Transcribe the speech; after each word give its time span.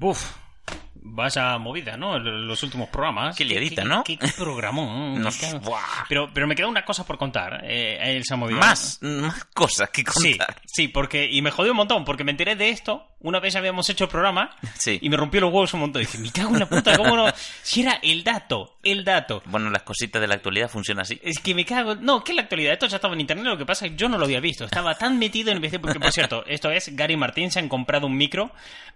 Буф! 0.00 0.39
Vaya 1.20 1.58
movida, 1.58 1.98
¿no? 1.98 2.18
Los 2.18 2.62
últimos 2.62 2.88
programas. 2.88 3.36
Qué 3.36 3.44
liadita, 3.44 3.84
¿no? 3.84 4.02
Qué, 4.04 4.16
qué 4.18 4.28
programón. 4.28 5.22
Pero, 6.08 6.30
pero 6.32 6.46
me 6.46 6.54
queda 6.54 6.66
una 6.66 6.82
cosa 6.84 7.04
por 7.04 7.18
contar. 7.18 7.60
Eh, 7.64 8.22
ha 8.30 8.36
movido. 8.36 8.58
Más, 8.58 8.98
más 9.02 9.44
cosas 9.52 9.90
que 9.90 10.02
Sí, 10.10 10.36
contar. 10.38 10.56
sí, 10.64 10.88
porque. 10.88 11.28
Y 11.30 11.42
me 11.42 11.50
jodió 11.50 11.72
un 11.72 11.76
montón, 11.76 12.06
porque 12.06 12.24
me 12.24 12.30
enteré 12.30 12.56
de 12.56 12.70
esto. 12.70 13.06
Una 13.20 13.38
vez 13.38 13.54
habíamos 13.54 13.86
hecho 13.90 14.04
el 14.04 14.10
programa. 14.10 14.56
Sí. 14.78 14.98
Y 15.02 15.10
me 15.10 15.18
rompió 15.18 15.42
los 15.42 15.52
huevos 15.52 15.74
un 15.74 15.80
montón. 15.80 16.00
Dije, 16.00 16.16
me 16.16 16.30
cago 16.32 16.54
en 16.54 16.60
la 16.60 16.68
puta, 16.68 16.96
¿cómo 16.96 17.16
no? 17.16 17.26
Si 17.62 17.82
era 17.82 17.98
el 18.02 18.24
dato, 18.24 18.78
el 18.82 19.04
dato. 19.04 19.42
Bueno, 19.44 19.68
las 19.68 19.82
cositas 19.82 20.22
de 20.22 20.26
la 20.26 20.36
actualidad 20.36 20.70
funcionan 20.70 21.02
así. 21.02 21.20
Es 21.22 21.38
que 21.38 21.54
me 21.54 21.66
cago. 21.66 21.96
No, 21.96 22.24
que 22.24 22.32
la 22.32 22.42
actualidad. 22.42 22.72
Esto 22.72 22.86
ya 22.86 22.96
estaba 22.96 23.12
en 23.12 23.20
internet. 23.20 23.44
Lo 23.44 23.58
que 23.58 23.66
pasa 23.66 23.84
es 23.84 23.92
que 23.92 23.98
yo 23.98 24.08
no 24.08 24.16
lo 24.16 24.24
había 24.24 24.40
visto. 24.40 24.64
Estaba 24.64 24.94
tan 24.96 25.18
metido 25.18 25.50
en 25.52 25.62
el. 25.62 25.80
Porque, 25.80 26.00
por 26.00 26.12
cierto, 26.12 26.44
esto 26.46 26.70
es 26.70 26.96
Gary 26.96 27.16
Martín. 27.18 27.50
Se 27.50 27.58
han 27.58 27.68
comprado 27.68 28.06
un 28.06 28.16
micro. 28.16 28.50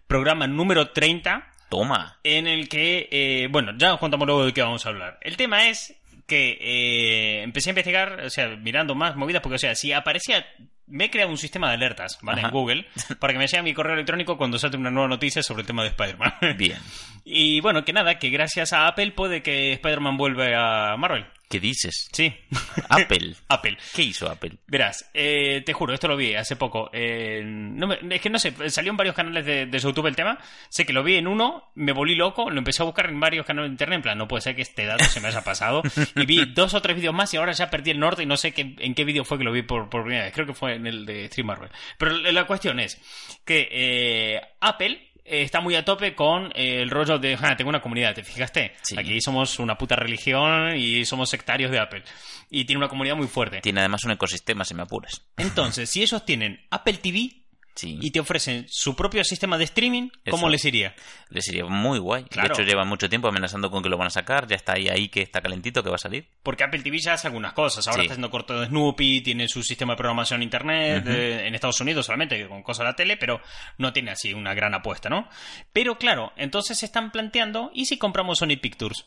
Programa 0.06 0.46
número 0.46 0.90
30. 0.90 1.50
Toma. 1.74 2.20
En 2.22 2.46
el 2.46 2.68
que. 2.68 3.08
eh, 3.10 3.48
bueno, 3.50 3.72
ya 3.76 3.94
os 3.94 3.98
contamos 3.98 4.26
luego 4.28 4.44
de 4.46 4.52
qué 4.52 4.62
vamos 4.62 4.86
a 4.86 4.90
hablar. 4.90 5.18
El 5.20 5.36
tema 5.36 5.68
es 5.68 5.92
que 6.24 6.56
eh, 6.60 7.42
empecé 7.42 7.70
a 7.70 7.72
investigar. 7.72 8.20
O 8.20 8.30
sea, 8.30 8.48
mirando 8.50 8.94
más 8.94 9.16
movidas. 9.16 9.42
Porque, 9.42 9.56
o 9.56 9.58
sea, 9.58 9.74
si 9.74 9.92
aparecía. 9.92 10.46
Me 10.86 11.04
he 11.06 11.10
creado 11.10 11.30
un 11.30 11.38
sistema 11.38 11.68
de 11.68 11.74
alertas, 11.74 12.18
¿vale? 12.22 12.40
Ajá. 12.40 12.48
En 12.48 12.52
Google. 12.52 12.86
Para 13.18 13.32
que 13.32 13.38
me 13.38 13.46
llegue 13.46 13.62
mi 13.62 13.74
correo 13.74 13.94
electrónico 13.94 14.36
cuando 14.36 14.58
salte 14.58 14.76
una 14.76 14.90
nueva 14.90 15.08
noticia 15.08 15.42
sobre 15.42 15.62
el 15.62 15.66
tema 15.66 15.82
de 15.82 15.88
Spider-Man. 15.90 16.32
Bien. 16.58 16.78
y 17.24 17.60
bueno, 17.60 17.84
que 17.84 17.92
nada, 17.92 18.18
que 18.18 18.30
gracias 18.30 18.72
a 18.72 18.86
Apple 18.86 19.12
puede 19.12 19.42
que 19.42 19.72
Spider-Man 19.74 20.16
vuelva 20.16 20.92
a 20.92 20.96
Marvel. 20.96 21.26
¿Qué 21.48 21.60
dices? 21.60 22.08
Sí. 22.10 22.34
Apple. 22.88 23.34
Apple. 23.48 23.76
¿Qué 23.94 24.02
hizo 24.02 24.28
Apple? 24.28 24.52
Verás, 24.66 25.08
eh, 25.14 25.62
te 25.64 25.72
juro, 25.72 25.92
esto 25.94 26.08
lo 26.08 26.16
vi 26.16 26.34
hace 26.34 26.56
poco. 26.56 26.90
eh, 26.92 27.42
no 27.44 27.86
me- 27.86 27.98
es 28.10 28.20
que 28.20 28.30
no 28.30 28.38
sé, 28.38 28.52
salió 28.70 28.90
en 28.90 28.96
varios 28.96 29.14
canales 29.14 29.44
de, 29.44 29.66
de 29.66 29.78
YouTube 29.78 30.06
el 30.06 30.16
tema. 30.16 30.38
Sé 30.70 30.84
que 30.86 30.92
lo 30.92 31.04
vi 31.04 31.16
en 31.16 31.28
uno, 31.28 31.70
me 31.74 31.92
volví 31.92 32.14
loco, 32.16 32.50
lo 32.50 32.58
empecé 32.58 32.82
a 32.82 32.86
buscar 32.86 33.06
en 33.06 33.20
varios 33.20 33.46
canales 33.46 33.70
de 33.70 33.74
internet. 33.74 33.96
En 33.98 34.02
plan, 34.02 34.18
no 34.18 34.26
puede 34.26 34.40
ser 34.40 34.56
que 34.56 34.62
este 34.62 34.84
dato 34.86 35.04
se 35.04 35.20
me 35.20 35.28
haya 35.28 35.44
pasado. 35.44 35.82
Y 36.16 36.24
vi 36.26 36.44
dos 36.46 36.74
o 36.74 36.82
tres 36.82 36.96
vídeos 36.96 37.14
más 37.14 37.32
y 37.34 37.36
ahora 37.36 37.52
ya 37.52 37.70
perdí 37.70 37.90
el 37.90 38.00
norte 38.00 38.22
y 38.22 38.26
no 38.26 38.36
sé 38.38 38.52
qué, 38.52 38.74
en 38.78 38.94
qué 38.94 39.04
vídeo 39.04 39.24
fue 39.24 39.38
que 39.38 39.44
lo 39.44 39.52
vi 39.52 39.62
por, 39.62 39.88
por 39.90 40.02
primera 40.02 40.24
vez. 40.24 40.32
Creo 40.34 40.46
que 40.46 40.54
fue 40.54 40.73
en 40.74 40.86
el 40.86 41.06
de 41.06 41.26
Stream 41.28 41.46
Marvel. 41.46 41.70
Pero 41.98 42.16
la 42.18 42.46
cuestión 42.46 42.80
es 42.80 43.00
que 43.44 43.68
eh, 43.70 44.40
Apple. 44.60 45.10
eh, 45.24 45.42
Está 45.42 45.60
muy 45.62 45.74
a 45.74 45.84
tope 45.84 46.14
con 46.14 46.52
eh, 46.54 46.82
el 46.82 46.90
rollo 46.90 47.18
de, 47.18 47.38
"Ah, 47.40 47.56
tengo 47.56 47.70
una 47.70 47.80
comunidad, 47.80 48.14
¿te 48.14 48.22
fijaste? 48.22 48.74
Sí. 48.82 48.94
Aquí 48.98 49.20
somos 49.22 49.58
una 49.58 49.78
puta 49.78 49.96
religión 49.96 50.76
y 50.76 51.04
somos 51.06 51.30
sectarios 51.30 51.70
de 51.70 51.78
Apple. 51.78 52.02
Y 52.50 52.64
tiene 52.66 52.78
una 52.78 52.88
comunidad 52.88 53.16
muy 53.16 53.26
fuerte. 53.26 53.60
Tiene 53.62 53.80
además 53.80 54.04
un 54.04 54.10
ecosistema, 54.10 54.64
si 54.66 54.74
me 54.74 54.82
apuras. 54.82 55.22
Entonces, 55.38 55.88
si 55.88 56.02
ellos 56.02 56.26
tienen 56.26 56.60
Apple 56.70 56.98
TV 56.98 57.43
Sí. 57.74 57.98
y 58.00 58.10
te 58.12 58.20
ofrecen 58.20 58.66
su 58.68 58.94
propio 58.94 59.24
sistema 59.24 59.58
de 59.58 59.64
streaming, 59.64 60.08
¿cómo 60.30 60.44
Eso. 60.46 60.48
les 60.50 60.64
iría? 60.64 60.94
Les 61.30 61.48
iría 61.48 61.64
muy 61.64 61.98
guay. 61.98 62.22
Claro. 62.24 62.48
De 62.48 62.54
hecho, 62.54 62.62
llevan 62.62 62.86
mucho 62.86 63.08
tiempo 63.08 63.26
amenazando 63.26 63.68
con 63.70 63.82
que 63.82 63.88
lo 63.88 63.96
van 63.98 64.06
a 64.06 64.10
sacar. 64.10 64.46
Ya 64.46 64.54
está 64.54 64.74
ahí, 64.74 64.88
ahí 64.88 65.08
que 65.08 65.22
está 65.22 65.40
calentito, 65.40 65.82
que 65.82 65.88
va 65.90 65.96
a 65.96 65.98
salir. 65.98 66.28
Porque 66.44 66.62
Apple 66.62 66.82
TV 66.82 66.98
ya 67.00 67.14
hace 67.14 67.26
algunas 67.26 67.52
cosas. 67.52 67.88
Ahora 67.88 68.02
Sí. 68.02 68.06
está 68.06 68.12
haciendo 68.14 68.30
corto 68.30 68.60
de 68.60 68.66
Snoopy, 68.68 69.22
tiene 69.22 69.48
su 69.48 69.62
sistema 69.64 69.94
de 69.94 69.96
programación 69.96 70.42
internet, 70.42 71.04
eh, 71.08 71.48
en 71.48 71.54
Estados 71.56 71.80
Unidos 71.80 72.06
solamente, 72.06 72.46
con 72.48 72.62
cosas 72.62 72.84
de 72.84 72.90
la 72.90 72.96
tele, 72.96 73.16
pero 73.16 73.40
no 73.78 73.92
tiene 73.92 74.12
así 74.12 74.32
una 74.32 74.54
gran 74.54 74.72
apuesta, 74.74 75.08
¿no? 75.08 75.28
Pero 75.72 75.98
claro, 75.98 76.32
entonces 76.36 76.78
se 76.78 76.86
están 76.86 77.10
planteando, 77.10 77.72
¿y 77.74 77.86
si 77.86 77.98
compramos 77.98 78.38
Sony 78.38 78.56
Pictures? 78.62 79.04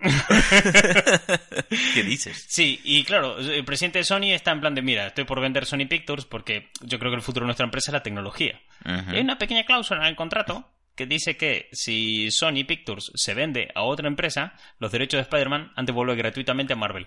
¿Qué 1.94 2.02
dices? 2.02 2.44
Sí, 2.48 2.80
y 2.84 3.04
claro, 3.04 3.38
el 3.38 3.64
presidente 3.64 3.98
de 3.98 4.04
Sony 4.04 4.32
está 4.32 4.52
en 4.52 4.60
plan 4.60 4.74
de, 4.74 4.82
mira, 4.82 5.06
estoy 5.08 5.24
por 5.24 5.40
vender 5.40 5.66
Sony 5.66 5.86
Pictures 5.88 6.24
porque 6.24 6.70
yo 6.82 6.98
creo 6.98 7.10
que 7.10 7.16
el 7.16 7.22
futuro 7.22 7.44
de 7.44 7.48
nuestra 7.48 7.64
empresa 7.64 7.90
es 7.90 7.94
la 7.94 8.02
tecnología. 8.02 8.60
Y 8.84 9.16
hay 9.16 9.20
una 9.20 9.38
pequeña 9.38 9.64
cláusula 9.64 10.00
en 10.02 10.06
el 10.06 10.16
contrato 10.16 10.68
que 10.94 11.06
dice 11.06 11.36
que 11.36 11.68
si 11.72 12.30
Sony 12.30 12.64
Pictures 12.66 13.12
se 13.14 13.34
vende 13.34 13.70
a 13.74 13.82
otra 13.82 14.08
empresa, 14.08 14.54
los 14.78 14.90
derechos 14.90 15.18
de 15.18 15.22
Spider-Man 15.22 15.72
han 15.76 15.86
de 15.86 15.92
volver 15.92 16.16
gratuitamente 16.16 16.72
a 16.72 16.76
Marvel. 16.76 17.06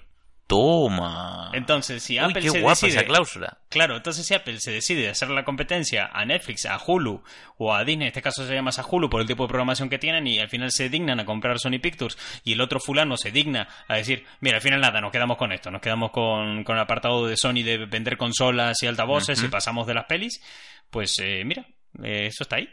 Toma. 0.51 1.49
Entonces, 1.53 2.03
si 2.03 2.15
Uy, 2.15 2.19
Apple 2.19 2.41
qué 2.41 2.49
se 2.49 2.59
guapa 2.59 2.71
decide... 2.71 2.91
esa 2.91 3.05
cláusula. 3.05 3.57
Claro, 3.69 3.95
entonces 3.95 4.25
si 4.25 4.33
Apple 4.33 4.59
se 4.59 4.71
decide 4.71 5.07
hacer 5.07 5.29
la 5.29 5.45
competencia 5.45 6.09
a 6.11 6.25
Netflix, 6.25 6.65
a 6.65 6.77
Hulu 6.77 7.23
o 7.55 7.73
a 7.73 7.85
Disney, 7.85 8.07
en 8.07 8.07
este 8.09 8.21
caso 8.21 8.45
se 8.45 8.53
llama 8.53 8.65
más 8.65 8.77
a 8.77 8.85
Hulu 8.85 9.09
por 9.09 9.21
el 9.21 9.27
tipo 9.27 9.43
de 9.43 9.47
programación 9.47 9.87
que 9.87 9.97
tienen 9.97 10.27
y 10.27 10.39
al 10.39 10.49
final 10.49 10.69
se 10.73 10.89
dignan 10.89 11.21
a 11.21 11.25
comprar 11.25 11.57
Sony 11.57 11.79
Pictures 11.81 12.17
y 12.43 12.51
el 12.51 12.59
otro 12.59 12.81
fulano 12.81 13.15
se 13.15 13.31
digna 13.31 13.69
a 13.87 13.95
decir, 13.95 14.25
mira, 14.41 14.57
al 14.57 14.61
final 14.61 14.81
nada, 14.81 14.99
nos 14.99 15.13
quedamos 15.13 15.37
con 15.37 15.53
esto, 15.53 15.71
nos 15.71 15.79
quedamos 15.79 16.11
con, 16.11 16.65
con 16.65 16.75
el 16.75 16.81
apartado 16.81 17.25
de 17.27 17.37
Sony 17.37 17.63
de 17.63 17.85
vender 17.85 18.17
consolas 18.17 18.83
y 18.83 18.87
altavoces 18.87 19.41
y 19.41 19.47
pasamos 19.47 19.87
de 19.87 19.93
las 19.93 20.03
pelis, 20.03 20.43
pues 20.89 21.17
eh, 21.19 21.43
mira, 21.45 21.65
eh, 22.03 22.25
eso 22.25 22.43
está 22.43 22.57
ahí. 22.57 22.67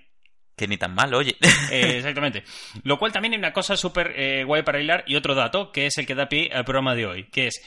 Que 0.59 0.69
ni 0.69 0.77
tan 0.77 0.95
mal, 0.95 1.15
oye. 1.15 1.37
Eh, 1.71 1.97
exactamente. 1.99 2.45
Lo 2.83 2.99
cual 2.99 3.13
también 3.13 3.35
hay 3.35 3.39
una 3.39 3.53
cosa 3.53 3.77
súper 3.77 4.13
eh, 4.17 4.45
guay 4.45 4.63
para 4.63 4.81
hilar 4.81 5.05
y 5.07 5.17
otro 5.17 5.35
dato 5.35 5.71
que 5.71 5.87
es 5.87 5.97
el 5.99 6.07
que 6.07 6.15
da 6.15 6.29
pie 6.29 6.51
al 6.53 6.65
programa 6.65 6.95
de 6.95 7.07
hoy, 7.07 7.25
que 7.25 7.47
es. 7.47 7.63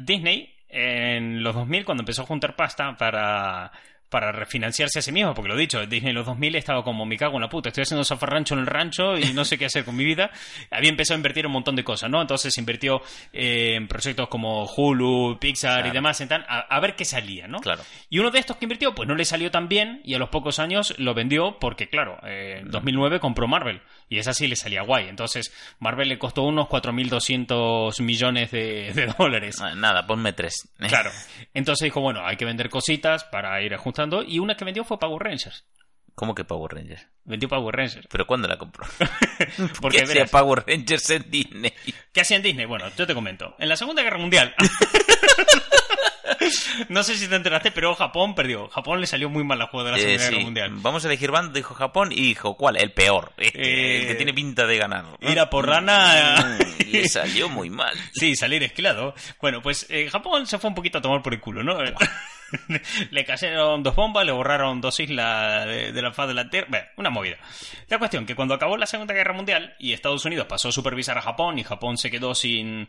Disney 0.00 0.54
en 0.68 1.42
los 1.42 1.54
2000 1.54 1.84
cuando 1.84 2.02
empezó 2.02 2.22
a 2.22 2.26
juntar 2.26 2.56
pasta 2.56 2.96
para 2.96 3.70
para 4.14 4.30
refinanciarse 4.30 5.00
a 5.00 5.02
sí 5.02 5.10
mismo, 5.10 5.34
porque 5.34 5.48
lo 5.48 5.56
he 5.56 5.60
dicho, 5.60 5.84
Disney 5.86 6.10
en 6.10 6.14
los 6.14 6.24
2000 6.26 6.54
estaba 6.54 6.84
como, 6.84 7.04
me 7.04 7.16
cago 7.16 7.34
en 7.34 7.40
la 7.40 7.48
puta, 7.48 7.70
estoy 7.70 7.82
haciendo 7.82 8.04
zafarrancho 8.04 8.54
en 8.54 8.60
el 8.60 8.66
rancho 8.68 9.18
y 9.18 9.32
no 9.32 9.44
sé 9.44 9.58
qué 9.58 9.64
hacer 9.64 9.84
con 9.84 9.96
mi 9.96 10.04
vida. 10.04 10.30
Había 10.70 10.90
empezado 10.90 11.16
a 11.16 11.18
invertir 11.18 11.44
un 11.48 11.52
montón 11.52 11.74
de 11.74 11.82
cosas, 11.82 12.08
¿no? 12.08 12.20
Entonces 12.22 12.56
invirtió 12.56 13.02
eh, 13.32 13.74
en 13.74 13.88
proyectos 13.88 14.28
como 14.28 14.66
Hulu, 14.66 15.36
Pixar 15.40 15.80
y 15.80 15.82
Claro. 15.82 15.94
demás, 15.94 16.20
en 16.20 16.28
tal, 16.28 16.46
a, 16.48 16.60
a 16.60 16.78
ver 16.78 16.94
qué 16.94 17.04
salía, 17.04 17.48
¿no? 17.48 17.58
Claro. 17.58 17.82
Y 18.08 18.20
uno 18.20 18.30
de 18.30 18.38
estos 18.38 18.56
que 18.56 18.66
invirtió, 18.66 18.94
pues 18.94 19.08
no 19.08 19.16
le 19.16 19.24
salió 19.24 19.50
tan 19.50 19.66
bien 19.68 20.00
y 20.04 20.14
a 20.14 20.18
los 20.20 20.28
pocos 20.28 20.60
años 20.60 20.94
lo 20.98 21.12
vendió 21.12 21.58
porque, 21.58 21.88
claro, 21.88 22.18
eh, 22.24 22.58
en 22.60 22.70
2009 22.70 23.18
compró 23.18 23.48
Marvel 23.48 23.80
y 24.08 24.18
esa 24.18 24.32
sí 24.32 24.46
le 24.46 24.54
salía 24.54 24.82
guay. 24.82 25.08
Entonces, 25.08 25.52
Marvel 25.80 26.08
le 26.08 26.20
costó 26.20 26.42
unos 26.44 26.68
4.200 26.68 28.00
millones 28.00 28.50
de, 28.52 28.92
de 28.94 29.06
dólares. 29.18 29.56
Ah, 29.60 29.74
Nada, 29.74 30.06
ponme 30.06 30.32
tres. 30.32 30.68
Claro. 30.78 31.10
Entonces 31.52 31.86
dijo, 31.86 32.00
bueno, 32.00 32.24
hay 32.24 32.36
que 32.36 32.44
vender 32.44 32.68
cositas 32.70 33.24
para 33.24 33.60
ir 33.62 33.74
ajustando 33.74 34.03
y 34.26 34.38
una 34.38 34.56
que 34.56 34.64
vendió 34.64 34.84
fue 34.84 34.98
Power 34.98 35.22
Rangers. 35.22 35.64
¿Cómo 36.14 36.34
que 36.34 36.44
Power 36.44 36.72
Rangers? 36.72 37.06
Vendió 37.24 37.48
Power 37.48 37.74
Rangers. 37.74 38.06
¿Pero 38.08 38.26
cuándo 38.26 38.46
la 38.46 38.56
compró? 38.56 38.86
Porque, 39.80 39.98
¿Qué 39.98 40.04
hacía 40.04 40.26
Power 40.26 40.62
Rangers 40.66 41.10
en 41.10 41.28
Disney? 41.30 41.72
¿qué 42.12 42.20
hacía 42.20 42.36
en 42.36 42.42
Disney? 42.44 42.66
Bueno, 42.66 42.86
yo 42.96 43.06
te 43.06 43.14
comento. 43.14 43.56
En 43.58 43.68
la 43.68 43.76
Segunda 43.76 44.02
Guerra 44.02 44.18
Mundial... 44.18 44.54
no 46.88 47.02
sé 47.02 47.16
si 47.16 47.26
te 47.28 47.34
enteraste, 47.36 47.72
pero 47.72 47.94
Japón 47.94 48.34
perdió. 48.34 48.68
Japón 48.68 49.00
le 49.00 49.06
salió 49.06 49.28
muy 49.28 49.44
mal 49.44 49.58
la 49.58 49.66
jugada 49.66 49.90
de 49.90 49.96
la 49.96 49.98
Eh, 50.02 50.18
Segunda 50.18 50.24
sí. 50.26 50.30
Guerra 50.30 50.44
Mundial. 50.44 50.70
Vamos 50.82 51.04
a 51.04 51.08
elegir 51.08 51.30
bando, 51.30 51.52
dijo 51.52 51.74
Japón, 51.74 52.12
y 52.12 52.20
dijo, 52.22 52.56
¿cuál? 52.56 52.76
El 52.76 52.92
peor. 52.92 53.32
Este, 53.36 53.60
Eh, 53.60 54.00
el 54.02 54.06
que 54.08 54.14
tiene 54.14 54.32
pinta 54.34 54.66
de 54.66 54.78
ganar. 54.78 55.04
Ir 55.20 55.38
a 55.40 55.50
por 55.50 55.66
rana... 55.66 56.58
Mm, 56.60 56.92
Le 56.92 57.08
salió 57.08 57.48
muy 57.48 57.70
mal. 57.70 57.94
Sí, 58.12 58.36
salir 58.36 58.62
esclado. 58.62 59.14
Bueno, 59.40 59.60
pues 59.62 59.86
eh, 59.90 60.08
Japón 60.10 60.46
se 60.46 60.58
fue 60.58 60.68
un 60.68 60.74
poquito 60.76 60.98
a 60.98 61.02
tomar 61.02 61.22
por 61.22 61.34
el 61.34 61.40
culo, 61.40 61.62
¿no? 61.64 61.76
le 63.10 63.24
cayeron 63.24 63.82
dos 63.82 63.94
bombas, 63.94 64.24
le 64.26 64.32
borraron 64.32 64.80
dos 64.80 64.98
islas 65.00 65.66
de, 65.66 65.92
de 65.92 66.02
la 66.02 66.12
faz 66.12 66.28
de 66.28 66.34
la 66.34 66.48
Tierra. 66.50 66.66
Bueno, 66.70 66.86
una 66.96 67.10
movida. 67.10 67.36
La 67.88 67.98
cuestión 67.98 68.26
que 68.26 68.34
cuando 68.34 68.54
acabó 68.54 68.76
la 68.76 68.86
Segunda 68.86 69.14
Guerra 69.14 69.32
Mundial 69.32 69.74
y 69.78 69.92
Estados 69.92 70.24
Unidos 70.24 70.46
pasó 70.46 70.68
a 70.68 70.72
supervisar 70.72 71.18
a 71.18 71.22
Japón 71.22 71.58
y 71.58 71.64
Japón 71.64 71.98
se 71.98 72.10
quedó 72.10 72.34
sin, 72.34 72.88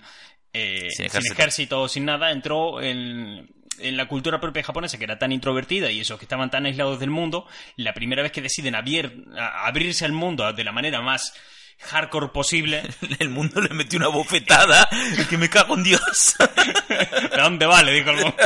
eh, 0.53 0.87
Sin 0.89 1.09
sin, 1.09 1.31
ejército. 1.31 1.87
sin 1.87 2.05
nada, 2.05 2.31
entró 2.31 2.81
en, 2.81 3.49
en 3.79 3.97
la 3.97 4.07
cultura 4.07 4.39
propia 4.39 4.63
japonesa 4.63 4.97
que 4.97 5.03
era 5.03 5.19
tan 5.19 5.31
introvertida 5.31 5.91
y 5.91 5.99
esos 5.99 6.17
que 6.17 6.25
estaban 6.25 6.49
tan 6.49 6.65
aislados 6.65 6.99
del 6.99 7.09
mundo, 7.09 7.47
la 7.75 7.93
primera 7.93 8.21
vez 8.23 8.31
que 8.31 8.41
deciden 8.41 8.75
a- 8.75 9.65
abrirse 9.67 10.05
al 10.05 10.11
mundo 10.13 10.51
de 10.53 10.63
la 10.63 10.71
manera 10.71 11.01
más 11.01 11.33
hardcore 11.81 12.29
posible, 12.29 12.81
El 13.19 13.29
mundo 13.29 13.61
le 13.61 13.69
metió 13.73 13.97
una 13.99 14.07
bofetada 14.09 14.87
que 15.29 15.37
me 15.37 15.49
cago 15.49 15.75
en 15.75 15.83
Dios. 15.83 16.35
¿De 16.89 17.41
dónde 17.41 17.65
vale? 17.65 17.91
Dijo 17.93 18.09
el 18.11 18.17
mono. 18.17 18.35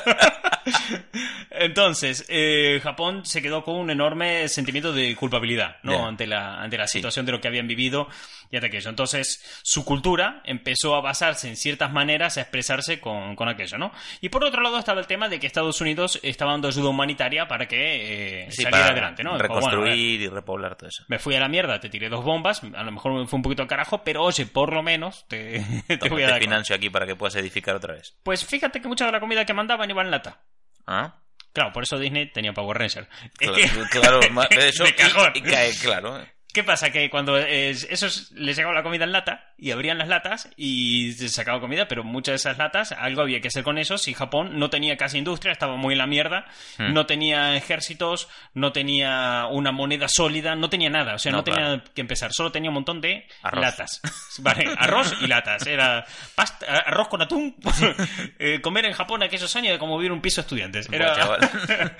Entonces, 1.51 2.25
eh, 2.29 2.79
Japón 2.83 3.25
se 3.25 3.41
quedó 3.41 3.63
con 3.63 3.75
un 3.75 3.89
enorme 3.89 4.47
sentimiento 4.47 4.93
de 4.93 5.15
culpabilidad, 5.15 5.77
¿no? 5.83 5.93
Ya. 5.93 6.07
Ante 6.07 6.27
la, 6.27 6.61
ante 6.61 6.77
la 6.77 6.87
Sí. 6.87 6.99
situación 6.99 7.25
de 7.25 7.31
lo 7.31 7.41
que 7.41 7.47
habían 7.47 7.67
vivido 7.67 8.07
y 8.51 8.55
ante 8.55 8.67
aquello. 8.67 8.89
Entonces, 8.89 9.43
su 9.63 9.83
cultura 9.83 10.41
empezó 10.45 10.95
a 10.95 11.01
basarse 11.01 11.47
en 11.49 11.55
ciertas 11.57 11.91
maneras 11.91 12.37
a 12.37 12.41
expresarse 12.41 12.99
con, 12.99 13.35
con 13.35 13.49
aquello, 13.49 13.77
¿no? 13.77 13.91
Y 14.21 14.29
por 14.29 14.43
otro 14.43 14.61
lado 14.61 14.77
estaba 14.79 14.99
el 15.01 15.07
tema 15.07 15.27
de 15.27 15.39
que 15.39 15.47
Estados 15.47 15.81
Unidos 15.81 16.19
estaba 16.23 16.51
dando 16.51 16.67
ayuda 16.67 16.89
humanitaria 16.89 17.47
para 17.47 17.67
que 17.67 18.45
eh, 18.45 18.51
Sí, 18.51 18.63
saliera 18.63 18.79
para 18.85 18.91
adelante, 18.93 19.23
¿no? 19.23 19.33
Dijo, 19.37 19.47
bueno, 19.47 19.59
ver, 19.59 19.69
reconstruir 19.71 20.21
y 20.21 20.27
repoblar 20.29 20.75
todo 20.75 20.89
eso. 20.89 21.03
me 21.07 21.19
fui 21.19 21.35
a 21.35 21.39
la 21.39 21.47
mierda, 21.47 21.79
te 21.79 21.89
tiré 21.89 22.09
dos 22.09 22.23
bombas, 22.23 22.61
a 22.75 22.83
lo 22.83 22.91
mejor 22.91 23.11
fue 23.27 23.37
un 23.37 23.43
poquito 23.43 23.61
al 23.61 23.67
carajo, 23.67 24.03
pero 24.03 24.23
oye, 24.23 24.45
por 24.45 24.73
lo 24.73 24.83
menos 24.83 25.25
te, 25.27 25.63
te 25.87 25.97
Toma, 25.97 26.11
voy 26.11 26.23
a 26.23 26.27
te 26.27 26.31
dar. 26.33 26.41
financio 26.41 26.75
aquí 26.75 26.89
para 26.89 27.05
que 27.05 27.15
puedas 27.15 27.35
edificar 27.35 27.75
otra 27.75 27.93
vez. 27.95 28.15
Pues 28.23 28.45
fíjate 28.45 28.81
que 28.81 28.87
mucha 28.87 29.05
de 29.05 29.11
la 29.11 29.19
comida 29.19 29.45
que 29.45 29.53
mandaban 29.53 29.89
iba 29.89 30.01
en 30.01 30.11
lata. 30.11 30.41
¿Ah? 30.87 31.15
Claro, 31.53 31.73
por 31.73 31.83
eso 31.83 31.97
Disney 31.97 32.31
tenía 32.31 32.53
Power 32.53 32.77
Ranger. 32.77 33.07
Claro, 33.37 34.19
eso 34.51 34.85
y- 34.85 35.37
y 35.37 35.41
cae, 35.41 35.73
claro. 35.81 36.23
¿Qué 36.51 36.63
pasa? 36.63 36.89
Que 36.91 37.11
cuando 37.11 37.37
esos 37.37 38.31
les 38.31 38.57
llegaba 38.57 38.73
la 38.73 38.81
comida 38.81 39.03
en 39.03 39.11
lata 39.11 39.53
y 39.55 39.69
abrían 39.69 39.99
las 39.99 40.07
latas 40.07 40.49
y 40.57 41.11
se 41.13 41.29
sacaba 41.29 41.59
comida, 41.59 41.87
pero 41.87 42.03
muchas 42.03 42.31
de 42.33 42.35
esas 42.37 42.57
latas, 42.57 42.91
algo 42.91 43.21
había 43.21 43.39
que 43.39 43.49
hacer 43.49 43.63
con 43.63 43.77
esos 43.77 44.07
y 44.07 44.15
Japón 44.15 44.57
no 44.57 44.71
tenía 44.71 44.97
casi 44.97 45.19
industria, 45.19 45.51
estaba 45.51 45.75
muy 45.75 45.93
en 45.93 45.99
la 45.99 46.07
mierda, 46.07 46.47
Hmm. 46.79 46.93
no 46.93 47.05
tenía 47.05 47.55
ejércitos, 47.55 48.29
no 48.55 48.71
tenía 48.71 49.45
una 49.51 49.71
moneda 49.71 50.07
sólida, 50.09 50.55
no 50.55 50.69
tenía 50.71 50.89
nada, 50.89 51.13
o 51.13 51.19
sea, 51.19 51.31
no, 51.31 51.39
No, 51.39 51.43
tenía 51.43 51.65
claro. 51.65 51.83
que 51.93 52.01
empezar, 52.01 52.33
solo 52.33 52.51
tenía 52.51 52.71
un 52.71 52.75
montón 52.75 52.99
de 52.99 53.27
Arroz. 53.43 53.61
latas. 53.61 54.01
Vale, 54.39 54.65
arroz 54.77 55.15
y 55.21 55.27
latas, 55.27 55.67
era 55.67 56.03
pasta, 56.33 56.65
arroz 56.85 57.09
con 57.09 57.21
atún, 57.21 57.55
Eh, 58.39 58.59
comer 58.61 58.85
en 58.85 58.93
Japón 58.93 59.21
aquellos 59.21 59.55
años 59.55 59.69
era 59.69 59.77
como 59.79 59.97
vivir 59.97 60.11
un 60.11 60.21
piso 60.21 60.41
de 60.41 60.45
estudiantes. 60.45 60.89
Era... 60.91 61.37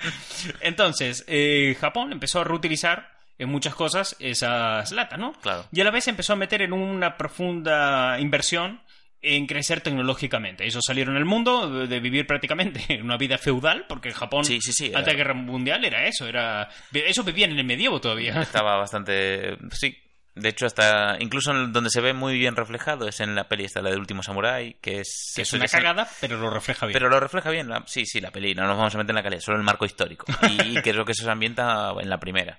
Entonces, 0.60 1.24
eh, 1.28 1.76
Japón 1.80 2.12
empezó 2.12 2.40
a 2.40 2.44
reutilizar 2.44 3.19
en 3.40 3.48
muchas 3.48 3.74
cosas 3.74 4.14
esas 4.20 4.92
latas, 4.92 5.18
¿no? 5.18 5.32
Claro. 5.40 5.64
Y 5.72 5.80
a 5.80 5.84
la 5.84 5.90
vez 5.90 6.06
empezó 6.08 6.34
a 6.34 6.36
meter 6.36 6.62
en 6.62 6.72
una 6.72 7.16
profunda 7.16 8.18
inversión 8.20 8.80
en 9.22 9.46
crecer 9.46 9.80
tecnológicamente. 9.82 10.64
Ellos 10.64 10.82
salieron 10.86 11.16
al 11.16 11.24
mundo 11.24 11.86
de, 11.86 12.00
vivir 12.00 12.26
prácticamente 12.26 12.84
en 12.88 13.02
una 13.04 13.16
vida 13.16 13.38
feudal, 13.38 13.84
porque 13.88 14.12
Japón, 14.12 14.44
Sí, 14.44 14.60
sí, 14.60 14.72
sí, 14.72 14.86
antes 14.86 15.06
de 15.06 15.12
la 15.12 15.16
guerra 15.16 15.34
mundial, 15.34 15.84
era 15.84 16.06
eso. 16.06 16.26
Era... 16.26 16.68
Ellos 16.92 17.24
vivían 17.24 17.50
en 17.50 17.58
el 17.58 17.66
medievo 17.66 18.00
todavía. 18.00 18.40
Estaba 18.42 18.76
bastante. 18.76 19.56
Sí. 19.72 19.96
De 20.34 20.48
hecho, 20.50 20.64
hasta 20.64 21.16
incluso 21.18 21.50
en 21.50 21.72
donde 21.72 21.90
se 21.90 22.00
ve 22.00 22.14
muy 22.14 22.38
bien 22.38 22.54
reflejado 22.56 23.08
es 23.08 23.18
en 23.20 23.34
la 23.34 23.48
peli 23.48 23.64
esta, 23.64 23.82
la 23.82 23.90
del 23.90 23.98
último 23.98 24.22
samurái, 24.22 24.74
que 24.80 25.00
es. 25.00 25.32
Que 25.34 25.42
es 25.42 25.48
eso 25.48 25.56
una 25.56 25.66
cagada, 25.66 26.08
pero 26.20 26.38
lo 26.38 26.48
refleja 26.50 26.86
bien. 26.86 26.94
Pero 26.94 27.10
lo 27.10 27.18
refleja 27.20 27.50
bien. 27.50 27.68
la- 27.68 27.82
Sí, 27.86 28.06
sí, 28.06 28.20
la 28.20 28.30
peli. 28.30 28.54
No 28.54 28.66
nos 28.66 28.76
vamos 28.78 28.94
a 28.94 28.98
meter 28.98 29.10
en 29.10 29.16
la 29.16 29.22
calidad, 29.22 29.40
solo 29.42 29.58
el 29.58 29.64
marco 29.64 29.84
histórico. 29.84 30.26
Y, 30.48 30.78
y 30.78 30.82
que 30.82 30.90
es 30.90 30.96
lo 30.96 31.04
que 31.04 31.14
se 31.14 31.28
ambienta 31.28 31.92
en 32.00 32.08
la 32.08 32.20
primera. 32.20 32.58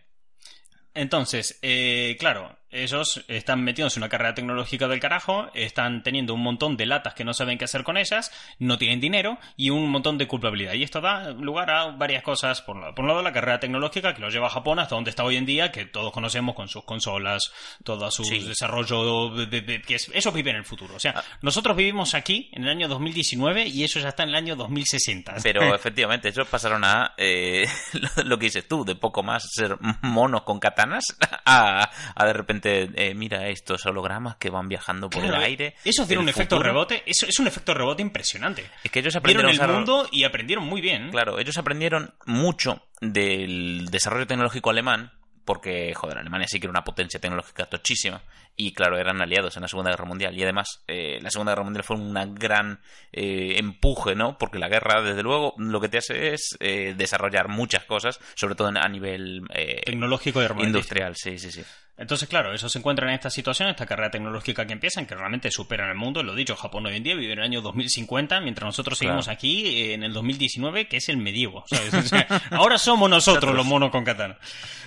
Entonces, 0.93 1.57
eh, 1.61 2.17
claro, 2.19 2.57
ellos 2.71 3.23
están 3.27 3.63
metidos 3.63 3.95
en 3.97 4.03
una 4.03 4.09
carrera 4.09 4.33
tecnológica 4.33 4.87
del 4.87 4.99
carajo, 4.99 5.49
están 5.53 6.03
teniendo 6.03 6.33
un 6.33 6.41
montón 6.41 6.77
de 6.77 6.85
latas 6.85 7.13
que 7.13 7.23
no 7.23 7.33
saben 7.33 7.57
qué 7.57 7.65
hacer 7.65 7.83
con 7.83 7.97
ellas, 7.97 8.31
no 8.59 8.77
tienen 8.77 8.99
dinero 9.01 9.37
y 9.57 9.69
un 9.69 9.89
montón 9.89 10.17
de 10.17 10.27
culpabilidad. 10.27 10.73
Y 10.73 10.83
esto 10.83 11.01
da 11.01 11.31
lugar 11.31 11.69
a 11.69 11.87
varias 11.91 12.23
cosas. 12.23 12.61
Por 12.61 12.75
un 12.75 12.81
lado, 12.81 12.95
por 12.95 13.03
un 13.03 13.09
lado 13.09 13.21
la 13.21 13.33
carrera 13.33 13.59
tecnológica 13.59 14.13
que 14.13 14.21
lo 14.21 14.29
lleva 14.29 14.47
a 14.47 14.51
Japón 14.51 14.79
hasta 14.79 14.95
donde 14.95 15.09
está 15.09 15.23
hoy 15.23 15.37
en 15.37 15.45
día, 15.45 15.71
que 15.71 15.85
todos 15.85 16.11
conocemos 16.11 16.55
con 16.55 16.67
sus 16.67 16.83
consolas, 16.83 17.51
todo 17.83 18.09
su 18.11 18.23
Sí. 18.23 18.39
desarrollo, 18.39 19.29
de, 19.35 19.45
de- 19.47 19.61
de- 19.61 19.81
que 19.81 19.95
es- 19.95 20.09
ellos 20.13 20.33
viven 20.33 20.55
en 20.55 20.59
el 20.59 20.65
futuro. 20.65 20.95
O 20.95 20.99
sea, 20.99 21.13
Ah. 21.17 21.23
nosotros 21.41 21.75
vivimos 21.75 22.13
aquí 22.13 22.49
en 22.53 22.63
el 22.63 22.69
año 22.69 22.87
2019 22.87 23.65
y 23.67 23.83
eso 23.83 23.99
ya 23.99 24.09
está 24.09 24.23
en 24.23 24.29
el 24.29 24.35
año 24.35 24.55
2060. 24.55 25.35
Pero 25.43 25.61
efectivamente, 25.75 26.29
ellos 26.29 26.47
pasaron 26.47 26.83
a 26.83 27.13
eh, 27.17 27.65
lo, 28.17 28.23
lo 28.23 28.37
que 28.39 28.45
dices 28.45 28.67
tú, 28.67 28.85
de 28.85 28.95
poco 28.95 29.23
más 29.23 29.51
ser 29.51 29.77
monos 30.01 30.43
con 30.43 30.59
katanas, 30.59 31.03
a, 31.45 31.89
a 32.15 32.25
de 32.25 32.33
repente, 32.33 32.60
eh, 32.63 33.13
mira 33.15 33.47
estos 33.49 33.85
hologramas 33.85 34.35
que 34.37 34.49
van 34.49 34.67
viajando 34.67 35.09
por 35.09 35.21
Claro, 35.21 35.37
el 35.37 35.43
aire. 35.43 35.75
Eso 35.83 36.05
tiene 36.05 36.21
el 36.21 36.25
un 36.25 36.29
efecto 36.29 36.59
rebote. 36.61 37.03
Eso 37.05 37.25
es 37.27 37.39
un 37.39 37.47
efecto 37.47 37.73
rebote 37.73 38.01
impresionante. 38.01 38.65
Es 38.83 38.91
que 38.91 38.99
ellos 38.99 39.13
Vieron 39.23 39.45
aprendieron 39.45 39.51
el 39.51 39.59
a 39.61 39.63
usar- 39.63 39.75
mundo 39.75 40.07
y 40.11 40.23
aprendieron 40.23 40.65
muy 40.65 40.81
bien. 40.81 41.11
Claro, 41.11 41.39
ellos 41.39 41.57
aprendieron 41.57 42.13
mucho 42.25 42.83
del 43.01 43.87
desarrollo 43.91 44.27
tecnológico 44.27 44.69
alemán, 44.69 45.11
porque, 45.45 45.93
joder, 45.95 46.19
Alemania 46.19 46.47
sí 46.47 46.59
que 46.59 46.67
era 46.67 46.71
una 46.71 46.83
potencia 46.83 47.19
tecnológica 47.19 47.65
tochísima, 47.65 48.21
y 48.55 48.73
claro, 48.73 48.97
eran 48.99 49.21
aliados 49.21 49.55
en 49.55 49.63
la 49.63 49.67
Segunda 49.67 49.89
Guerra 49.89 50.05
Mundial, 50.05 50.37
y 50.37 50.43
además 50.43 50.83
eh, 50.87 51.19
la 51.21 51.31
Segunda 51.31 51.53
Guerra 51.53 51.63
Mundial 51.63 51.83
fue 51.83 51.95
un 51.95 52.13
gran 52.35 52.79
eh, 53.11 53.55
empuje, 53.57 54.13
¿no? 54.13 54.37
Porque 54.37 54.59
la 54.59 54.69
guerra, 54.69 55.01
desde 55.01 55.23
luego, 55.23 55.55
lo 55.57 55.81
que 55.81 55.89
te 55.89 55.97
hace 55.97 56.33
es 56.33 56.55
eh, 56.59 56.93
desarrollar 56.95 57.47
muchas 57.47 57.85
cosas, 57.85 58.19
sobre 58.35 58.53
todo 58.55 58.67
a 58.67 58.87
nivel 58.87 59.41
eh, 59.55 59.81
Tecnológico 59.83 60.41
y 60.59 60.63
industrial, 60.63 61.15
sí, 61.15 61.39
sí, 61.39 61.51
sí. 61.51 61.63
Entonces, 62.01 62.27
claro, 62.27 62.51
ellos 62.51 62.71
se 62.71 62.79
encuentran 62.79 63.09
en 63.09 63.15
esta 63.15 63.29
situación, 63.29 63.69
esta 63.69 63.85
carrera 63.85 64.09
tecnológica 64.09 64.65
que 64.65 64.73
empiezan, 64.73 65.05
que 65.05 65.13
realmente 65.13 65.51
superan 65.51 65.89
el 65.89 65.95
mundo. 65.95 66.23
Lo 66.23 66.33
dicho, 66.33 66.55
Japón 66.55 66.87
hoy 66.87 66.95
en 66.95 67.03
día 67.03 67.13
vive 67.13 67.33
en 67.33 67.39
el 67.39 67.45
año 67.45 67.61
2050, 67.61 68.41
mientras 68.41 68.65
nosotros 68.65 68.97
seguimos 68.97 69.27
aquí 69.27 69.67
eh, 69.67 69.93
en 69.93 70.03
el 70.03 70.11
2019, 70.11 70.87
que 70.87 70.97
es 70.97 71.09
el 71.09 71.17
medievo. 71.17 71.63
¿sabes? 71.67 71.93
O 71.93 72.01
sea, 72.01 72.25
ahora 72.49 72.79
somos 72.79 73.07
nosotros 73.07 73.53
los 73.53 73.67
monos 73.67 73.91
con 73.91 74.03
katana. 74.03 74.39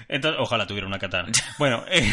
Entonces, 0.08 0.40
ojalá 0.43 0.66
tuviera 0.66 0.87
una 0.87 0.99
katana. 0.99 1.31
Bueno, 1.56 1.84
eh, 1.88 2.12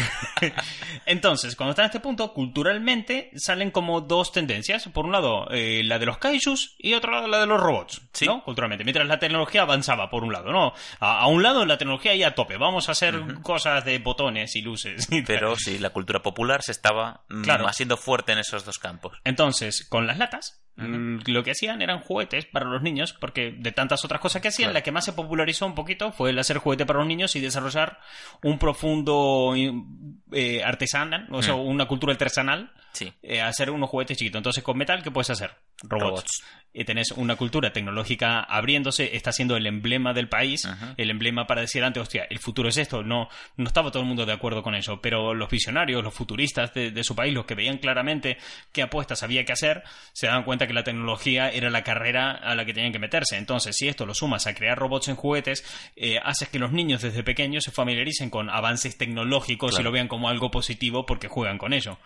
entonces, 1.04 1.56
cuando 1.56 1.70
está 1.70 1.82
en 1.82 1.86
este 1.86 1.98
punto, 1.98 2.32
culturalmente 2.32 3.30
salen 3.34 3.72
como 3.72 4.00
dos 4.00 4.30
tendencias. 4.30 4.88
Por 4.88 5.04
un 5.04 5.12
lado, 5.12 5.48
eh, 5.50 5.82
la 5.84 5.98
de 5.98 6.06
los 6.06 6.18
kaijus 6.18 6.76
y 6.78 6.94
otro 6.94 7.10
lado, 7.10 7.26
la 7.26 7.40
de 7.40 7.46
los 7.46 7.60
robots. 7.60 8.02
Sí. 8.12 8.26
¿no? 8.26 8.44
Culturalmente. 8.44 8.84
Mientras 8.84 9.06
la 9.08 9.18
tecnología 9.18 9.62
avanzaba, 9.62 10.08
por 10.10 10.22
un 10.22 10.32
lado, 10.32 10.52
¿no? 10.52 10.72
A, 11.00 11.20
a 11.20 11.26
un 11.26 11.42
lado, 11.42 11.66
la 11.66 11.76
tecnología 11.76 12.14
ya 12.14 12.28
a 12.28 12.34
tope. 12.34 12.56
Vamos 12.56 12.88
a 12.88 12.92
hacer 12.92 13.20
cosas 13.42 13.84
de 13.84 13.98
botones 13.98 14.54
y 14.54 14.62
luces. 14.62 14.91
Pero 15.26 15.56
sí, 15.56 15.78
la 15.78 15.90
cultura 15.90 16.22
popular 16.22 16.62
se 16.62 16.72
estaba 16.72 17.24
mm, 17.28 17.42
Claro. 17.42 17.66
haciendo 17.68 17.96
fuerte 17.96 18.32
en 18.32 18.38
esos 18.38 18.64
dos 18.64 18.78
campos. 18.78 19.18
Entonces, 19.24 19.86
con 19.88 20.06
las 20.06 20.18
latas, 20.18 20.61
mm, 20.82 21.20
lo 21.26 21.42
que 21.44 21.52
hacían 21.52 21.82
eran 21.82 22.00
juguetes 22.00 22.46
para 22.46 22.66
los 22.66 22.82
niños, 22.82 23.12
porque 23.12 23.52
de 23.52 23.72
tantas 23.72 24.04
otras 24.04 24.20
cosas 24.20 24.42
que 24.42 24.48
hacían, 24.48 24.66
Claro. 24.68 24.74
la 24.74 24.82
que 24.82 24.92
más 24.92 25.04
se 25.04 25.12
popularizó 25.12 25.66
un 25.66 25.74
poquito 25.74 26.12
fue 26.12 26.30
el 26.30 26.38
hacer 26.38 26.58
juguete 26.58 26.86
para 26.86 26.98
los 26.98 27.08
niños 27.08 27.34
y 27.36 27.40
desarrollar 27.40 27.98
un 28.42 28.58
profundo 28.58 29.54
eh, 30.32 30.62
artesanal, 30.64 31.26
o 31.30 31.42
sea, 31.42 31.54
una 31.54 31.86
cultura 31.86 32.12
artesanal, 32.12 32.72
Sí. 32.92 33.12
eh, 33.22 33.40
hacer 33.40 33.70
unos 33.70 33.88
juguetes 33.88 34.18
chiquitos. 34.18 34.38
Entonces, 34.38 34.62
con 34.62 34.76
metal, 34.76 35.02
¿qué 35.02 35.10
puedes 35.10 35.30
hacer? 35.30 35.50
Robots. 35.82 36.04
Robots. 36.04 36.44
Y 36.74 36.84
tenés 36.84 37.10
una 37.12 37.36
cultura 37.36 37.70
tecnológica 37.72 38.40
abriéndose, 38.40 39.14
está 39.16 39.30
siendo 39.32 39.56
el 39.56 39.66
emblema 39.66 40.12
del 40.14 40.28
país, 40.28 40.64
Ajá. 40.64 40.94
el 40.96 41.10
emblema 41.10 41.46
para 41.46 41.60
decir 41.60 41.84
antes, 41.84 42.02
hostia, 42.02 42.26
el 42.30 42.38
futuro 42.38 42.68
es 42.70 42.76
esto. 42.78 43.02
No, 43.02 43.28
no 43.56 43.66
estaba 43.66 43.90
todo 43.90 44.02
el 44.02 44.08
mundo 44.08 44.24
de 44.24 44.32
acuerdo 44.32 44.62
con 44.62 44.74
eso, 44.74 45.00
pero 45.02 45.34
los 45.34 45.50
visionarios, 45.50 46.02
los 46.02 46.14
futuristas 46.14 46.72
de, 46.72 46.90
de 46.90 47.04
su 47.04 47.14
país, 47.14 47.34
los 47.34 47.44
que 47.44 47.54
veían 47.54 47.76
claramente 47.78 48.38
qué 48.72 48.82
apuestas 48.82 49.22
había 49.22 49.44
que 49.44 49.52
hacer, 49.52 49.82
se 50.12 50.26
daban 50.28 50.44
cuenta 50.44 50.66
que 50.66 50.71
la 50.72 50.84
tecnología 50.84 51.50
era 51.50 51.70
la 51.70 51.82
carrera 51.82 52.32
a 52.32 52.54
la 52.54 52.64
que 52.64 52.74
tenían 52.74 52.92
que 52.92 52.98
meterse. 52.98 53.36
Entonces, 53.36 53.76
si 53.76 53.88
esto 53.88 54.06
lo 54.06 54.14
sumas 54.14 54.46
a 54.46 54.54
crear 54.54 54.78
robots 54.78 55.08
en 55.08 55.16
juguetes, 55.16 55.64
eh, 55.96 56.18
haces 56.22 56.48
que 56.48 56.58
los 56.58 56.72
niños 56.72 57.02
desde 57.02 57.22
pequeños 57.22 57.64
se 57.64 57.70
familiaricen 57.70 58.30
con 58.30 58.50
avances 58.50 58.96
tecnológicos 58.96 59.78
y 59.78 59.82
lo 59.82 59.92
vean 59.92 60.08
como 60.08 60.28
algo 60.28 60.50
positivo 60.50 61.06
porque 61.06 61.28
juegan 61.28 61.58
con 61.58 61.72
ello. 61.72 61.98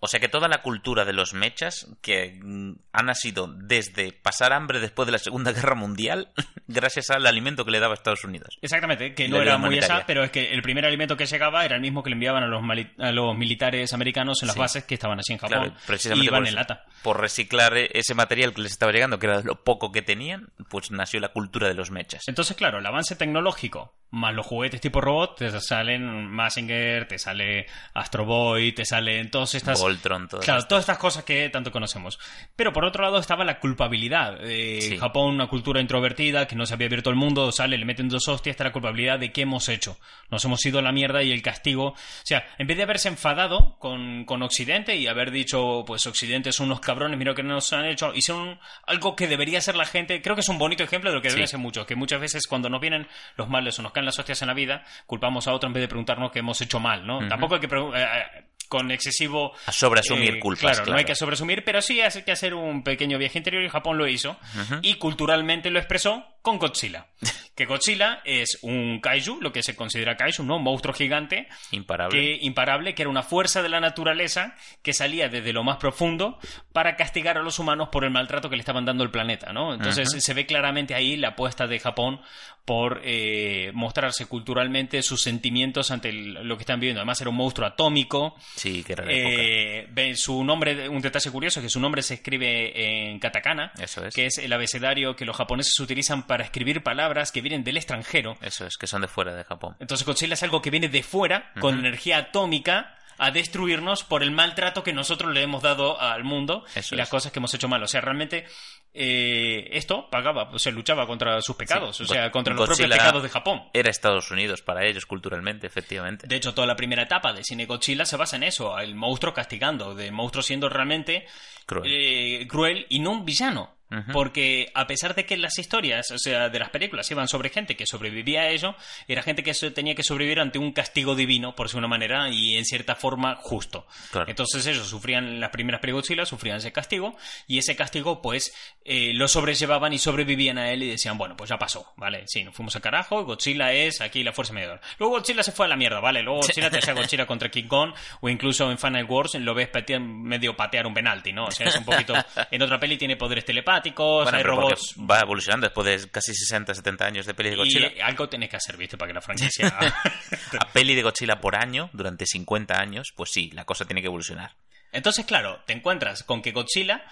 O 0.00 0.06
sea 0.06 0.20
que 0.20 0.28
toda 0.28 0.46
la 0.48 0.62
cultura 0.62 1.04
de 1.04 1.12
los 1.12 1.34
mechas, 1.34 1.88
que 2.02 2.38
mm, 2.42 2.72
ha 2.92 3.02
nacido 3.02 3.48
desde 3.48 4.12
pasar 4.12 4.52
hambre 4.52 4.78
después 4.80 5.06
de 5.06 5.12
la 5.12 5.18
Segunda 5.18 5.52
Guerra 5.52 5.74
Mundial, 5.74 6.30
gracias 6.68 7.10
al 7.10 7.26
alimento 7.26 7.64
que 7.64 7.70
le 7.72 7.80
daba 7.80 7.94
Estados 7.94 8.24
Unidos. 8.24 8.58
Exactamente, 8.62 9.14
que 9.14 9.28
no 9.28 9.40
era 9.42 9.58
muy 9.58 9.78
esa, 9.78 10.04
pero 10.06 10.22
es 10.24 10.30
que 10.30 10.52
el 10.52 10.62
primer 10.62 10.84
alimento 10.86 11.16
que 11.16 11.26
llegaba 11.26 11.64
era 11.64 11.74
el 11.76 11.80
mismo 11.82 12.02
que 12.02 12.10
le 12.10 12.14
enviaban 12.14 12.42
a 12.42 12.46
los, 12.46 12.62
mali- 12.62 12.92
a 12.98 13.10
los 13.12 13.36
militares 13.36 13.92
americanos 13.92 14.38
en 14.42 14.46
las 14.48 14.54
Sí. 14.54 14.60
bases 14.60 14.84
que 14.84 14.94
estaban 14.94 15.18
así 15.18 15.32
en 15.32 15.38
Japón 15.38 15.58
Claro, 15.64 15.74
precisamente 15.86 16.24
y 16.24 16.28
iban 16.28 16.40
por, 16.42 16.48
en 16.48 16.54
lata. 16.54 16.84
por 17.02 17.20
reciclar 17.20 17.76
e- 17.76 17.90
ese 17.94 18.14
material 18.14 18.54
que 18.54 18.62
les 18.62 18.72
estaba 18.72 18.92
llegando, 18.92 19.18
que 19.18 19.26
era 19.26 19.42
lo 19.42 19.62
poco 19.64 19.90
que 19.92 20.02
tenían, 20.02 20.48
pues 20.70 20.90
nació 20.90 21.20
la 21.20 21.28
cultura 21.32 21.68
de 21.68 21.74
los 21.74 21.90
mechas. 21.90 22.22
Entonces, 22.28 22.56
claro, 22.56 22.78
el 22.78 22.86
avance 22.86 23.16
tecnológico 23.16 23.94
más 24.10 24.34
los 24.34 24.46
juguetes 24.46 24.80
tipo 24.80 25.02
robot, 25.02 25.36
te 25.38 25.60
salen 25.60 26.30
Massinger, 26.30 27.06
te 27.06 27.18
sale 27.18 27.66
Astro 27.92 28.24
Boy, 28.24 28.72
te 28.72 28.86
salen 28.86 29.30
todas 29.30 29.54
estas... 29.54 29.78
Voltron, 29.88 30.28
todo 30.28 30.40
Claro, 30.40 30.58
esto. 30.60 30.68
todas 30.68 30.82
estas 30.82 30.98
cosas 30.98 31.24
que 31.24 31.48
tanto 31.50 31.70
conocemos. 31.72 32.18
Pero 32.56 32.72
por 32.72 32.84
otro 32.84 33.02
lado 33.04 33.18
estaba 33.18 33.44
la 33.44 33.58
culpabilidad. 33.58 34.38
Eh, 34.42 34.78
Sí. 34.82 34.98
Japón, 34.98 35.34
una 35.34 35.46
cultura 35.48 35.80
introvertida 35.80 36.46
que 36.46 36.56
no 36.56 36.66
se 36.66 36.74
había 36.74 36.86
abierto 36.86 37.10
el 37.10 37.16
mundo, 37.16 37.50
sale, 37.52 37.76
le 37.78 37.84
meten 37.84 38.08
dos 38.08 38.28
hostias, 38.28 38.52
está 38.54 38.64
la 38.64 38.72
culpabilidad 38.72 39.18
de 39.18 39.32
qué 39.32 39.42
hemos 39.42 39.68
hecho. 39.68 39.96
Nos 40.30 40.44
hemos 40.44 40.64
ido 40.66 40.78
a 40.78 40.82
la 40.82 40.92
mierda 40.92 41.22
y 41.22 41.32
el 41.32 41.42
castigo. 41.42 41.88
O 41.88 41.96
sea, 42.24 42.44
en 42.58 42.66
vez 42.66 42.76
de 42.76 42.82
haberse 42.82 43.08
enfadado 43.08 43.76
con, 43.78 44.24
con 44.24 44.42
Occidente 44.42 44.96
y 44.96 45.06
haber 45.06 45.30
dicho, 45.30 45.84
pues 45.86 46.06
Occidente 46.06 46.52
son 46.52 46.66
unos 46.66 46.80
cabrones, 46.80 47.18
mira 47.18 47.32
lo 47.32 47.34
que 47.36 47.42
nos 47.42 47.72
han 47.72 47.84
hecho, 47.86 48.12
hicieron 48.14 48.58
algo 48.86 49.16
que 49.16 49.26
debería 49.26 49.60
ser 49.60 49.76
la 49.76 49.84
gente. 49.86 50.20
Creo 50.22 50.34
que 50.34 50.40
es 50.42 50.48
un 50.48 50.58
bonito 50.58 50.82
ejemplo 50.82 51.10
de 51.10 51.16
lo 51.16 51.22
que 51.22 51.28
debería 51.28 51.46
Sí. 51.46 51.52
ser 51.52 51.60
mucho. 51.60 51.86
Que 51.86 51.94
muchas 51.96 52.20
veces 52.20 52.46
cuando 52.46 52.68
nos 52.68 52.80
vienen 52.80 53.06
los 53.36 53.48
males 53.48 53.78
o 53.78 53.82
nos 53.82 53.92
caen 53.92 54.06
las 54.06 54.18
hostias 54.18 54.40
en 54.42 54.48
la 54.48 54.54
vida, 54.54 54.84
culpamos 55.06 55.46
a 55.48 55.52
otro 55.52 55.66
en 55.68 55.72
vez 55.72 55.82
de 55.82 55.88
preguntarnos 55.88 56.30
qué 56.32 56.40
hemos 56.40 56.60
hecho 56.60 56.80
mal, 56.80 57.06
¿no? 57.06 57.18
Ujú. 57.18 57.28
Tampoco 57.28 57.54
hay 57.54 57.60
que. 57.60 57.66
eh, 57.66 57.90
eh, 57.96 58.44
con 58.68 58.90
excesivo 58.90 59.52
A 59.66 59.72
sobreasumir 59.72 60.34
eh, 60.34 60.40
culpas. 60.40 60.60
Claro, 60.60 60.76
Claro, 60.78 60.92
no 60.92 60.98
hay 60.98 61.04
que 61.04 61.14
sobresumir, 61.14 61.64
pero 61.64 61.80
sí 61.82 62.00
hay 62.00 62.22
que 62.22 62.32
hacer 62.32 62.54
un 62.54 62.82
pequeño 62.84 63.18
viaje 63.18 63.38
interior 63.38 63.62
y 63.62 63.68
Japón 63.68 63.98
lo 63.98 64.06
hizo. 64.06 64.36
Y 64.82 64.94
culturalmente 64.94 65.70
lo 65.70 65.78
expresó 65.78 66.24
con 66.42 66.58
Godzilla. 66.58 67.06
que 67.54 67.66
Godzilla 67.66 68.20
es 68.24 68.58
un 68.62 69.00
kaiju, 69.00 69.40
lo 69.40 69.52
que 69.52 69.62
se 69.64 69.74
considera 69.74 70.16
kaiju, 70.16 70.44
¿no? 70.44 70.56
Un 70.56 70.62
monstruo 70.62 70.94
gigante 70.94 71.48
Imparable. 71.72 72.16
que 72.20 72.38
imparable, 72.46 72.94
que 72.94 73.02
era 73.02 73.10
una 73.10 73.22
fuerza 73.24 73.62
de 73.62 73.68
la 73.68 73.80
naturaleza 73.80 74.54
que 74.82 74.92
salía 74.92 75.28
desde 75.28 75.52
lo 75.52 75.64
más 75.64 75.78
profundo 75.78 76.38
para 76.72 76.94
castigar 76.96 77.36
a 77.36 77.42
los 77.42 77.58
humanos 77.58 77.88
por 77.90 78.04
el 78.04 78.10
maltrato 78.10 78.48
que 78.48 78.56
le 78.56 78.60
estaban 78.60 78.84
dando 78.84 79.02
el 79.02 79.10
planeta, 79.10 79.52
¿no? 79.52 79.74
Entonces 79.74 80.08
se 80.22 80.34
ve 80.34 80.46
claramente 80.46 80.94
ahí 80.94 81.16
la 81.16 81.28
apuesta 81.30 81.66
de 81.66 81.80
Japón 81.80 82.20
por 82.64 83.00
eh, 83.02 83.70
mostrarse 83.74 84.26
culturalmente 84.26 85.02
sus 85.02 85.22
sentimientos 85.22 85.90
ante 85.90 86.10
el- 86.10 86.34
lo 86.46 86.56
que 86.56 86.62
están 86.62 86.78
viviendo. 86.78 87.00
Además 87.00 87.20
era 87.20 87.30
un 87.30 87.36
monstruo 87.36 87.66
atómico, 87.66 88.36
Sí, 88.58 88.82
que. 88.82 88.94
Eh, 89.06 90.14
su 90.16 90.42
nombre, 90.44 90.88
un 90.88 91.00
detalle 91.00 91.30
curioso 91.30 91.60
es 91.60 91.64
que 91.64 91.70
su 91.70 91.80
nombre 91.80 92.02
se 92.02 92.14
escribe 92.14 93.08
en 93.08 93.18
katakana, 93.18 93.72
Eso 93.80 94.04
es. 94.04 94.14
que 94.14 94.26
es 94.26 94.38
el 94.38 94.52
abecedario 94.52 95.14
que 95.16 95.24
los 95.24 95.36
japoneses 95.36 95.78
utilizan 95.80 96.26
para 96.26 96.44
escribir 96.44 96.82
palabras 96.82 97.32
que 97.32 97.40
vienen 97.40 97.64
del 97.64 97.76
extranjero. 97.76 98.36
Eso 98.42 98.66
es, 98.66 98.76
que 98.76 98.86
son 98.86 99.02
de 99.02 99.08
fuera 99.08 99.34
de 99.34 99.44
Japón. 99.44 99.76
Entonces 99.80 100.06
Godzilla 100.06 100.34
es 100.34 100.42
algo 100.42 100.60
que 100.60 100.70
viene 100.70 100.88
de 100.88 101.02
fuera, 101.02 101.52
con 101.60 101.78
energía 101.78 102.18
atómica, 102.18 102.97
a 103.18 103.30
destruirnos 103.30 104.04
por 104.04 104.22
el 104.22 104.30
maltrato 104.30 104.82
que 104.82 104.92
nosotros 104.92 105.32
le 105.34 105.42
hemos 105.42 105.62
dado 105.62 106.00
al 106.00 106.24
mundo 106.24 106.64
Eso 106.74 106.94
y 106.94 106.98
las 106.98 107.08
es. 107.08 107.10
cosas 107.10 107.32
que 107.32 107.38
hemos 107.40 107.52
hecho 107.54 107.68
mal. 107.68 107.82
O 107.82 107.86
sea, 107.88 108.00
realmente 108.00 108.46
eh, 108.94 109.68
esto 109.72 110.08
pagaba, 110.10 110.48
o 110.52 110.58
sea, 110.58 110.72
luchaba 110.72 111.06
contra 111.06 111.40
sus 111.42 111.56
pecados, 111.56 111.96
Sí. 111.96 112.04
o 112.04 112.06
sea, 112.06 112.30
contra 112.30 112.54
los 112.54 112.66
propios 112.66 112.88
pecados 112.90 113.22
de 113.22 113.28
Japón. 113.28 113.62
Era 113.74 113.90
Estados 113.90 114.30
Unidos 114.30 114.62
para 114.62 114.84
ellos 114.86 115.06
culturalmente, 115.06 115.66
efectivamente. 115.66 116.26
De 116.26 116.36
hecho, 116.36 116.54
toda 116.54 116.66
la 116.66 116.76
primera 116.76 117.02
etapa 117.02 117.32
de 117.32 117.44
Cine 117.44 117.66
Godzilla 117.66 118.04
se 118.04 118.16
basa 118.16 118.36
en 118.36 118.44
eso, 118.44 118.78
el 118.78 118.94
monstruo 118.94 119.34
castigando, 119.34 119.94
de 119.94 120.10
monstruo 120.10 120.42
siendo 120.42 120.68
realmente 120.68 121.26
Cruel. 121.66 121.90
eh, 121.92 122.46
cruel 122.48 122.86
y 122.88 123.00
no 123.00 123.10
un 123.10 123.24
villano. 123.24 123.76
Ujú. 123.90 124.12
Porque 124.12 124.70
a 124.74 124.86
pesar 124.86 125.14
de 125.14 125.24
que 125.24 125.36
las 125.36 125.58
historias, 125.58 126.10
o 126.10 126.18
sea, 126.18 126.48
de 126.48 126.58
las 126.58 126.70
películas 126.70 127.10
iban 127.10 127.26
sobre 127.28 127.48
gente 127.48 127.76
que 127.76 127.86
sobrevivía 127.86 128.42
a 128.42 128.48
ello, 128.50 128.74
era 129.06 129.22
gente 129.22 129.42
que 129.42 129.54
tenía 129.70 129.94
que 129.94 130.02
sobrevivir 130.02 130.40
ante 130.40 130.58
un 130.58 130.72
castigo 130.72 131.14
divino, 131.14 131.54
por 131.54 131.66
decirlo 131.66 131.80
de 131.82 131.86
una 131.86 131.88
manera, 131.96 132.28
y 132.30 132.56
en 132.56 132.64
cierta 132.64 132.94
forma 132.96 133.36
justo. 133.36 133.86
Claro. 134.10 134.28
Entonces 134.28 134.66
ellos 134.66 134.86
sufrían, 134.88 135.40
las 135.40 135.50
primeras 135.50 135.80
películas 135.80 136.28
sufrían 136.28 136.58
ese 136.58 136.72
castigo, 136.72 137.16
y 137.46 137.58
ese 137.58 137.76
castigo, 137.76 138.20
pues, 138.20 138.54
eh, 138.84 139.12
lo 139.14 139.26
sobrellevaban 139.28 139.92
y 139.92 139.98
sobrevivían 139.98 140.58
a 140.58 140.70
él 140.70 140.82
y 140.82 140.88
decían, 140.90 141.16
bueno, 141.16 141.36
pues 141.36 141.48
ya 141.50 141.58
pasó, 141.58 141.92
¿vale? 141.96 142.24
Sí, 142.26 142.44
nos 142.44 142.54
fuimos 142.54 142.76
al 142.76 142.82
carajo, 142.82 143.24
Godzilla 143.24 143.72
es 143.72 144.00
aquí 144.00 144.22
la 144.22 144.32
fuerza 144.32 144.52
mediadora. 144.52 144.80
Luego 144.98 145.14
Godzilla 145.16 145.42
se 145.42 145.52
fue 145.52 145.66
a 145.66 145.68
la 145.68 145.76
mierda, 145.76 146.00
¿vale? 146.00 146.22
Luego 146.22 146.40
Godzilla 146.40 146.70
te 146.70 146.78
hacía 146.78 146.92
Godzilla 146.94 147.26
contra 147.26 147.50
King 147.50 147.68
Kong, 147.68 147.94
o 148.20 148.28
incluso 148.28 148.70
en 148.70 148.78
Final 148.78 149.04
Wars 149.04 149.34
lo 149.36 149.54
ves 149.54 149.70
patear- 149.72 150.00
medio 150.00 150.54
patear 150.56 150.86
un 150.86 150.94
penalti, 150.94 151.32
¿no? 151.32 151.46
O 151.46 151.50
sea, 151.50 151.68
es 151.68 151.76
un 151.76 151.84
poquito... 151.84 152.14
En 152.50 152.62
otra 152.62 152.78
peli 152.80 152.96
tiene 152.96 153.16
poderes 153.16 153.44
telepáticos, 153.44 153.77
Bueno, 154.24 154.38
hay 154.38 154.42
robots... 154.42 154.94
va 154.98 155.20
evolucionando 155.20 155.66
después 155.66 155.86
de 155.86 156.10
casi 156.10 156.34
60, 156.34 156.74
70 156.74 157.04
años 157.04 157.26
de 157.26 157.34
peli 157.34 157.50
de 157.50 157.56
Godzilla. 157.56 157.92
Y 157.96 158.00
algo 158.00 158.28
tenés 158.28 158.50
que 158.50 158.56
hacer, 158.56 158.76
¿viste? 158.76 158.96
Para 158.96 159.08
que 159.08 159.14
la 159.14 159.20
franquicia... 159.20 159.68
A 160.58 160.72
peli 160.72 160.94
de 160.94 161.02
Godzilla 161.02 161.40
por 161.40 161.56
año, 161.56 161.90
durante 161.92 162.26
50 162.26 162.80
años, 162.80 163.12
pues 163.14 163.30
sí, 163.32 163.50
la 163.52 163.64
cosa 163.64 163.84
tiene 163.84 164.00
que 164.00 164.06
evolucionar. 164.06 164.54
Entonces, 164.92 165.26
claro, 165.26 165.62
te 165.66 165.72
encuentras 165.72 166.22
con 166.22 166.40
que 166.40 166.52
Godzilla 166.52 167.04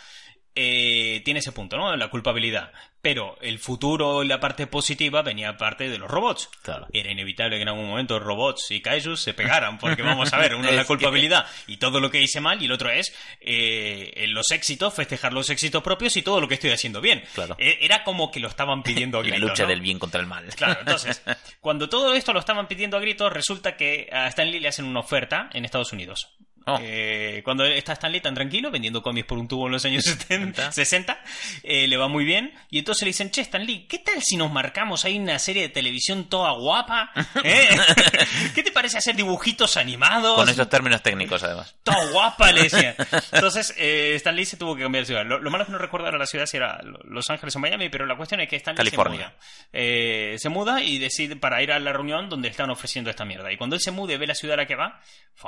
eh, 0.54 1.20
tiene 1.24 1.40
ese 1.40 1.52
punto, 1.52 1.76
¿no? 1.76 1.94
La 1.96 2.08
culpabilidad. 2.08 2.72
Pero 3.02 3.36
el 3.40 3.60
futuro 3.60 4.24
y 4.24 4.26
la 4.26 4.40
parte 4.40 4.66
positiva 4.66 5.22
venía 5.22 5.56
parte 5.56 5.88
de 5.88 5.96
los 5.96 6.10
robots. 6.10 6.48
Claro. 6.62 6.88
Era 6.92 7.12
inevitable 7.12 7.56
que 7.56 7.62
en 7.62 7.68
algún 7.68 7.86
momento 7.88 8.18
robots 8.18 8.70
y 8.72 8.80
kaijus 8.82 9.20
se 9.20 9.32
pegaran, 9.32 9.78
porque 9.78 10.02
vamos 10.02 10.32
a 10.32 10.38
ver, 10.38 10.56
uno 10.56 10.68
es 10.68 10.74
la 10.74 10.82
que- 10.82 10.88
culpabilidad 10.88 11.46
y 11.68 11.76
todo 11.76 12.00
lo 12.00 12.10
que 12.10 12.20
hice 12.20 12.40
mal, 12.40 12.60
y 12.60 12.64
el 12.64 12.72
otro 12.72 12.90
es 12.90 13.14
eh, 13.40 14.24
los 14.28 14.50
éxitos, 14.50 14.92
festejar 14.92 15.32
los 15.32 15.50
éxitos 15.50 15.82
propios 15.82 16.16
y 16.16 16.22
todo 16.22 16.40
lo 16.40 16.48
que 16.48 16.54
estoy 16.54 16.70
haciendo 16.70 17.00
bien. 17.00 17.22
Claro. 17.34 17.54
Eh, 17.60 17.78
Era 17.82 18.02
como 18.02 18.30
que 18.32 18.40
lo 18.40 18.48
estaban 18.48 18.82
pidiendo 18.82 19.18
a 19.18 19.22
La 19.22 19.28
gritos, 19.30 19.50
lucha 19.50 19.62
¿no? 19.64 19.68
del 19.68 19.80
bien 19.80 19.98
contra 20.00 20.20
el 20.20 20.26
mal. 20.26 20.44
Claro, 20.56 20.80
entonces, 20.80 21.22
cuando 21.60 21.88
todo 21.88 22.12
esto 22.14 22.32
lo 22.32 22.40
estaban 22.40 22.66
pidiendo 22.66 22.96
a 22.96 23.00
gritos, 23.00 23.32
resulta 23.32 23.76
que 23.76 24.08
a 24.10 24.26
Stan 24.28 24.50
Lee 24.50 24.58
le 24.58 24.68
hacen 24.68 24.84
una 24.84 25.00
oferta 25.00 25.48
en 25.52 25.64
Estados 25.64 25.92
Unidos. 25.92 26.28
Oh. 26.68 26.80
Eh, 26.82 27.42
cuando 27.44 27.64
está 27.64 27.92
Stan 27.92 28.10
Lee 28.10 28.20
tan 28.20 28.34
tranquilo, 28.34 28.72
vendiendo 28.72 29.00
cómics 29.00 29.28
por 29.28 29.38
un 29.38 29.46
tubo 29.46 29.66
en 29.66 29.72
los 29.74 29.84
años 29.84 30.02
70, 30.02 30.72
60, 30.72 30.72
60, 30.72 31.24
eh, 31.62 31.86
le 31.86 31.96
va 31.96 32.08
muy 32.08 32.24
bien. 32.24 32.52
Y 32.70 32.80
entonces 32.86 33.02
le 33.02 33.08
dicen, 33.08 33.32
che, 33.32 33.40
Stan 33.40 33.64
Lee, 33.66 33.84
¿qué 33.88 33.98
tal 33.98 34.22
si 34.22 34.36
nos 34.36 34.52
marcamos 34.52 35.04
ahí 35.04 35.18
una 35.18 35.40
serie 35.40 35.62
de 35.62 35.68
televisión 35.70 36.28
toda 36.28 36.52
guapa? 36.52 37.10
¿Eh? 37.42 37.68
¿Qué 38.54 38.62
te 38.62 38.70
parece 38.70 38.98
hacer 38.98 39.16
dibujitos 39.16 39.76
animados? 39.76 40.36
Con 40.36 40.48
esos 40.48 40.68
términos 40.68 41.02
técnicos, 41.02 41.42
además. 41.42 41.74
Toda 41.82 42.08
guapa, 42.12 42.52
le 42.52 42.62
decían. 42.62 42.94
Entonces, 43.32 43.74
eh, 43.76 44.12
Stan 44.14 44.36
Lee 44.36 44.44
se 44.46 44.56
tuvo 44.56 44.76
que 44.76 44.82
cambiar 44.84 45.02
de 45.02 45.06
ciudad. 45.06 45.26
Lo, 45.26 45.40
lo 45.40 45.50
malo 45.50 45.64
es 45.64 45.66
que 45.66 45.72
no 45.72 45.78
recuerdo 45.78 46.06
ahora 46.06 46.18
la 46.18 46.26
ciudad 46.26 46.46
si 46.46 46.58
era 46.58 46.80
Los 47.04 47.28
Ángeles 47.28 47.56
o 47.56 47.58
Miami, 47.58 47.88
pero 47.88 48.06
la 48.06 48.16
cuestión 48.16 48.40
es 48.40 48.48
que 48.48 48.54
Stan 48.54 48.74
Lee 48.74 48.76
California. 48.76 49.18
se 49.18 49.24
muda. 49.26 49.36
Eh, 49.72 50.36
se 50.38 50.48
muda 50.48 50.80
y 50.84 50.98
decide 50.98 51.34
para 51.34 51.60
ir 51.64 51.72
a 51.72 51.80
la 51.80 51.92
reunión 51.92 52.28
donde 52.28 52.46
están 52.48 52.70
ofreciendo 52.70 53.10
esta 53.10 53.24
mierda. 53.24 53.50
Y 53.52 53.56
cuando 53.56 53.74
él 53.74 53.82
se 53.82 53.90
mude 53.90 54.14
y 54.14 54.16
ve 54.16 54.28
la 54.28 54.36
ciudad 54.36 54.54
a 54.54 54.58
la 54.58 54.66
que 54.66 54.76
va, 54.76 55.00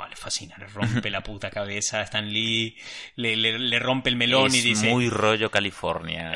le 0.09 0.15
fascina, 0.17 0.55
le 0.57 0.67
rompe 0.67 1.09
la 1.09 1.21
puta 1.21 1.49
cabeza 1.49 1.99
a 1.99 2.03
Stan 2.03 2.27
Lee, 2.27 2.75
le, 3.15 3.37
le- 3.37 3.57
le 3.59 3.79
rompe 3.79 4.09
el 4.09 4.17
melón 4.17 4.47
es 4.47 4.55
y 4.55 4.61
dice... 4.61 4.89
muy 4.89 5.09
rollo 5.09 5.49
California. 5.49 6.33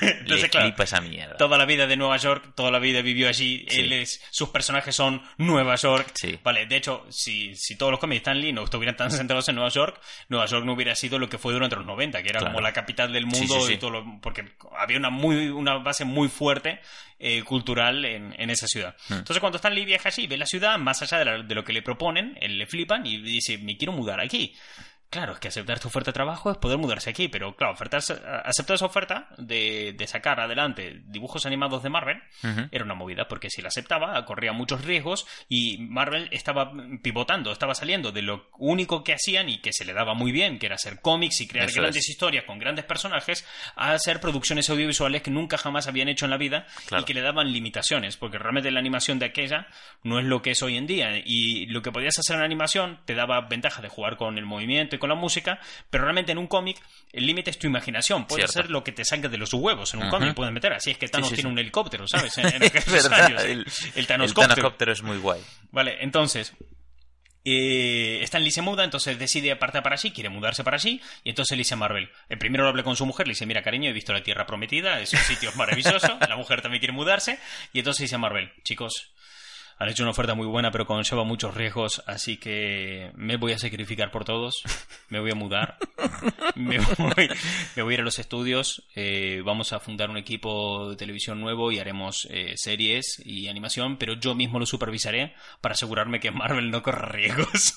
Entonces, 0.00 0.43
Le 0.44 0.50
claro, 0.50 0.66
flipa 0.66 0.84
esa 0.84 1.00
mierda. 1.00 1.36
Toda 1.36 1.58
la 1.58 1.64
vida 1.64 1.86
de 1.86 1.96
Nueva 1.96 2.16
York, 2.16 2.52
toda 2.54 2.70
la 2.70 2.78
vida 2.78 3.02
vivió 3.02 3.28
allí. 3.28 3.66
Sí. 3.68 3.80
Él 3.80 3.92
es, 3.92 4.22
sus 4.30 4.48
personajes 4.50 4.94
son 4.94 5.22
Nueva 5.38 5.76
York. 5.76 6.10
Sí. 6.14 6.38
Vale, 6.42 6.66
de 6.66 6.76
hecho, 6.76 7.04
si, 7.10 7.54
si 7.56 7.76
todos 7.76 7.90
los 7.90 8.00
cómics 8.00 8.18
de 8.24 8.30
Stan 8.30 8.40
Lee 8.40 8.52
no 8.52 8.64
estuvieran 8.64 8.96
tan 8.96 9.10
centrados 9.10 9.48
en 9.48 9.56
Nueva 9.56 9.70
York, 9.70 10.00
Nueva 10.28 10.46
York 10.46 10.64
no 10.64 10.72
hubiera 10.74 10.94
sido 10.94 11.18
lo 11.18 11.28
que 11.28 11.38
fue 11.38 11.52
durante 11.52 11.76
los 11.76 11.86
90, 11.86 12.22
que 12.22 12.28
era 12.28 12.38
Claro. 12.40 12.52
como 12.54 12.60
la 12.62 12.72
capital 12.72 13.12
del 13.12 13.26
mundo 13.26 13.60
sí, 13.66 13.74
y 13.74 13.76
todo 13.76 13.90
lo- 13.90 14.20
porque 14.20 14.44
había 14.78 14.98
una 14.98 15.10
muy 15.10 15.48
una 15.48 15.78
base 15.78 16.04
muy 16.04 16.28
fuerte 16.28 16.80
eh, 17.18 17.42
cultural 17.42 18.04
en, 18.04 18.34
en 18.38 18.50
esa 18.50 18.66
ciudad. 18.66 18.96
Hmm. 19.08 19.14
Entonces, 19.14 19.40
cuando 19.40 19.56
Stan 19.56 19.74
Lee 19.74 19.84
viaja 19.84 20.08
allí, 20.08 20.26
ve 20.26 20.36
la 20.36 20.46
ciudad, 20.46 20.78
más 20.78 21.00
allá 21.02 21.18
de, 21.18 21.24
la- 21.24 21.42
de 21.42 21.54
lo 21.54 21.64
que 21.64 21.72
le 21.72 21.80
proponen, 21.82 22.36
él 22.40 22.58
le 22.58 22.66
flipan 22.66 23.06
y 23.06 23.18
dice, 23.18 23.56
me 23.58 23.76
quiero 23.76 23.92
mudar 23.92 24.20
aquí. 24.20 24.54
Claro, 25.14 25.32
es 25.34 25.38
que 25.38 25.46
aceptar 25.46 25.78
tu 25.78 25.86
oferta 25.86 26.10
de 26.10 26.14
trabajo 26.14 26.50
es 26.50 26.56
poder 26.58 26.76
mudarse 26.76 27.08
aquí, 27.08 27.28
pero 27.28 27.54
claro, 27.54 27.72
ofertarse- 27.76 28.20
aceptar 28.44 28.74
esa 28.74 28.86
oferta 28.86 29.28
de, 29.38 29.94
de 29.96 30.06
sacar 30.08 30.40
adelante 30.40 31.02
dibujos 31.06 31.46
animados 31.46 31.84
de 31.84 31.88
Marvel 31.88 32.20
era 32.72 32.84
una 32.84 32.94
movida, 32.94 33.28
porque 33.28 33.48
si 33.48 33.62
la 33.62 33.68
aceptaba, 33.68 34.24
corría 34.24 34.52
muchos 34.52 34.84
riesgos 34.84 35.24
y 35.48 35.78
Marvel 35.78 36.28
estaba 36.32 36.72
pivotando, 37.00 37.52
estaba 37.52 37.76
saliendo 37.76 38.10
de 38.10 38.22
lo 38.22 38.48
único 38.58 39.04
que 39.04 39.14
hacían 39.14 39.48
y 39.48 39.58
que 39.58 39.72
se 39.72 39.84
le 39.84 39.92
daba 39.92 40.14
muy 40.14 40.32
bien, 40.32 40.58
que 40.58 40.66
era 40.66 40.74
hacer 40.74 41.00
cómics 41.00 41.40
y 41.42 41.46
crear 41.46 41.68
Eso 41.68 41.80
grandes 41.80 42.02
es. 42.04 42.08
historias 42.10 42.42
con 42.44 42.58
grandes 42.58 42.84
personajes, 42.84 43.46
a 43.76 43.92
hacer 43.92 44.18
producciones 44.20 44.68
audiovisuales 44.68 45.22
que 45.22 45.30
nunca 45.30 45.58
jamás 45.58 45.86
habían 45.86 46.08
hecho 46.08 46.24
en 46.26 46.32
la 46.32 46.38
vida 46.38 46.66
Claro. 46.86 47.02
y 47.02 47.04
que 47.06 47.14
le 47.14 47.20
daban 47.20 47.52
limitaciones, 47.52 48.16
porque 48.16 48.38
realmente 48.38 48.70
la 48.72 48.80
animación 48.80 49.20
de 49.20 49.26
aquella 49.26 49.68
no 50.02 50.18
es 50.18 50.24
lo 50.24 50.42
que 50.42 50.50
es 50.50 50.62
hoy 50.62 50.76
en 50.76 50.88
día 50.88 51.22
y 51.24 51.66
lo 51.66 51.82
que 51.82 51.92
podías 51.92 52.18
hacer 52.18 52.34
en 52.36 52.42
animación 52.42 52.98
te 53.04 53.14
daba 53.14 53.42
ventaja 53.42 53.80
de 53.80 53.88
jugar 53.88 54.16
con 54.16 54.38
el 54.38 54.44
movimiento 54.44 54.96
y 54.96 54.98
con 55.04 55.10
la 55.10 55.14
música, 55.16 55.60
pero 55.90 56.04
realmente 56.04 56.32
en 56.32 56.38
un 56.38 56.46
cómic 56.46 56.80
el 57.12 57.26
límite 57.26 57.50
es 57.50 57.58
tu 57.58 57.66
imaginación, 57.66 58.26
puede 58.26 58.44
Cierto. 58.46 58.52
ser 58.54 58.70
lo 58.70 58.82
que 58.82 58.90
te 58.92 59.04
salga 59.04 59.28
de 59.28 59.36
los 59.36 59.52
huevos 59.52 59.92
en 59.92 60.02
un 60.02 60.08
cómic, 60.08 60.34
puedes 60.34 60.50
meter, 60.50 60.72
así 60.72 60.92
es 60.92 60.96
que 60.96 61.08
Thanos 61.08 61.28
sí, 61.28 61.34
tiene 61.34 61.48
sí. 61.50 61.52
un 61.52 61.58
helicóptero, 61.58 62.08
¿sabes? 62.08 62.36
En, 62.38 62.46
en 62.46 62.62
Es 62.62 62.90
verdad, 62.90 63.24
años, 63.24 63.44
el, 63.44 63.66
el 63.96 64.06
Thanoscóptero. 64.06 64.52
el 64.54 64.54
Thanoscóptero 64.56 64.92
es 64.92 65.02
muy 65.02 65.18
guay. 65.18 65.42
Vale, 65.72 65.98
entonces. 66.00 66.54
Eh, 67.46 68.20
Stan 68.22 68.42
Lee 68.42 68.50
se 68.50 68.62
muda, 68.62 68.84
entonces 68.84 69.18
decide 69.18 69.52
apartar 69.52 69.82
para 69.82 69.96
allí, 69.96 70.12
quiere 70.12 70.30
mudarse 70.30 70.64
para 70.64 70.76
allí, 70.78 71.02
y 71.24 71.28
entonces 71.28 71.54
le 71.54 71.60
dice 71.60 71.74
a 71.74 71.76
Marvel. 71.76 72.08
El 72.30 72.38
primero 72.38 72.64
lo 72.64 72.70
habla 72.70 72.82
con 72.82 72.96
su 72.96 73.04
mujer, 73.04 73.26
le 73.26 73.32
dice: 73.32 73.44
Mira, 73.44 73.62
cariño, 73.62 73.90
he 73.90 73.92
visto 73.92 74.14
la 74.14 74.22
tierra 74.22 74.46
prometida, 74.46 74.98
es 75.00 75.12
un 75.12 75.18
sitio 75.20 75.52
maravilloso. 75.54 76.18
la 76.26 76.36
mujer 76.36 76.62
también 76.62 76.80
quiere 76.80 76.94
mudarse, 76.94 77.38
y 77.74 77.80
entonces 77.80 78.02
dice 78.04 78.14
a 78.14 78.18
Marvel: 78.18 78.50
Chicos, 78.62 79.13
han 79.78 79.88
hecho 79.88 80.02
una 80.02 80.12
oferta 80.12 80.34
muy 80.34 80.46
buena, 80.46 80.70
pero 80.70 80.86
conlleva 80.86 81.24
muchos 81.24 81.54
riesgos, 81.54 82.02
así 82.06 82.36
que 82.36 83.10
me 83.14 83.36
voy 83.36 83.52
a 83.52 83.58
sacrificar 83.58 84.10
por 84.10 84.24
todos, 84.24 84.62
me 85.08 85.20
voy 85.20 85.30
a 85.30 85.34
mudar, 85.34 85.78
me 86.54 86.78
voy, 86.78 87.28
me 87.76 87.82
voy 87.82 87.92
a 87.92 87.94
ir 87.94 88.00
a 88.00 88.04
los 88.04 88.18
estudios, 88.18 88.84
eh, 88.94 89.42
vamos 89.44 89.72
a 89.72 89.80
fundar 89.80 90.10
un 90.10 90.16
equipo 90.16 90.90
de 90.90 90.96
televisión 90.96 91.40
nuevo 91.40 91.72
y 91.72 91.78
haremos 91.78 92.26
eh, 92.30 92.54
series 92.56 93.20
y 93.24 93.48
animación, 93.48 93.96
pero 93.96 94.14
yo 94.14 94.34
mismo 94.34 94.58
lo 94.58 94.66
supervisaré 94.66 95.34
para 95.60 95.74
asegurarme 95.74 96.20
que 96.20 96.30
Marvel 96.30 96.70
no 96.70 96.82
corra 96.82 97.08
riesgos. 97.08 97.74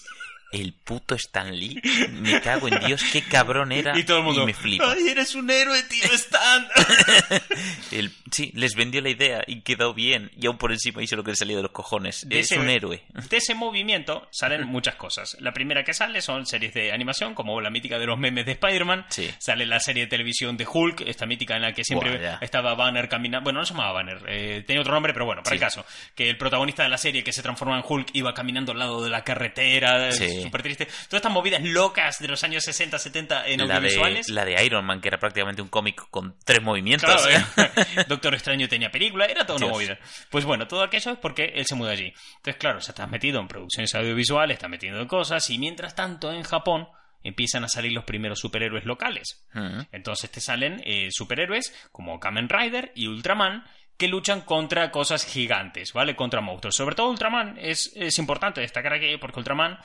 El 0.52 0.74
puto 0.74 1.14
Stan 1.16 1.54
Lee, 1.54 1.82
me 2.14 2.40
cago 2.42 2.68
en 2.70 2.80
Dios, 2.86 3.04
qué 3.12 3.22
cabrón 3.22 3.72
era. 3.74 3.98
y 3.98 4.04
todo 4.04 4.20
el 4.20 4.24
mundo, 4.24 4.46
me 4.46 4.54
flipa. 4.54 4.92
¡ay, 4.94 5.10
eres 5.10 5.36
un 5.36 5.50
héroe, 5.50 5.84
tío 5.84 6.06
Stan! 6.14 6.68
El- 7.92 8.12
sí, 8.32 8.52
les 8.56 8.76
vendió 8.76 9.02
la 9.02 9.10
idea 9.10 9.44
y 9.48 9.62
quedó 9.62 9.94
bien. 9.94 10.32
Y 10.38 10.48
aún 10.48 10.58
por 10.58 10.72
encima 10.72 11.02
hizo 11.04 11.16
lo 11.16 11.24
que 11.24 11.32
le 11.32 11.36
salía 11.38 11.58
de 11.58 11.64
los 11.64 11.72
cojones. 11.72 12.28
De 12.28 12.40
es 12.40 12.52
ese- 12.52 12.60
un 12.60 12.70
héroe. 12.70 13.04
De 13.30 13.38
ese 13.38 13.56
movimiento 13.56 14.28
salen 14.32 14.66
muchas 14.68 14.96
cosas. 14.96 15.36
La 15.40 15.54
primera 15.54 15.84
que 15.84 15.94
sale 15.94 16.22
son 16.22 16.46
series 16.46 16.74
de 16.74 16.92
animación, 16.92 17.34
como 17.34 17.60
la 17.62 17.70
mítica 17.70 18.00
de 18.00 18.06
los 18.06 18.18
memes 18.18 18.46
de 18.46 18.54
Spider-Man. 18.54 19.06
Sí. 19.10 19.30
Sale 19.40 19.66
la 19.66 19.80
serie 19.80 20.04
de 20.04 20.08
televisión 20.08 20.58
de 20.58 20.66
Hulk, 20.72 21.02
esta 21.02 21.26
mítica 21.26 21.56
en 21.56 21.62
la 21.64 21.74
que 21.74 21.84
siempre 21.84 22.18
Buah, 22.18 22.38
estaba 22.42 22.74
Banner 22.76 23.10
caminando. 23.10 23.44
Bueno, 23.46 23.60
no 23.60 23.66
se 23.66 23.74
llamaba 23.74 23.92
Banner, 23.94 24.20
eh, 24.28 24.64
tenía 24.66 24.82
otro 24.82 24.94
nombre, 24.94 25.14
pero 25.14 25.26
bueno, 25.26 25.44
para 25.44 25.52
Sí. 25.52 25.58
el 25.58 25.62
caso. 25.62 25.86
Que 26.16 26.30
el 26.30 26.38
protagonista 26.38 26.84
de 26.84 26.90
la 26.90 26.98
serie 26.98 27.24
que 27.24 27.34
se 27.34 27.42
transforma 27.42 27.78
en 27.78 27.84
Hulk 27.88 28.10
iba 28.14 28.34
caminando 28.34 28.72
al 28.72 28.80
lado 28.80 29.04
de 29.04 29.10
la 29.10 29.24
carretera, 29.24 30.12
Sí. 30.12 30.37
Súper 30.44 30.62
triste. 30.62 30.86
Todas 30.86 31.14
estas 31.14 31.32
movidas 31.32 31.62
locas 31.64 32.20
de 32.20 32.28
los 32.28 32.44
años 32.44 32.64
60, 32.64 32.98
70 33.00 33.48
en 33.48 33.60
La 33.60 33.66
de, 33.66 33.74
audiovisuales. 33.74 34.30
la 34.30 34.46
de 34.46 34.66
Iron 34.66 34.86
Man, 34.86 35.02
que 35.02 35.08
era 35.08 35.20
prácticamente 35.20 35.62
un 35.62 35.70
cómic 35.70 36.08
con 36.10 36.36
tres 36.46 36.62
movimientos. 36.62 37.10
Claro, 37.26 37.46
eh. 37.58 38.06
Doctor 38.08 38.34
Extraño 38.34 38.68
tenía 38.68 38.90
película, 38.92 39.26
era 39.26 39.46
toda 39.46 39.58
una 39.58 39.68
Dios. 39.68 39.76
movida. 39.78 40.00
Pues 40.30 40.46
bueno, 40.46 40.68
todo 40.68 40.84
aquello 40.84 41.12
es 41.12 41.18
porque 41.20 41.52
él 41.56 41.66
se 41.66 41.76
muda 41.76 41.92
allí. 41.92 42.14
Entonces, 42.38 42.56
claro, 42.58 42.82
se 42.82 42.92
está 42.92 43.08
metido 43.08 43.40
en 43.40 43.48
producciones 43.48 43.94
audiovisuales, 43.96 44.56
está 44.56 44.68
metido 44.68 45.00
en 45.00 45.08
cosas, 45.08 45.50
y 45.50 45.58
mientras 45.58 45.96
tanto 45.96 46.32
en 46.32 46.44
Japón 46.44 46.88
empiezan 47.24 47.64
a 47.64 47.68
salir 47.68 47.92
los 47.92 48.06
primeros 48.06 48.40
superhéroes 48.40 48.86
locales. 48.86 49.46
Entonces 49.92 50.32
te 50.32 50.40
salen 50.40 50.82
eh, 50.86 51.10
superhéroes 51.12 51.74
como 51.92 52.20
Kamen 52.20 52.48
Rider 52.48 52.92
y 52.96 53.08
Ultraman 53.08 53.66
que 53.98 54.08
luchan 54.08 54.42
contra 54.42 54.92
cosas 54.92 55.26
gigantes, 55.26 55.92
¿vale? 55.92 56.16
Contra 56.16 56.40
monstruos. 56.40 56.76
Sobre 56.76 56.96
todo 56.96 57.10
Ultraman 57.10 57.58
es, 57.60 57.92
es 57.96 58.20
importante 58.20 58.62
destacar 58.62 58.94
aquí 58.94 59.18
porque 59.18 59.40
Ultraman 59.40 59.80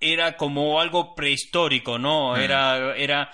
era 0.00 0.36
como 0.36 0.80
algo 0.80 1.14
prehistórico, 1.14 1.98
¿no? 1.98 2.36
Era, 2.36 2.96
era 2.96 3.30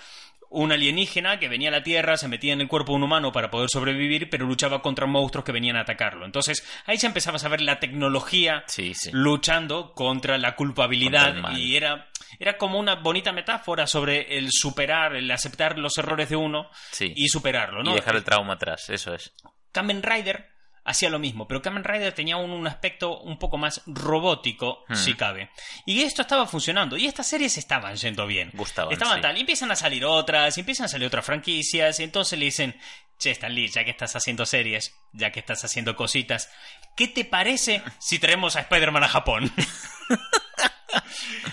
un 0.49 0.71
alienígena 0.73 1.39
que 1.39 1.49
venía 1.49 1.69
a 1.69 1.73
la 1.73 1.83
Tierra, 1.83 2.17
se 2.17 2.29
metía 2.29 2.53
en 2.53 2.61
el 2.61 2.69
cuerpo 2.69 2.93
de 2.93 2.97
un 2.97 3.03
humano 3.03 3.33
para 3.33 3.51
poder 3.51 3.69
sobrevivir, 3.71 4.31
pero 4.31 4.47
luchaba 4.47 4.81
contra 4.81 5.07
monstruos 5.07 5.45
que 5.45 5.53
venían 5.53 5.77
a 5.77 5.81
atacarlo. 5.81 6.25
Entonces, 6.25 6.65
ahí 6.87 6.99
se 6.99 7.07
empezaba 7.09 7.39
a 7.43 7.49
ver 7.49 7.61
la 7.61 7.79
tecnología 7.81 8.65
Sí, 8.67 8.95
sí. 8.95 9.11
luchando 9.13 9.93
contra 9.93 10.39
la 10.39 10.55
culpabilidad 10.55 11.35
Contra 11.35 11.59
y 11.59 11.77
era, 11.77 12.09
era 12.39 12.57
como 12.57 12.79
una 12.79 12.95
bonita 12.95 13.33
metáfora 13.33 13.87
sobre 13.87 14.39
el 14.39 14.49
superar, 14.51 15.17
el 15.17 15.31
aceptar 15.31 15.79
los 15.79 15.99
errores 15.99 16.29
de 16.29 16.37
uno 16.37 16.71
Sí. 16.93 17.13
y 17.15 17.29
superarlo, 17.29 17.83
¿no? 17.83 17.93
Y 17.93 17.95
dejar 17.97 18.17
el 18.17 18.25
trauma 18.25 18.55
atrás, 18.55 18.89
eso 18.89 19.15
es. 19.15 19.33
Kamen 19.73 20.03
Rider 20.03 20.49
hacía 20.87 21.11
lo 21.11 21.19
mismo, 21.19 21.47
pero 21.49 21.61
Kamen 21.63 21.85
Rider 21.85 22.13
tenía 22.13 22.37
un, 22.37 22.51
un 22.51 22.67
aspecto 22.67 23.19
un 23.21 23.39
poco 23.39 23.59
más 23.59 23.83
robótico, 23.87 24.85
Hmm. 24.89 24.95
si 24.95 25.15
cabe. 25.15 25.51
Y 25.85 26.03
esto 26.03 26.23
estaba 26.23 26.47
funcionando, 26.47 26.97
y 26.97 27.07
estas 27.07 27.27
series 27.29 27.59
estaban 27.59 27.97
yendo 27.97 28.27
bien. 28.27 28.51
Gustaban, 28.55 28.93
Estaban 28.93 29.17
sí. 29.17 29.23
tal, 29.23 29.37
y 29.37 29.41
empiezan 29.41 29.71
a 29.71 29.77
salir 29.77 30.05
otras, 30.05 30.57
y 30.57 30.61
empiezan 30.61 30.87
a 30.87 30.89
salir 30.89 31.07
otras 31.07 31.25
franquicias, 31.27 31.99
y 32.01 32.05
entonces 32.05 32.39
le 32.39 32.45
dicen, 32.47 32.79
che, 33.19 33.31
Stan 33.33 33.53
Lee, 33.55 33.69
ya 33.69 33.85
que 33.85 33.91
estás 33.91 34.15
haciendo 34.17 34.47
series, 34.47 34.95
ya 35.13 35.33
que 35.33 35.41
estás 35.41 35.65
haciendo 35.65 35.97
cositas, 35.97 36.51
¿qué 36.97 37.09
te 37.09 37.25
parece 37.25 37.83
si 37.99 38.19
traemos 38.19 38.57
a 38.57 38.61
Spider-Man 38.61 39.05
a 39.05 39.09
Japón? 39.09 39.53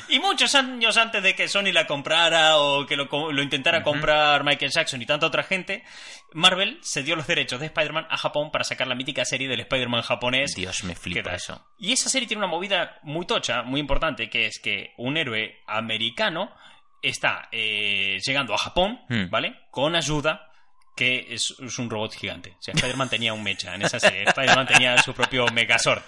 Y 0.10 0.20
muchos 0.20 0.54
años 0.56 0.98
antes 0.98 1.24
de 1.24 1.36
que 1.36 1.48
Sony 1.48 1.72
la 1.72 1.88
comprara 1.88 2.58
o 2.58 2.86
que 2.86 2.96
lo, 2.96 3.08
intentara 3.42 3.84
comprar 3.84 4.44
Michael 4.44 4.72
Jackson 4.72 5.02
y 5.02 5.06
tanta 5.06 5.26
otra 5.28 5.44
gente, 5.44 5.84
Marvel 6.34 6.80
cedió 6.84 7.16
los 7.16 7.28
derechos 7.28 7.60
de 7.60 7.68
Spider-Man 7.68 8.08
a 8.10 8.18
Japón 8.18 8.52
para 8.52 8.64
sacar 8.64 8.88
la 8.88 8.96
mítica 8.96 9.26
serie 9.26 9.48
del 9.48 9.62
Spider-Man 9.62 10.02
japonés. 10.02 10.56
Dios, 10.56 10.84
me 10.84 10.94
¿Qué 10.94 11.00
flipa 11.00 11.34
eso. 11.34 11.66
Y 11.78 11.94
esa 11.94 12.10
serie 12.10 12.28
tiene 12.28 12.40
una 12.44 12.52
movida 12.52 13.00
muy 13.04 13.26
tocha, 13.26 13.64
muy 13.64 13.80
importante, 13.80 14.30
que 14.30 14.46
es 14.46 14.60
que 14.60 14.94
un 14.98 15.18
héroe 15.18 15.62
americano 15.68 16.54
está 17.02 17.50
eh, 17.52 18.18
llegando 18.26 18.54
a 18.54 18.58
Japón, 18.58 19.00
Hmm. 19.10 19.30
¿vale? 19.30 19.56
Con 19.72 19.96
ayuda 19.96 20.50
que 20.96 21.28
es, 21.30 21.56
es 21.60 21.80
un 21.80 21.90
robot 21.90 22.14
gigante. 22.14 22.52
O 22.52 22.62
sea, 22.62 22.74
Spider-Man 22.76 23.10
tenía 23.10 23.34
un 23.34 23.44
mecha 23.44 23.74
en 23.74 23.82
esa 23.82 24.00
serie. 24.00 24.24
Spider-Man 24.28 24.68
tenía 24.68 24.98
su 25.02 25.14
propio 25.14 25.46
Megazord. 25.48 26.04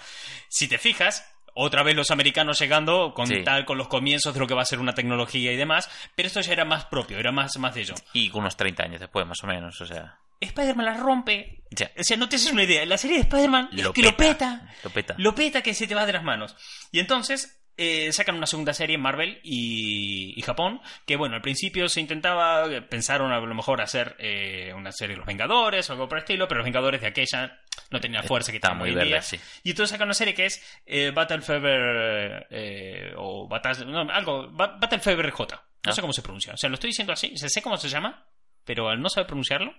Si 0.48 0.68
te 0.68 0.78
fijas, 0.78 1.24
otra 1.56 1.82
vez 1.82 1.96
los 1.96 2.10
americanos 2.10 2.58
llegando 2.60 3.12
con 3.14 3.26
Sí. 3.26 3.42
tal, 3.42 3.64
con 3.64 3.78
los 3.78 3.88
comienzos 3.88 4.32
de 4.34 4.40
lo 4.40 4.46
que 4.46 4.54
va 4.54 4.62
a 4.62 4.66
ser 4.66 4.78
una 4.78 4.94
tecnología 4.94 5.52
y 5.52 5.56
demás, 5.56 5.90
pero 6.14 6.28
esto 6.28 6.40
ya 6.40 6.52
era 6.52 6.64
más 6.64 6.84
propio, 6.84 7.18
era 7.18 7.32
más, 7.32 7.56
más 7.58 7.74
de 7.74 7.80
ello. 7.80 7.94
Y 8.12 8.30
unos 8.32 8.56
30 8.56 8.84
años 8.84 9.00
después, 9.00 9.26
más 9.26 9.42
o 9.42 9.46
menos, 9.46 9.80
o 9.80 9.86
sea... 9.86 10.18
Spider-Man 10.38 10.84
la 10.84 10.94
rompe. 10.98 11.62
Ya. 11.70 11.90
O 11.98 12.04
sea, 12.04 12.18
no 12.18 12.28
te 12.28 12.36
haces 12.36 12.52
una 12.52 12.62
idea. 12.64 12.84
La 12.84 12.98
serie 12.98 13.16
de 13.16 13.22
Spider-Man 13.22 13.70
es 13.72 13.88
que 13.88 14.02
lo 14.02 14.14
peta. 14.16 14.68
Lo 14.84 14.90
peta. 14.90 15.14
Lo 15.16 15.34
peta 15.34 15.62
que 15.62 15.72
se 15.72 15.86
te 15.86 15.94
va 15.94 16.04
de 16.04 16.12
las 16.12 16.22
manos. 16.22 16.54
Y 16.92 16.98
entonces 17.00 17.58
eh, 17.78 18.12
sacan 18.12 18.36
una 18.36 18.46
segunda 18.46 18.74
serie 18.74 18.98
Marvel 18.98 19.40
y, 19.42 20.38
y 20.38 20.42
Japón, 20.42 20.80
que 21.06 21.16
bueno, 21.16 21.36
al 21.36 21.42
principio 21.42 21.88
se 21.88 22.00
intentaba, 22.02 22.66
eh, 22.70 22.82
pensaron 22.82 23.32
a 23.32 23.40
lo 23.40 23.54
mejor 23.54 23.80
hacer 23.80 24.14
eh, 24.18 24.72
una 24.74 24.92
serie 24.92 25.14
de 25.14 25.18
los 25.18 25.26
Vengadores 25.26 25.88
o 25.88 25.94
algo 25.94 26.06
por 26.06 26.18
el 26.18 26.24
estilo, 26.24 26.46
pero 26.48 26.58
los 26.58 26.66
Vengadores 26.66 27.00
de 27.00 27.06
aquella 27.06 27.58
no 27.90 28.00
tenían 28.00 28.22
la 28.22 28.28
fuerza 28.28 28.50
que 28.52 28.56
Está 28.58 28.68
tienen 28.68 28.78
muy 28.80 28.88
hoy 28.90 28.94
verde, 28.96 29.08
día. 29.10 29.22
sí. 29.22 29.38
Y 29.62 29.70
entonces 29.70 29.90
sacan 29.90 30.06
una 30.08 30.14
serie 30.14 30.34
que 30.34 30.46
es 30.46 30.80
eh, 30.86 31.10
Battle 31.14 31.40
Fever 31.42 32.46
eh, 32.50 33.12
o 33.16 33.48
Battle, 33.48 33.84
no, 33.86 34.00
algo, 34.10 34.48
Ba- 34.50 34.76
Battle 34.80 34.98
Fever 35.00 35.30
J. 35.30 35.54
No 35.84 35.90
Ah. 35.90 35.94
sé 35.94 36.00
cómo 36.00 36.12
se 36.12 36.22
pronuncia. 36.22 36.52
O 36.54 36.56
sea, 36.56 36.68
lo 36.68 36.74
estoy 36.74 36.90
diciendo 36.90 37.12
así, 37.12 37.32
o 37.34 37.36
sea, 37.38 37.48
sé 37.48 37.62
cómo 37.62 37.76
se 37.76 37.88
llama, 37.88 38.26
pero 38.64 38.88
al 38.88 39.00
no 39.00 39.08
saber 39.08 39.26
pronunciarlo, 39.26 39.72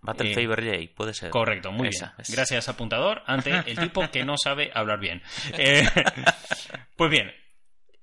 Battle 0.00 0.30
Eh, 0.30 0.34
Favor 0.34 0.64
J, 0.64 0.76
puede 0.94 1.12
ser. 1.14 1.30
Correcto, 1.30 1.72
muy 1.72 1.88
Esa, 1.88 2.14
bien. 2.16 2.26
Gracias, 2.36 2.68
apuntador, 2.68 3.22
ante 3.26 3.50
el 3.66 3.76
tipo 3.78 4.08
que 4.10 4.24
no 4.24 4.36
sabe 4.42 4.70
hablar 4.72 5.00
bien. 5.00 5.20
Eh, 5.58 5.84
pues 6.96 7.10
bien, 7.10 7.32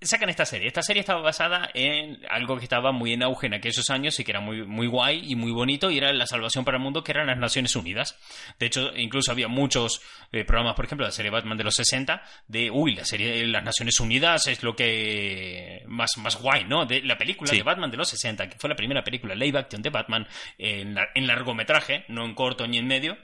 sacan 0.02 0.30
esta 0.30 0.46
serie. 0.46 0.68
Esta 0.68 0.82
serie 0.84 1.00
estaba 1.00 1.22
basada 1.22 1.70
en 1.74 2.20
algo 2.30 2.58
que 2.58 2.64
estaba 2.64 2.92
muy 2.92 3.14
en 3.14 3.24
auge 3.24 3.48
en 3.48 3.54
aquellos 3.56 3.90
años 3.90 4.20
y 4.20 4.24
que 4.24 4.32
era 4.32 4.40
muy, 4.40 4.64
muy 4.66 4.88
guay 4.88 5.24
y 5.32 5.36
muy 5.36 5.52
bonito 5.52 5.90
y 5.90 5.98
era 5.98 6.14
la 6.14 6.28
salvación 6.28 6.64
para 6.66 6.78
el 6.78 6.84
mundo 6.84 7.04
que 7.04 7.12
eran 7.12 7.28
las 7.28 7.38
Naciones 7.38 7.76
Unidas. 7.76 8.18
De 8.60 8.68
hecho, 8.68 8.96
incluso 8.96 9.32
había 9.32 9.48
muchos 9.48 10.02
eh, 10.32 10.44
programas, 10.46 10.76
por 10.76 10.86
ejemplo, 10.86 11.06
la 11.06 11.12
serie 11.12 11.32
Batman 11.32 11.58
de 11.58 11.64
los 11.64 11.76
60, 11.76 12.22
de, 12.48 12.70
uy, 12.70 12.96
la 12.96 13.06
serie 13.06 13.32
de 13.32 13.48
las 13.48 13.64
Naciones 13.64 14.00
Unidas 14.00 14.48
es 14.48 14.62
lo 14.64 14.76
que 14.76 15.84
más, 15.88 16.12
más 16.18 16.40
guay, 16.42 16.66
¿no? 16.66 16.86
De 16.86 17.02
la 17.02 17.18
película 17.18 17.50
Sí. 17.50 17.58
de 17.58 17.64
Batman 17.64 17.90
de 17.92 17.98
los 17.98 18.10
60, 18.10 18.50
que 18.50 18.58
fue 18.60 18.70
la 18.70 18.76
primera 18.76 19.04
película 19.04 19.34
live 19.36 19.58
action 19.58 19.82
de 19.82 19.90
Batman 19.90 20.28
en, 20.58 20.94
la- 20.96 21.08
en 21.16 21.26
largometraje, 21.28 22.06
no 22.10 22.26
en 22.26 22.36
corto 22.36 22.68
ni 22.68 22.78
en 22.78 22.88
medio, 22.88 23.18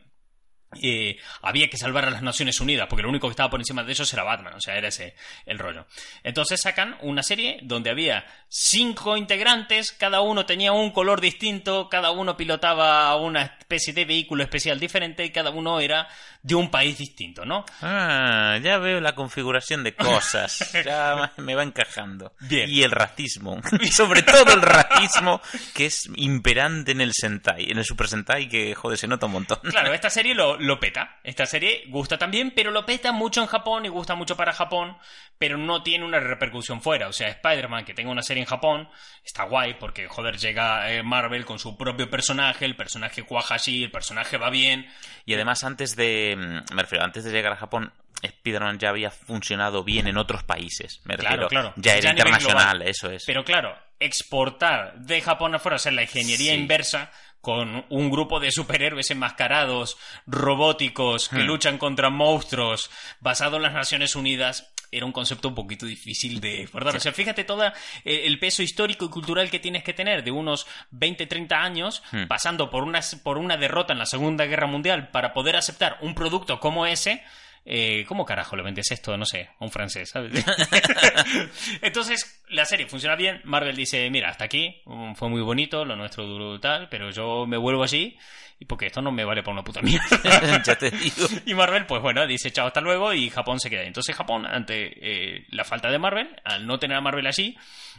eh, 0.81 1.17
había 1.41 1.69
que 1.69 1.77
salvar 1.77 2.05
a 2.05 2.11
las 2.11 2.21
Naciones 2.21 2.59
Unidas, 2.61 2.87
porque 2.87 3.03
lo 3.03 3.09
único 3.09 3.27
que 3.27 3.31
estaba 3.31 3.49
por 3.49 3.59
encima 3.59 3.83
de 3.83 3.91
ellos 3.91 4.11
era 4.13 4.23
Batman, 4.23 4.53
o 4.53 4.61
sea, 4.61 4.77
era 4.77 4.87
ese 4.87 5.15
el 5.45 5.59
rollo. 5.59 5.85
Entonces 6.23 6.61
sacan 6.61 6.97
una 7.01 7.23
serie 7.23 7.59
donde 7.63 7.89
había 7.89 8.25
cinco 8.47 9.17
integrantes, 9.17 9.91
cada 9.91 10.21
uno 10.21 10.45
tenía 10.45 10.71
un 10.71 10.91
color 10.91 11.19
distinto, 11.19 11.89
cada 11.89 12.11
uno 12.11 12.37
pilotaba 12.37 13.15
una 13.17 13.57
especie 13.71 13.93
de 13.93 14.03
vehículo 14.03 14.43
especial 14.43 14.79
diferente 14.79 15.23
y 15.23 15.31
cada 15.31 15.49
uno 15.49 15.79
era 15.79 16.07
de 16.43 16.55
un 16.55 16.69
país 16.69 16.97
distinto, 16.97 17.45
¿no? 17.45 17.63
Ah, 17.81 18.57
ya 18.61 18.77
veo 18.79 18.99
la 18.99 19.15
configuración 19.15 19.83
de 19.83 19.95
cosas. 19.95 20.69
Ya 20.81 21.31
me 21.37 21.53
va 21.53 21.63
encajando. 21.63 22.33
Bien. 22.39 22.67
Y 22.69 22.81
el 22.81 22.91
racismo. 22.91 23.61
Sobre 23.91 24.23
todo 24.23 24.53
el 24.53 24.61
racismo 24.61 25.41
que 25.75 25.85
es 25.85 26.09
imperante 26.15 26.91
en 26.91 27.01
el 27.01 27.13
Sentai. 27.13 27.69
En 27.69 27.77
el 27.77 27.85
Super 27.85 28.07
Sentai 28.07 28.49
que, 28.49 28.73
joder, 28.73 28.97
se 28.97 29.07
nota 29.07 29.27
un 29.27 29.33
montón. 29.33 29.59
Claro, 29.63 29.93
esta 29.93 30.09
serie 30.09 30.33
lo, 30.33 30.57
lo 30.57 30.79
peta. 30.79 31.19
Esta 31.23 31.45
serie 31.45 31.83
gusta 31.87 32.17
también, 32.17 32.51
pero 32.55 32.71
lo 32.71 32.85
peta 32.85 33.11
mucho 33.11 33.41
en 33.41 33.47
Japón 33.47 33.85
y 33.85 33.89
gusta 33.89 34.15
mucho 34.15 34.35
para 34.35 34.53
Japón, 34.53 34.97
pero 35.37 35.57
no 35.57 35.83
tiene 35.83 36.03
una 36.03 36.19
repercusión 36.19 36.81
fuera. 36.81 37.07
O 37.07 37.13
sea, 37.13 37.29
Spider-Man, 37.29 37.85
que 37.85 37.93
tenga 37.93 38.11
una 38.11 38.23
serie 38.23 38.41
en 38.41 38.49
Japón, 38.49 38.89
está 39.23 39.43
guay 39.43 39.75
porque, 39.75 40.07
joder, 40.07 40.37
llega 40.37 40.91
eh, 40.91 41.03
Marvel 41.03 41.45
con 41.45 41.59
su 41.59 41.77
propio 41.77 42.09
personaje, 42.09 42.65
el 42.65 42.75
personaje 42.75 43.23
cuaja 43.23 43.59
así, 43.61 43.83
el 43.83 43.91
personaje 43.91 44.37
va 44.37 44.49
bien. 44.49 44.85
Y 45.25 45.33
además, 45.35 45.63
antes 45.63 45.95
de. 45.95 46.35
mm, 46.37 46.73
Me 46.75 46.81
refiero, 46.81 47.05
antes 47.05 47.23
de 47.23 47.31
llegar 47.31 47.53
a 47.53 47.57
Japón, 47.57 47.93
Spider-Man 48.21 48.77
ya 48.79 48.89
había 48.89 49.09
funcionado 49.09 49.83
bien 49.83 50.07
en 50.07 50.17
otros 50.17 50.43
países. 50.43 51.01
Me 51.05 51.15
Claro, 51.17 51.43
refiero, 51.43 51.47
claro. 51.49 51.73
Ya 51.77 51.93
era 51.93 52.01
Ya 52.01 52.09
a 52.09 52.13
nivel 52.13 52.33
internacional, 52.33 52.81
eso 52.83 53.09
es. 53.09 53.23
Pero 53.25 53.43
claro, 53.43 53.75
exportar 53.99 54.93
de 54.99 55.21
Japón 55.21 55.55
afuera, 55.55 55.77
o 55.77 55.79
sea, 55.79 55.91
la 55.91 56.03
ingeniería 56.03 56.53
Sí. 56.53 56.59
inversa 56.59 57.11
con 57.41 57.85
un 57.89 58.11
grupo 58.11 58.39
de 58.39 58.51
superhéroes 58.51 59.09
enmascarados, 59.09 59.97
robóticos, 60.27 61.29
que 61.29 61.37
Hmm. 61.37 61.47
luchan 61.47 61.77
contra 61.79 62.09
monstruos, 62.11 62.91
basado 63.19 63.57
en 63.57 63.63
las 63.63 63.73
Naciones 63.73 64.15
Unidas, 64.15 64.71
era 64.91 65.05
un 65.05 65.11
concepto 65.13 65.47
un 65.47 65.55
poquito 65.55 65.85
difícil 65.85 66.41
de 66.41 66.67
guardar. 66.71 66.97
O 66.97 66.99
sea, 66.99 67.13
fíjate 67.13 67.43
todo 67.45 67.71
el 68.03 68.39
peso 68.39 68.61
histórico 68.61 69.05
y 69.05 69.09
cultural 69.09 69.49
que 69.49 69.59
tienes 69.59 69.83
que 69.83 69.93
tener 69.93 70.23
de 70.23 70.31
unos 70.31 70.67
20, 70.91 71.25
30 71.27 71.61
años, 71.61 72.03
Hmm. 72.11 72.27
pasando 72.27 72.69
por 72.69 72.83
una, 72.83 72.99
por 73.23 73.37
una 73.37 73.55
derrota 73.57 73.93
en 73.93 73.99
la 73.99 74.05
Segunda 74.05 74.45
Guerra 74.45 74.67
Mundial 74.67 75.09
para 75.09 75.33
poder 75.33 75.55
aceptar 75.55 75.97
un 76.01 76.13
producto 76.13 76.59
como 76.59 76.85
ese. 76.85 77.23
Eh, 77.63 78.05
¿Cómo 78.07 78.25
carajo 78.25 78.55
le 78.55 78.63
vendes 78.63 78.91
esto? 78.91 79.15
No 79.17 79.25
sé, 79.25 79.49
a 79.59 79.63
un 79.63 79.71
francés, 79.71 80.09
¿sabes? 80.09 80.33
Entonces, 81.81 82.41
la 82.49 82.65
serie 82.65 82.87
funciona 82.87 83.15
bien. 83.15 83.41
Marvel 83.43 83.75
dice, 83.75 84.09
mira, 84.09 84.29
hasta 84.29 84.45
aquí, 84.45 84.81
mm, 84.85 85.13
fue 85.13 85.29
muy 85.29 85.41
bonito, 85.41 85.85
lo 85.85 85.95
nuestro 85.95 86.25
duro 86.25 86.59
tal, 86.59 86.89
pero 86.89 87.11
yo 87.11 87.45
me 87.45 87.57
vuelvo 87.57 87.83
allí 87.83 88.17
porque 88.65 88.87
esto 88.87 89.01
no 89.01 89.11
me 89.11 89.25
vale 89.25 89.41
para 89.41 89.53
una 89.53 89.63
puta 89.63 89.81
mierda. 89.81 90.61
ya 90.63 90.75
te 90.75 90.91
digo. 90.91 91.27
y 91.45 91.53
Marvel, 91.53 91.85
pues 91.85 92.01
bueno, 92.01 92.25
dice 92.27 92.51
chao, 92.51 92.67
hasta 92.67 92.81
luego 92.81 93.13
y 93.13 93.29
Japón 93.29 93.59
se 93.59 93.69
queda. 93.69 93.83
Entonces 93.83 94.15
Japón, 94.15 94.45
ante 94.45 95.35
eh, 95.35 95.45
la 95.49 95.63
falta 95.63 95.89
de 95.89 95.99
Marvel, 95.99 96.29
al 96.43 96.65
no 96.65 96.79
tener 96.79 96.97
a 96.97 97.01
Marvel 97.01 97.27
allí, 97.27 97.57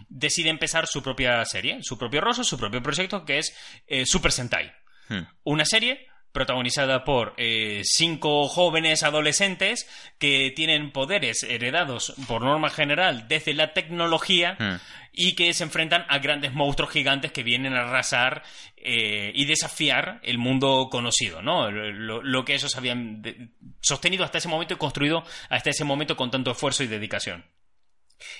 decide 0.08 0.50
empezar 0.50 0.86
su 0.86 1.02
propia 1.02 1.44
serie, 1.44 1.78
su 1.82 1.98
propio 1.98 2.20
rostro, 2.20 2.44
su 2.44 2.58
propio 2.58 2.82
proyecto, 2.82 3.24
que 3.24 3.38
es 3.38 3.56
eh, 3.86 4.06
Super 4.06 4.32
Sentai. 4.32 4.72
Hmm. 5.08 5.22
Una 5.44 5.64
serie 5.64 6.06
protagonizada 6.32 7.04
por 7.04 7.34
eh, 7.36 7.82
cinco 7.84 8.48
jóvenes 8.48 9.02
adolescentes 9.02 9.86
que 10.18 10.50
tienen 10.56 10.90
poderes 10.90 11.42
heredados 11.42 12.14
por 12.26 12.42
norma 12.42 12.70
general 12.70 13.28
desde 13.28 13.54
la 13.54 13.72
tecnología 13.74 14.56
Hmm. 14.58 14.76
y 15.12 15.34
que 15.34 15.52
se 15.52 15.64
enfrentan 15.64 16.06
a 16.08 16.18
grandes 16.18 16.52
monstruos 16.54 16.90
gigantes 16.90 17.32
que 17.32 17.42
vienen 17.42 17.74
a 17.74 17.82
arrasar 17.82 18.42
eh, 18.76 19.30
y 19.34 19.44
desafiar 19.44 20.20
el 20.22 20.38
mundo 20.38 20.88
conocido, 20.90 21.42
¿no? 21.42 21.70
Lo, 21.70 22.22
lo 22.22 22.44
que 22.44 22.54
ellos 22.54 22.74
habían 22.76 23.20
de- 23.22 23.50
sostenido 23.80 24.24
hasta 24.24 24.38
ese 24.38 24.48
momento 24.48 24.72
y 24.74 24.78
construido 24.78 25.22
hasta 25.50 25.70
ese 25.70 25.84
momento 25.84 26.16
con 26.16 26.30
tanto 26.30 26.50
esfuerzo 26.50 26.82
y 26.82 26.86
dedicación. 26.86 27.44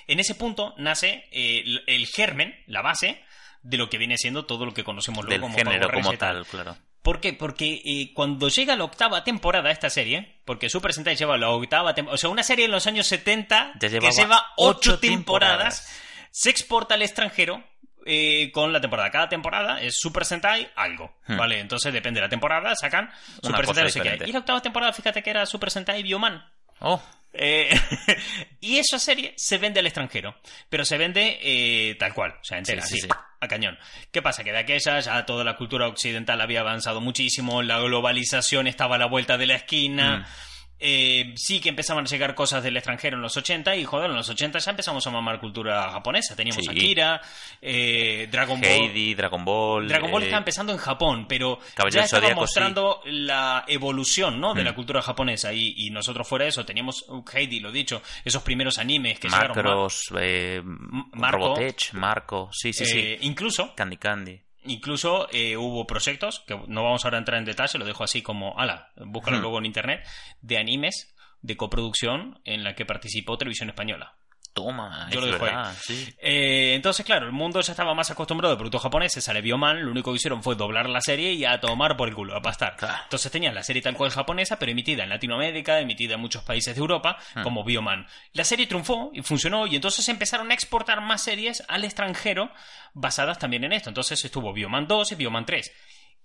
En 0.07 0.19
ese 0.19 0.33
punto 0.35 0.73
nace 0.77 1.25
eh, 1.31 1.61
el, 1.65 1.83
el 1.87 2.07
germen, 2.07 2.55
la 2.67 2.81
base, 2.81 3.21
de 3.61 3.77
lo 3.77 3.89
que 3.89 3.97
viene 3.97 4.17
siendo 4.17 4.45
todo 4.45 4.65
lo 4.65 4.73
que 4.73 4.83
conocemos 4.83 5.23
luego 5.25 5.31
Del 5.31 5.41
como 5.41 5.57
género 5.57 5.89
como 5.91 6.13
tal, 6.17 6.45
claro. 6.47 6.75
¿Por 7.03 7.19
qué? 7.19 7.33
Porque 7.33 7.81
eh, 7.85 8.11
cuando 8.13 8.47
llega 8.49 8.75
la 8.75 8.85
octava 8.85 9.23
temporada 9.23 9.67
de 9.67 9.73
esta 9.73 9.89
serie, 9.89 10.39
porque 10.45 10.69
Super 10.69 10.93
Sentai 10.93 11.15
lleva 11.15 11.37
la 11.37 11.49
octava 11.49 11.93
temporada, 11.93 12.15
o 12.15 12.17
sea, 12.17 12.29
una 12.29 12.43
serie 12.43 12.65
en 12.65 12.71
los 12.71 12.87
años 12.87 13.05
70 13.07 13.73
Ya 13.79 13.89
que 13.89 14.11
lleva 14.11 14.45
ocho 14.57 14.99
temporadas, 14.99 15.81
temporadas. 15.85 15.99
se 16.31 16.49
exporta 16.49 16.95
al 16.95 17.01
extranjero 17.01 17.61
eh, 18.05 18.51
con 18.53 18.71
la 18.73 18.79
temporada. 18.81 19.11
Cada 19.11 19.29
temporada 19.29 19.81
es 19.81 19.95
Super 19.99 20.25
Sentai 20.25 20.69
algo, 20.75 21.13
Hmm. 21.27 21.37
¿vale? 21.37 21.59
Entonces 21.59 21.91
depende 21.93 22.19
de 22.21 22.25
la 22.25 22.29
temporada, 22.29 22.73
sacan 22.75 23.11
Super 23.41 23.65
Sentai 23.65 23.83
no 23.83 23.89
sé 23.89 24.01
qué. 24.01 24.19
Y 24.25 24.31
la 24.31 24.39
octava 24.39 24.61
temporada, 24.61 24.93
fíjate 24.93 25.21
que 25.21 25.29
era 25.29 25.45
Super 25.45 25.71
Sentai 25.71 26.03
Bioman. 26.03 26.41
Oh, 26.79 27.01
Eh, 27.33 27.69
y 28.61 28.77
esa 28.77 28.99
serie 28.99 29.33
se 29.37 29.57
vende 29.57 29.79
al 29.79 29.87
extranjero, 29.87 30.35
pero 30.69 30.85
se 30.85 30.97
vende 30.97 31.39
eh, 31.41 31.95
tal 31.95 32.13
cual, 32.13 32.35
o 32.39 32.43
sea, 32.43 32.59
entera, 32.59 32.81
Sí, 32.83 32.99
sí, 32.99 32.99
así, 32.99 33.07
sí. 33.07 33.19
a 33.39 33.47
cañón. 33.47 33.77
¿Qué 34.11 34.21
pasa? 34.21 34.43
Que 34.43 34.51
de 34.51 34.59
aquella 34.59 34.99
ya 34.99 35.25
toda 35.25 35.43
la 35.43 35.55
cultura 35.55 35.87
occidental 35.87 36.39
había 36.41 36.61
avanzado 36.61 37.01
muchísimo, 37.01 37.63
la 37.63 37.79
globalización 37.79 38.67
estaba 38.67 38.95
a 38.95 38.99
la 38.99 39.07
vuelta 39.07 39.37
de 39.37 39.47
la 39.47 39.55
esquina. 39.55 40.19
Mm. 40.19 40.52
Eh, 40.79 41.33
sí 41.37 41.61
que 41.61 41.69
empezaban 41.69 42.05
a 42.05 42.07
llegar 42.07 42.35
cosas 42.35 42.61
del 42.63 42.75
extranjero 42.75 43.15
en 43.15 43.21
los 43.21 43.37
80 43.37 43.75
y 43.77 43.85
joder, 43.85 44.09
en 44.09 44.15
los 44.17 44.27
80 44.29 44.59
ya 44.59 44.71
empezamos 44.71 45.05
a 45.07 45.11
mamar 45.11 45.39
cultura 45.39 45.89
japonesa. 45.91 46.35
Teníamos 46.35 46.63
Sí. 46.65 46.69
Akira, 46.71 47.21
eh, 47.61 48.27
Dragon 48.31 48.59
Ball. 48.59 48.69
Heidi, 48.69 49.13
Dragon 49.15 49.45
Ball. 49.45 49.87
Dragon 49.87 50.11
Ball 50.11 50.23
eh, 50.23 50.25
estaba 50.25 50.39
empezando 50.39 50.73
en 50.73 50.79
Japón, 50.79 51.25
pero 51.27 51.59
Caballero 51.75 52.01
ya 52.01 52.05
estaba 52.05 52.21
Zodíaco, 52.23 52.41
mostrando 52.41 53.01
la 53.05 53.63
evolución 53.67 54.39
¿no? 54.41 54.53
de 54.53 54.61
Mm. 54.61 54.65
la 54.65 54.75
cultura 54.75 55.01
japonesa. 55.01 55.53
Y, 55.53 55.73
y 55.77 55.89
nosotros 55.89 56.27
fuera 56.27 56.43
de 56.45 56.49
eso 56.49 56.65
teníamos, 56.65 57.05
uh, 57.09 57.23
Heidi, 57.33 57.59
lo 57.59 57.71
dicho, 57.71 58.01
esos 58.25 58.43
primeros 58.43 58.77
animes 58.77 59.19
que 59.19 59.27
llegaron. 59.29 59.55
Macros, 59.55 60.11
eh, 60.19 60.61
Marco. 60.63 61.37
Robotech, 61.37 61.93
Marco. 61.93 62.49
Sí, 62.51 62.73
sí, 62.73 62.85
sí. 62.85 62.99
Eh, 62.99 63.17
incluso, 63.21 63.73
Candy 63.75 63.97
Candy. 63.97 64.41
Incluso 64.65 65.27
eh, 65.31 65.57
hubo 65.57 65.85
proyectos, 65.87 66.41
que 66.47 66.59
no 66.67 66.83
vamos 66.83 67.05
ahora 67.05 67.17
a 67.17 67.19
entrar 67.19 67.37
en 67.37 67.45
detalle, 67.45 67.79
lo 67.79 67.85
dejo 67.85 68.03
así 68.03 68.21
como, 68.21 68.57
ala, 68.57 68.91
búscalo 68.97 69.37
Hmm. 69.37 69.41
luego 69.41 69.57
en 69.59 69.65
internet, 69.65 70.07
de 70.41 70.57
animes 70.57 71.15
de 71.41 71.57
coproducción 71.57 72.39
en 72.45 72.63
la 72.63 72.73
que 72.75 72.85
participó 72.85 73.37
Televisión 73.37 73.69
Española. 73.69 74.15
Toma, 74.53 75.07
Yo 75.11 75.19
es 75.19 75.25
lo 75.25 75.31
dejo 75.31 75.45
ahí. 75.45 75.51
verdad, 75.51 75.75
sí. 75.81 76.13
Eh, 76.19 76.73
entonces, 76.75 77.03
claro, 77.05 77.25
el 77.25 77.31
mundo 77.31 77.59
ya 77.61 77.71
estaba 77.73 77.93
más 77.95 78.11
acostumbrado 78.11 78.53
a 78.53 78.57
productos 78.57 78.83
japoneses, 78.83 79.23
se 79.23 79.33
le 79.33 79.41
vio 79.41 79.57
mal, 79.57 79.79
lo 79.81 79.89
único 79.91 80.11
que 80.11 80.17
hicieron 80.17 80.43
fue 80.43 80.55
doblar 80.55 80.87
la 80.89 81.01
serie 81.01 81.33
y 81.33 81.43
a 81.43 81.59
tomar 81.59 81.97
por 81.97 82.07
el 82.07 82.13
culo, 82.15 82.35
a 82.37 82.41
pastar. 82.41 82.75
Claro. 82.75 82.99
Entonces 83.03 83.31
tenían 83.31 83.55
la 83.55 83.63
serie 83.63 83.81
tal 83.81 83.95
cual 83.95 84.11
japonesa, 84.11 84.59
pero 84.59 84.71
emitida 84.71 85.03
en 85.03 85.09
Latinoamérica, 85.09 85.79
emitida 85.79 86.13
en 86.15 86.21
muchos 86.21 86.43
países 86.43 86.75
de 86.75 86.79
Europa, 86.81 87.17
Hmm. 87.33 87.41
como 87.43 87.63
Bioman. 87.63 88.05
La 88.33 88.43
serie 88.43 88.67
triunfó 88.67 89.09
y 89.13 89.21
funcionó, 89.23 89.65
y 89.65 89.75
entonces 89.75 90.07
empezaron 90.09 90.51
a 90.51 90.53
exportar 90.53 91.01
más 91.01 91.23
series 91.23 91.63
al 91.67 91.83
extranjero 91.83 92.51
basadas 92.93 93.39
también 93.39 93.63
en 93.63 93.73
esto. 93.73 93.89
Entonces 93.89 94.23
estuvo 94.23 94.53
Bioman 94.53 94.85
2 94.87 95.13
y 95.13 95.15
Bioman 95.15 95.45
3. 95.45 95.71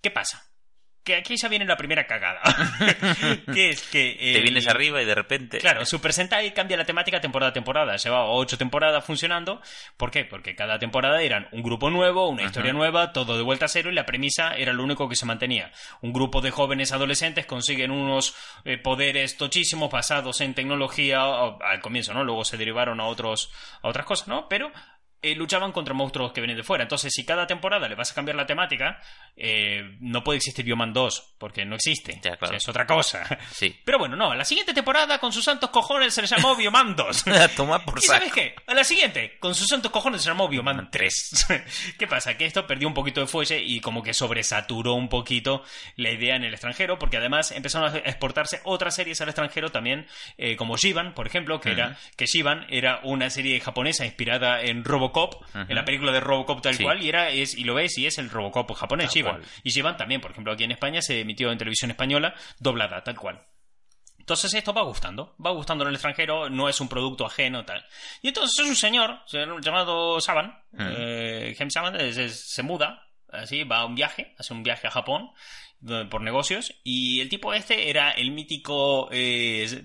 ¿Qué 0.01 0.11
pasa? 0.11 0.43
Que 1.09 1.15
aquí 1.15 1.37
ya 1.37 1.47
viene 1.47 1.65
la 1.65 1.75
primera 1.75 2.05
cagada. 2.05 2.39
que 3.51 3.69
es 3.69 3.81
que... 3.89 4.15
Te 4.19 4.37
el- 4.37 4.43
vienes 4.43 4.67
arriba 4.67 5.01
y 5.01 5.05
de 5.05 5.15
repente. 5.15 5.57
Claro, 5.57 5.83
Super 5.83 6.13
Sentai 6.13 6.53
cambia 6.53 6.77
la 6.77 6.85
temática 6.85 7.19
temporada 7.19 7.49
a 7.49 7.53
temporada. 7.53 7.95
Llevaba 7.95 8.25
ocho 8.29 8.59
temporadas 8.59 9.03
funcionando. 9.03 9.59
¿Por 9.97 10.11
qué? 10.11 10.23
Porque 10.23 10.55
cada 10.55 10.77
temporada 10.77 11.19
eran 11.23 11.47
un 11.51 11.63
grupo 11.63 11.89
nuevo, 11.89 12.29
una 12.29 12.43
historia 12.43 12.73
nueva, 12.73 13.11
todo 13.11 13.37
de 13.37 13.41
vuelta 13.41 13.65
a 13.65 13.69
cero 13.69 13.89
y 13.89 13.95
la 13.95 14.05
premisa 14.05 14.53
era 14.55 14.71
lo 14.71 14.83
único 14.83 15.09
que 15.09 15.15
se 15.15 15.25
mantenía. 15.25 15.71
Un 16.01 16.13
grupo 16.13 16.41
de 16.41 16.51
jóvenes 16.51 16.91
adolescentes 16.91 17.47
consiguen 17.47 17.89
unos 17.89 18.35
eh, 18.63 18.77
poderes 18.77 19.35
tochísimos 19.35 19.89
basados 19.89 20.41
en 20.41 20.53
tecnología 20.53 21.21
al 21.23 21.79
comienzo, 21.81 22.13
¿no? 22.13 22.23
Luego 22.23 22.45
se 22.45 22.57
derivaron 22.57 22.99
a 22.99 23.05
otros 23.07 23.51
a 23.81 23.87
otras 23.87 24.05
cosas, 24.05 24.27
¿no? 24.27 24.47
Pero 24.47 24.71
eh, 25.21 25.35
luchaban 25.35 25.71
contra 25.71 25.93
monstruos 25.93 26.31
que 26.31 26.41
vienen 26.41 26.57
de 26.57 26.63
fuera. 26.63 26.83
Entonces, 26.83 27.11
si 27.13 27.25
cada 27.25 27.45
temporada 27.45 27.87
le 27.87 27.95
vas 27.95 28.11
a 28.11 28.15
cambiar 28.15 28.35
la 28.35 28.45
temática, 28.45 29.01
eh, 29.35 29.97
no 29.99 30.23
puede 30.23 30.37
existir 30.37 30.63
Bioman 30.65 30.93
2, 30.93 31.35
porque 31.37 31.65
no 31.65 31.75
existe. 31.75 32.19
Ya, 32.23 32.37
claro. 32.37 32.45
O 32.45 32.47
sea, 32.47 32.57
es 32.57 32.69
otra 32.69 32.85
cosa. 32.85 33.27
Sí. 33.51 33.75
Pero 33.85 33.99
bueno, 33.99 34.15
no, 34.15 34.31
a 34.31 34.35
la 34.35 34.45
siguiente 34.45 34.73
temporada 34.73 35.19
con 35.19 35.31
sus 35.33 35.43
santos 35.43 35.69
cojones 35.69 36.13
se 36.13 36.21
le 36.21 36.27
llamó 36.27 36.55
Bioman 36.55 36.95
2. 36.95 37.25
Toma 37.55 37.83
por 37.83 37.99
¿Y 37.99 38.01
saco. 38.01 38.19
sabes 38.19 38.33
qué? 38.33 38.55
A 38.67 38.73
la 38.73 38.83
siguiente, 38.83 39.37
con 39.39 39.55
sus 39.55 39.67
santos 39.67 39.91
cojones 39.91 40.21
se 40.21 40.29
llamó 40.29 40.47
Bioman 40.47 40.89
3. 40.89 41.47
¿Qué 41.97 42.07
pasa? 42.07 42.37
Que 42.37 42.45
esto 42.45 42.65
perdió 42.65 42.87
un 42.87 42.93
poquito 42.93 43.21
de 43.21 43.27
fuelle 43.27 43.61
y 43.61 43.81
como 43.81 44.03
que 44.03 44.13
sobresaturó 44.13 44.93
un 44.93 45.09
poquito 45.09 45.63
la 45.95 46.11
idea 46.11 46.35
en 46.35 46.43
el 46.43 46.53
extranjero, 46.53 46.97
porque 46.97 47.17
además 47.17 47.51
empezaron 47.51 47.93
a 47.93 47.97
exportarse 47.97 48.61
otras 48.63 48.95
series 48.95 49.19
al 49.21 49.29
extranjero 49.29 49.71
también, 49.71 50.07
eh, 50.37 50.55
como 50.55 50.77
Shivan, 50.77 51.13
por 51.13 51.27
ejemplo, 51.27 51.59
que 51.59 51.71
era 51.71 51.97
que 52.15 52.25
Shivan 52.25 52.65
era 52.69 52.99
una 53.03 53.29
serie 53.29 53.59
japonesa 53.59 54.05
inspirada 54.05 54.61
en 54.61 54.83
Robocop, 55.09 55.43
en 55.55 55.75
la 55.75 55.85
película 55.85 56.11
de 56.11 56.19
Robocop 56.19 56.61
tal 56.61 56.75
Sí. 56.75 56.83
cual, 56.83 57.01
y 57.03 57.09
era 57.09 57.29
es 57.29 57.55
y 57.55 57.63
lo 57.63 57.73
ves 57.75 57.97
y 57.97 58.05
es 58.05 58.17
el 58.17 58.29
Robocop 58.29 58.71
japonés, 58.73 59.11
Shivan. 59.13 59.41
Y 59.63 59.69
Shivan 59.71 59.97
también, 59.97 60.21
por 60.21 60.31
ejemplo, 60.31 60.53
aquí 60.53 60.63
en 60.63 60.71
España 60.71 61.01
se 61.01 61.19
emitió 61.21 61.51
en 61.51 61.57
televisión 61.57 61.91
española 61.91 62.33
doblada 62.59 63.03
tal 63.03 63.15
cual. 63.17 63.41
Entonces 64.17 64.53
esto 64.53 64.73
va 64.73 64.83
gustando, 64.83 65.35
va 65.43 65.49
gustando 65.51 65.83
en 65.83 65.87
el 65.89 65.95
extranjero, 65.95 66.49
no 66.51 66.69
es 66.69 66.79
un 66.81 66.87
producto 66.87 67.25
ajeno, 67.25 67.65
tal. 67.65 67.83
Y 68.21 68.27
entonces 68.27 68.59
es 68.59 68.69
un 68.69 68.75
señor 68.75 69.21
llamado 69.61 70.21
Saban, 70.21 70.55
eh, 70.77 71.55
James 71.57 71.73
Saban, 71.73 71.95
es- 71.99 72.17
es- 72.17 72.49
se 72.53 72.61
muda, 72.61 73.07
así, 73.31 73.63
va 73.63 73.79
a 73.79 73.85
un 73.85 73.95
viaje, 73.95 74.35
hace 74.37 74.53
un 74.53 74.61
viaje 74.61 74.87
a 74.87 74.91
Japón 74.91 75.31
eh, 75.89 76.05
por 76.11 76.21
negocios, 76.21 76.73
y 76.83 77.21
el 77.21 77.29
tipo 77.29 77.53
este 77.53 77.89
era 77.89 78.11
el 78.11 78.31
mítico... 78.31 79.07
eh, 79.11 79.83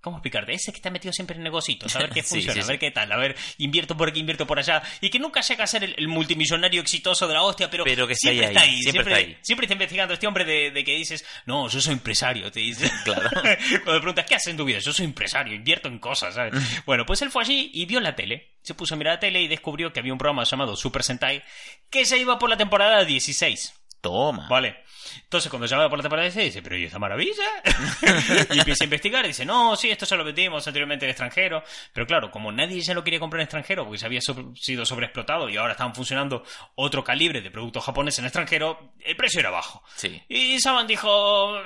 ¿Cómo 0.00 0.18
explicarte? 0.18 0.52
Ese 0.52 0.72
que 0.72 0.76
está 0.76 0.90
metido 0.90 1.12
siempre 1.12 1.36
en 1.36 1.42
negocios, 1.42 1.94
a 1.96 1.98
ver 1.98 2.10
qué 2.10 2.22
Sí, 2.26 2.36
funciona, 2.36 2.54
sí, 2.54 2.60
a 2.60 2.66
ver 2.66 2.78
qué 2.78 2.90
tal, 2.90 3.10
a 3.10 3.16
ver, 3.16 3.36
invierto 3.58 3.96
por 3.96 4.08
aquí, 4.08 4.20
invierto 4.20 4.46
por 4.46 4.58
allá, 4.58 4.82
y 5.00 5.10
que 5.10 5.18
nunca 5.18 5.40
llega 5.40 5.64
a 5.64 5.66
ser 5.66 5.84
el, 5.84 5.94
el 5.98 6.08
multimillonario 6.08 6.80
exitoso 6.80 7.26
de 7.26 7.34
la 7.34 7.42
hostia, 7.42 7.70
pero, 7.70 7.84
Pero 7.84 8.06
que 8.06 8.14
siempre 8.14 8.46
está 8.46 8.60
ahí, 8.60 8.68
ahí, 8.68 8.82
siempre 8.82 8.92
siempre, 8.92 9.14
está 9.14 9.26
ahí. 9.26 9.38
siempre 9.42 9.64
está 9.64 9.74
investigando 9.74 10.14
este 10.14 10.26
hombre 10.26 10.44
de, 10.44 10.70
de 10.70 10.84
que 10.84 10.94
dices, 10.96 11.24
no, 11.46 11.68
yo 11.68 11.80
soy 11.80 11.92
empresario, 11.94 12.50
te 12.50 12.60
dice. 12.60 12.90
Claro. 13.04 13.30
Cuando 13.32 13.94
le 13.94 14.00
preguntas, 14.00 14.26
¿qué 14.26 14.34
haces 14.34 14.50
en 14.50 14.56
tu 14.56 14.64
vida? 14.64 14.78
Yo 14.78 14.92
soy 14.92 15.04
empresario, 15.04 15.54
invierto 15.54 15.88
en 15.88 15.98
cosas, 15.98 16.34
¿sabes? 16.34 16.54
bueno, 16.84 17.06
pues 17.06 17.22
él 17.22 17.30
fue 17.30 17.42
allí 17.42 17.70
y 17.72 17.84
vio 17.86 18.00
la 18.00 18.16
tele. 18.16 18.56
Se 18.62 18.74
puso 18.74 18.94
a 18.94 18.96
mirar 18.96 19.14
la 19.14 19.20
tele 19.20 19.42
y 19.42 19.48
descubrió 19.48 19.92
que 19.92 20.00
había 20.00 20.12
un 20.12 20.18
programa 20.18 20.42
llamado 20.44 20.74
Super 20.76 21.04
Sentai 21.04 21.42
que 21.88 22.04
se 22.04 22.18
iba 22.18 22.38
por 22.38 22.50
la 22.50 22.56
temporada 22.56 23.04
16. 23.04 23.74
Toma. 24.00 24.48
Vale. 24.48 24.84
Entonces, 25.22 25.50
cuando 25.50 25.66
llega 25.66 25.88
por 25.88 25.98
la 25.98 26.02
temporada 26.02 26.24
16, 26.24 26.54
dice, 26.54 26.62
pero 26.62 26.76
¿y 26.76 26.84
esta 26.84 26.98
maravilla? 26.98 27.44
y 28.52 28.58
empieza 28.58 28.84
a 28.84 28.86
investigar 28.86 29.24
y 29.24 29.28
dice, 29.28 29.44
no, 29.44 29.74
sí, 29.76 29.90
esto 29.90 30.04
ya 30.06 30.16
lo 30.16 30.24
vendimos 30.24 30.66
anteriormente 30.66 31.04
en 31.06 31.10
extranjero. 31.10 31.62
Pero 31.92 32.06
claro, 32.06 32.30
como 32.30 32.52
nadie 32.52 32.80
ya 32.80 32.94
lo 32.94 33.02
quería 33.02 33.18
comprar 33.20 33.40
en 33.40 33.44
extranjero 33.44 33.84
porque 33.84 33.98
se 33.98 34.06
había 34.06 34.20
sido 34.20 34.84
sobreexplotado 34.84 35.48
y 35.48 35.56
ahora 35.56 35.72
estaban 35.72 35.94
funcionando 35.94 36.44
otro 36.74 37.02
calibre 37.02 37.40
de 37.40 37.50
productos 37.50 37.84
japoneses 37.84 38.18
en 38.20 38.26
extranjero, 38.26 38.92
el 39.04 39.16
precio 39.16 39.40
era 39.40 39.50
bajo. 39.50 39.82
Sí. 39.94 40.22
Y 40.28 40.60
Saban 40.60 40.86
dijo, 40.86 41.56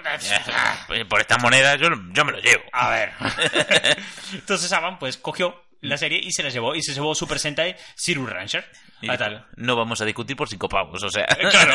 Ah, 0.53 0.87
Por 1.09 1.21
estas 1.21 1.43
monedas 1.43 1.79
yo, 1.81 1.88
yo 2.12 2.25
me 2.25 2.33
lo 2.33 2.38
llevo. 2.40 2.62
a 2.73 2.90
ver. 2.90 3.12
Entonces 4.33 4.69
Saban 4.69 4.99
pues 4.99 5.16
cogió 5.16 5.62
la 5.81 5.97
serie 5.97 6.21
y 6.23 6.33
se 6.33 6.43
la 6.43 6.51
llevó 6.51 6.75
y 6.75 6.83
se 6.83 6.93
llevó 6.93 7.14
Super 7.14 7.38
Sentai 7.38 7.77
Zero 7.97 8.27
Ranger. 8.27 8.64
A 9.09 9.16
tal. 9.16 9.47
No 9.57 9.77
vamos 9.77 10.01
a 10.01 10.05
discutir 10.05 10.37
por 10.37 10.49
cinco 10.49 10.69
pavos, 10.69 11.03
o 11.03 11.11
sea. 11.11 11.27
Claro. 11.27 11.75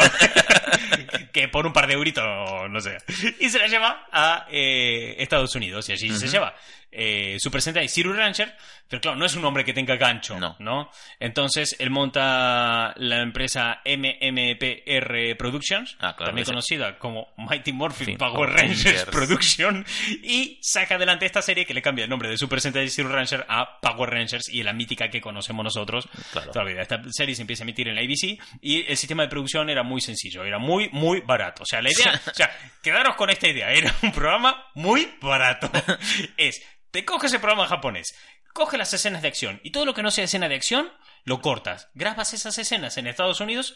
que 1.34 1.48
por 1.48 1.66
un 1.66 1.74
par 1.74 1.88
de 1.88 1.94
euritos, 1.94 2.24
no 2.70 2.80
sé. 2.80 2.98
Y 3.40 3.50
se 3.50 3.58
la 3.58 3.68
lleva 3.68 4.08
a 4.12 4.46
eh, 4.52 5.16
Estados 5.18 5.56
Unidos. 5.56 5.90
Y 5.90 5.94
allí 5.94 6.12
se 6.12 6.28
lleva 6.28 6.56
eh, 6.96 7.38
Super 7.40 7.62
Sentai 7.62 7.88
Zero 7.88 8.14
Ranger. 8.14 8.56
Pero 8.88 9.02
claro, 9.02 9.18
no 9.18 9.26
es 9.26 9.36
un 9.36 9.44
hombre 9.46 9.66
que 9.66 9.74
tenga 9.74 9.96
gancho. 9.96 10.38
No. 10.40 10.90
Entonces 11.20 11.76
él 11.80 11.90
monta 11.90 12.94
la 12.98 13.22
empresa 13.22 13.82
MMPR 13.86 15.36
Productions. 15.38 15.96
Ah, 16.00 16.16
claro, 16.16 16.30
también 16.30 16.46
conocida 16.46 16.98
como 17.00 17.34
Mighty 17.38 17.72
Morphin 17.74 18.18
Power 18.18 18.34
Power 18.34 18.50
Rangers 18.52 18.84
Rangers. 18.86 19.06
Production. 19.12 19.86
Y 20.24 20.60
saca 20.62 20.96
adelante 20.96 21.26
esta 21.26 21.42
serie 21.42 21.66
que 21.66 21.74
le 21.74 21.82
cambia 21.82 22.04
el 22.04 22.10
nombre 22.10 22.30
de 22.30 22.38
Super 22.38 22.62
Sentai 22.62 22.90
Zero 22.90 23.10
Ranger 23.10 23.46
a 23.50 23.80
Power 23.80 24.10
Rangers 24.10 24.50
y 24.50 24.64
la 24.64 24.74
mítica 24.74 25.10
que 25.10 25.22
conocemos 25.22 25.64
nosotros 25.64 26.08
Claro. 26.32 26.52
toda 26.52 26.66
la 26.66 26.72
vida. 26.72 26.82
Esta 26.82 27.02
serie 27.12 27.36
se 27.36 27.42
empieza 27.42 27.64
a 27.64 27.66
emitir 27.66 27.88
en 27.88 27.96
la 27.96 28.02
ABC 28.02 28.40
y 28.62 28.86
el 28.88 28.98
sistema 28.98 29.24
de 29.24 29.30
producción 29.30 29.70
era 29.70 29.84
muy 29.84 30.02
sencillo, 30.02 30.44
era 30.44 30.60
muy, 30.60 30.90
muy 30.90 31.22
barato. 31.22 31.64
O 31.64 31.66
sea, 31.66 31.82
la 31.82 31.90
idea, 31.92 32.22
o 32.32 32.34
sea, 32.34 32.52
quedaros 32.82 33.16
con 33.16 33.30
esta 33.30 33.48
idea, 33.48 33.72
era 33.72 33.94
un 34.04 34.12
programa 34.12 34.66
muy 34.76 35.10
barato. 35.22 35.70
Es, 36.38 36.62
te 36.96 37.04
coges 37.04 37.34
el 37.34 37.42
programa 37.42 37.68
japonés, 37.68 38.16
coge 38.54 38.78
las 38.78 38.94
escenas 38.94 39.22
de 39.22 39.28
acción 39.28 39.60
y 39.66 39.72
todo 39.72 39.84
lo 39.84 39.94
que 39.94 40.02
no 40.02 40.12
sea 40.12 40.24
escena 40.24 40.48
de 40.48 40.56
acción, 40.56 40.94
lo 41.26 41.42
cortas, 41.42 41.90
grabas 41.94 42.34
esas 42.34 42.58
escenas 42.58 42.96
en 42.96 43.06
Estados 43.06 43.42
Unidos, 43.42 43.76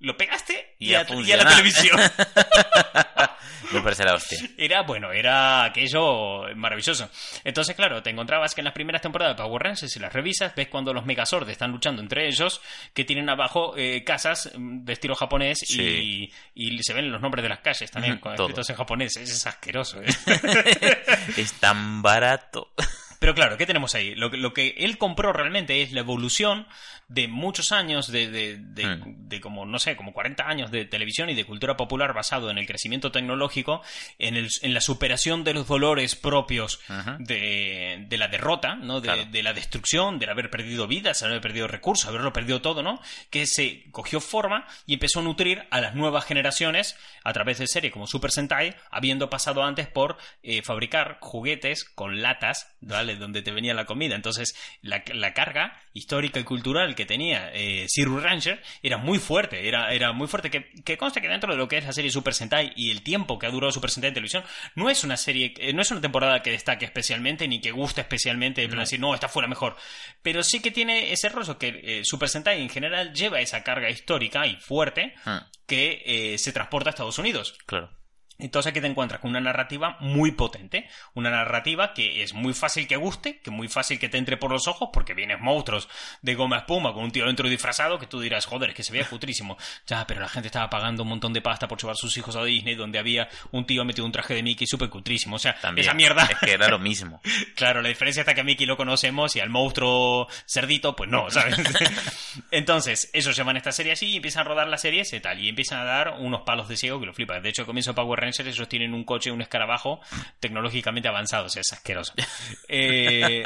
lo 0.00 0.16
pegaste 0.16 0.74
y, 0.78 0.90
Y 0.90 0.94
a 0.94 1.00
a, 1.00 1.06
y 1.14 1.32
a 1.32 1.36
la 1.38 1.46
televisión. 1.48 1.98
me 3.72 3.80
parece 3.80 4.04
la 4.04 4.14
hostia. 4.14 4.38
Era, 4.56 4.82
bueno, 4.82 5.10
era 5.12 5.64
aquello 5.64 6.42
maravilloso. 6.54 7.10
Entonces, 7.44 7.74
claro, 7.74 8.02
te 8.02 8.10
encontrabas 8.10 8.54
que 8.54 8.60
en 8.60 8.66
las 8.66 8.74
primeras 8.74 9.02
temporadas 9.02 9.36
de 9.36 9.42
Power 9.42 9.62
Rangers, 9.62 9.92
si 9.92 9.98
las 9.98 10.12
revisas, 10.12 10.54
ves 10.54 10.68
cuando 10.68 10.92
los 10.92 11.04
Megazord 11.04 11.48
están 11.50 11.72
luchando 11.72 12.00
entre 12.02 12.26
ellos, 12.28 12.60
que 12.94 13.04
tienen 13.04 13.28
abajo 13.28 13.74
eh, 13.76 14.04
casas 14.04 14.50
mm, 14.56 14.84
de 14.84 14.92
estilo 14.92 15.14
japonés 15.14 15.58
Sí. 15.66 16.30
y, 16.54 16.68
y 16.76 16.82
se 16.82 16.92
ven 16.94 17.10
los 17.10 17.20
nombres 17.20 17.42
de 17.42 17.48
las 17.48 17.60
calles 17.60 17.90
también, 17.90 18.18
con 18.18 18.34
escritos 18.34 18.70
en 18.70 18.76
japonés. 18.76 19.16
Es 19.16 19.46
asqueroso. 19.46 20.00
¿eh? 20.02 20.06
Es 21.36 21.52
tan 21.54 22.02
barato. 22.02 22.70
Pero 23.18 23.34
claro, 23.34 23.56
¿qué 23.56 23.66
tenemos 23.66 23.94
ahí? 23.94 24.14
Lo, 24.14 24.30
que- 24.30 24.36
lo 24.36 24.52
que 24.52 24.74
él 24.78 24.98
compró 24.98 25.32
realmente 25.32 25.82
es 25.82 25.92
la 25.92 26.00
evolución 26.00 26.66
de 27.08 27.28
muchos 27.28 27.70
años 27.72 28.10
de, 28.10 28.28
de, 28.30 28.56
de- 28.58 29.02
de 29.06 29.40
como, 29.40 29.64
no 29.64 29.78
sé, 29.78 29.94
como 29.96 30.12
40 30.12 30.48
años 30.48 30.70
de 30.70 30.84
televisión 30.84 31.30
y 31.30 31.34
de 31.34 31.44
cultura 31.44 31.76
popular 31.76 32.12
basado 32.14 32.50
en 32.50 32.58
el 32.58 32.66
crecimiento 32.66 33.12
tecnológico, 33.12 33.80
en, 34.18 34.36
el, 34.36 34.48
en 34.62 34.74
la 34.74 34.80
superación 34.80 35.44
de 35.44 35.54
los 35.54 35.68
dolores 35.68 36.16
propios 36.16 36.80
de, 37.20 38.04
de 38.08 38.18
la 38.18 38.28
derrota, 38.28 38.74
¿no? 38.74 39.00
Claro. 39.00 39.24
de 39.30 39.42
la 39.42 39.52
destrucción, 39.52 40.18
del 40.18 40.30
haber 40.30 40.50
perdido 40.50 40.86
vidas, 40.86 41.22
haber 41.22 41.40
perdido 41.40 41.68
recursos, 41.68 42.06
haberlo 42.08 42.32
perdido 42.32 42.60
todo, 42.60 42.82
¿no? 42.82 43.00
Que 43.30 43.46
se 43.46 43.84
cogió 43.92 44.20
forma 44.20 44.66
y 44.86 44.94
empezó 44.94 45.20
a 45.20 45.22
nutrir 45.22 45.64
a 45.70 45.80
las 45.80 45.94
nuevas 45.94 46.24
generaciones 46.24 46.96
a 47.26 47.32
través 47.32 47.58
de 47.58 47.66
series 47.66 47.92
como 47.92 48.06
Super 48.06 48.30
Sentai, 48.30 48.76
habiendo 48.88 49.28
pasado 49.28 49.64
antes 49.64 49.88
por 49.88 50.16
eh, 50.44 50.62
fabricar 50.62 51.18
juguetes 51.20 51.82
con 51.84 52.22
latas, 52.22 52.72
¿vale? 52.80 53.16
Donde 53.16 53.42
te 53.42 53.50
venía 53.50 53.74
la 53.74 53.84
comida. 53.84 54.14
Entonces, 54.14 54.54
la, 54.80 55.02
la 55.12 55.34
carga 55.34 55.82
histórica 55.92 56.38
y 56.38 56.44
cultural 56.44 56.94
que 56.94 57.04
tenía 57.04 57.50
eh, 57.52 57.86
Zero 57.88 58.20
Ranger 58.20 58.62
era 58.80 58.96
muy 58.96 59.18
fuerte, 59.18 59.66
era, 59.66 59.92
era 59.92 60.12
muy 60.12 60.28
fuerte. 60.28 60.50
Que, 60.50 60.70
que 60.84 60.96
conste 60.96 61.20
que 61.20 61.28
dentro 61.28 61.50
de 61.50 61.58
lo 61.58 61.66
que 61.66 61.78
es 61.78 61.84
la 61.84 61.92
serie 61.92 62.12
Super 62.12 62.32
Sentai 62.32 62.72
y 62.76 62.92
el 62.92 63.02
tiempo 63.02 63.40
que 63.40 63.46
ha 63.46 63.50
durado 63.50 63.72
Super 63.72 63.90
Sentai 63.90 64.08
en 64.08 64.14
televisión, 64.14 64.44
no 64.76 64.88
es 64.88 65.02
una 65.02 65.16
serie, 65.16 65.52
eh, 65.58 65.72
no 65.72 65.82
es 65.82 65.90
una 65.90 66.00
temporada 66.00 66.42
que 66.42 66.52
destaque 66.52 66.84
especialmente 66.84 67.48
ni 67.48 67.60
que 67.60 67.72
guste 67.72 68.02
especialmente, 68.02 68.62
en 68.62 68.70
plan 68.70 68.84
decir, 68.84 69.00
no, 69.00 69.14
esta 69.14 69.28
fue 69.28 69.42
la 69.42 69.48
mejor. 69.48 69.74
Pero 70.22 70.44
sí 70.44 70.60
que 70.60 70.70
tiene 70.70 71.12
ese 71.12 71.28
rollo 71.28 71.58
que 71.58 71.80
eh, 71.82 72.04
Super 72.04 72.28
Sentai 72.28 72.62
en 72.62 72.70
general 72.70 73.12
lleva 73.12 73.40
esa 73.40 73.64
carga 73.64 73.90
histórica 73.90 74.46
y 74.46 74.54
fuerte 74.56 75.14
Hmm, 75.24 75.38
que 75.66 76.36
se 76.38 76.52
transporta 76.52 76.90
a 76.90 76.92
Estados 76.92 77.15
Unidos. 77.18 77.54
claro. 77.66 77.90
Entonces 78.38 78.70
aquí 78.70 78.80
te 78.80 78.86
encuentras 78.86 79.20
con 79.20 79.30
una 79.30 79.40
narrativa 79.40 79.96
muy 80.00 80.32
potente, 80.32 80.88
una 81.14 81.30
narrativa 81.30 81.94
que 81.94 82.22
es 82.22 82.34
muy 82.34 82.52
fácil 82.54 82.86
que 82.86 82.96
guste, 82.96 83.38
que 83.40 83.50
muy 83.50 83.68
fácil 83.68 83.98
que 83.98 84.08
te 84.08 84.18
entre 84.18 84.36
por 84.36 84.50
los 84.50 84.68
ojos, 84.68 84.90
porque 84.92 85.14
vienes 85.14 85.40
monstruos 85.40 85.88
de 86.22 86.34
goma 86.34 86.58
espuma 86.58 86.92
con 86.92 87.04
un 87.04 87.10
tío 87.12 87.26
dentro 87.26 87.48
disfrazado 87.48 87.98
que 87.98 88.06
tú 88.06 88.20
dirás, 88.20 88.46
joder, 88.46 88.70
es 88.70 88.76
que 88.76 88.82
se 88.82 88.92
veía 88.92 89.04
futrísimo. 89.04 89.56
Ya, 89.86 90.04
pero 90.06 90.20
la 90.20 90.28
gente 90.28 90.48
estaba 90.48 90.68
pagando 90.68 91.04
un 91.04 91.10
montón 91.10 91.32
de 91.32 91.40
pasta 91.40 91.68
por 91.68 91.80
llevar 91.80 91.96
sus 91.96 92.16
hijos 92.16 92.34
a 92.34 92.42
Disney, 92.42 92.74
donde 92.74 92.98
había 92.98 93.28
un 93.52 93.66
tío 93.66 93.84
metido 93.84 94.04
un 94.04 94.10
traje 94.10 94.34
de 94.34 94.42
Mickey 94.42 94.66
súper 94.66 94.88
cutrísimo. 94.88 95.36
O 95.36 95.38
sea, 95.38 95.54
También. 95.60 95.86
esa 95.86 95.94
mierda. 95.94 96.24
Es 96.24 96.38
que 96.38 96.52
era 96.52 96.68
lo 96.68 96.78
mismo. 96.78 97.20
Claro, 97.54 97.80
la 97.80 97.88
diferencia 97.88 98.20
está 98.20 98.34
que 98.34 98.40
a 98.40 98.44
Mickey 98.44 98.66
lo 98.66 98.76
conocemos 98.76 99.34
y 99.36 99.40
al 99.40 99.48
monstruo 99.48 100.28
cerdito, 100.46 100.94
pues 100.94 101.08
no, 101.08 101.30
¿sabes? 101.30 101.56
Entonces, 102.50 103.10
ellos 103.12 103.36
llevan 103.36 103.56
esta 103.56 103.72
serie 103.72 103.92
así 103.92 104.06
y 104.06 104.16
empiezan 104.16 104.42
a 104.42 104.44
rodar 104.44 104.68
la 104.68 104.78
serie 104.78 105.02
ese 105.02 105.20
tal, 105.20 105.40
y 105.40 105.48
empiezan 105.48 105.80
a 105.80 105.84
dar 105.84 106.14
unos 106.18 106.42
palos 106.42 106.68
de 106.68 106.76
ciego 106.76 107.00
que 107.00 107.06
lo 107.06 107.14
flipas. 107.14 107.42
De 107.42 107.48
hecho, 107.48 107.64
comienzo 107.64 107.94
Power 107.94 108.20
Rangers, 108.26 108.48
ellos 108.48 108.68
tienen 108.68 108.92
un 108.94 109.04
coche, 109.04 109.30
un 109.30 109.40
escarabajo 109.42 110.00
tecnológicamente 110.40 111.08
avanzado, 111.08 111.46
o 111.46 111.48
sea, 111.48 111.60
es 111.60 111.72
asqueroso. 111.72 112.12
Eh, 112.68 113.44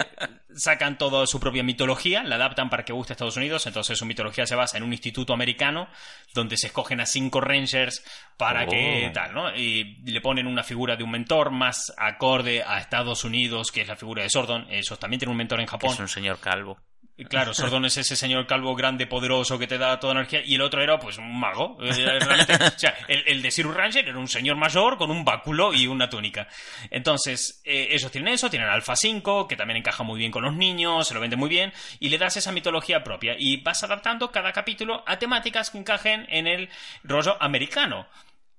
sacan 0.54 0.96
toda 0.98 1.26
su 1.26 1.38
propia 1.38 1.62
mitología, 1.62 2.22
la 2.22 2.36
adaptan 2.36 2.70
para 2.70 2.84
que 2.84 2.92
guste 2.92 3.12
a 3.12 3.14
Estados 3.14 3.36
Unidos, 3.36 3.66
entonces 3.66 3.98
su 3.98 4.06
mitología 4.06 4.46
se 4.46 4.54
basa 4.54 4.76
en 4.78 4.82
un 4.82 4.92
instituto 4.92 5.32
americano 5.34 5.88
donde 6.34 6.56
se 6.56 6.68
escogen 6.68 7.00
a 7.00 7.06
cinco 7.06 7.40
Rangers 7.40 8.02
para 8.36 8.66
que 8.66 9.08
Oh. 9.08 9.12
tal, 9.12 9.34
¿no? 9.34 9.54
Y 9.54 9.98
le 10.10 10.20
ponen 10.20 10.46
una 10.46 10.62
figura 10.62 10.96
de 10.96 11.04
un 11.04 11.10
mentor 11.10 11.50
más 11.50 11.92
acorde 11.98 12.62
a 12.62 12.78
Estados 12.78 13.24
Unidos, 13.24 13.70
que 13.70 13.82
es 13.82 13.88
la 13.88 13.96
figura 13.96 14.22
de 14.22 14.30
Sordon. 14.30 14.66
Ellos 14.70 14.98
también 14.98 15.18
tienen 15.20 15.32
un 15.32 15.36
mentor 15.38 15.60
en 15.60 15.66
Que 15.66 15.70
Japón. 15.72 15.92
es 15.92 16.00
un 16.00 16.08
señor 16.08 16.40
calvo. 16.40 16.78
Claro, 17.28 17.54
Sordon 17.54 17.84
es 17.84 17.96
ese 17.96 18.16
señor 18.16 18.46
calvo 18.46 18.74
grande, 18.74 19.06
poderoso, 19.06 19.58
que 19.58 19.66
te 19.66 19.78
da 19.78 19.98
toda 20.00 20.12
energía, 20.12 20.42
y 20.44 20.54
el 20.54 20.62
otro 20.62 20.82
era, 20.82 20.98
pues, 20.98 21.18
un 21.18 21.38
mago. 21.38 21.76
Eh, 21.80 22.18
realmente, 22.20 22.54
o 22.54 22.78
sea, 22.78 22.94
el, 23.08 23.42
de 23.42 23.50
Zero 23.50 23.72
Ranger 23.72 24.08
era 24.08 24.18
un 24.18 24.28
señor 24.28 24.56
mayor 24.56 24.96
con 24.96 25.10
un 25.10 25.24
báculo 25.24 25.74
y 25.74 25.86
una 25.86 26.08
túnica. 26.08 26.48
Entonces, 26.90 27.60
eh, 27.64 27.88
ellos 27.90 28.10
tienen 28.10 28.34
eso, 28.34 28.48
tienen 28.48 28.68
Alpha 28.68 28.96
5, 28.96 29.48
que 29.48 29.56
también 29.56 29.78
encaja 29.78 30.02
muy 30.02 30.18
bien 30.18 30.30
con 30.30 30.42
los 30.42 30.54
niños, 30.54 31.08
se 31.08 31.14
lo 31.14 31.20
vende 31.20 31.36
muy 31.36 31.48
bien, 31.48 31.72
y 31.98 32.08
le 32.08 32.18
das 32.18 32.36
esa 32.36 32.52
mitología 32.52 33.02
propia. 33.02 33.34
Y 33.38 33.58
vas 33.62 33.82
adaptando 33.82 34.30
cada 34.30 34.52
capítulo 34.52 35.02
a 35.06 35.18
temáticas 35.18 35.70
que 35.70 35.78
encajen 35.78 36.26
en 36.28 36.46
el 36.46 36.68
rollo 37.02 37.36
americano. 37.40 38.06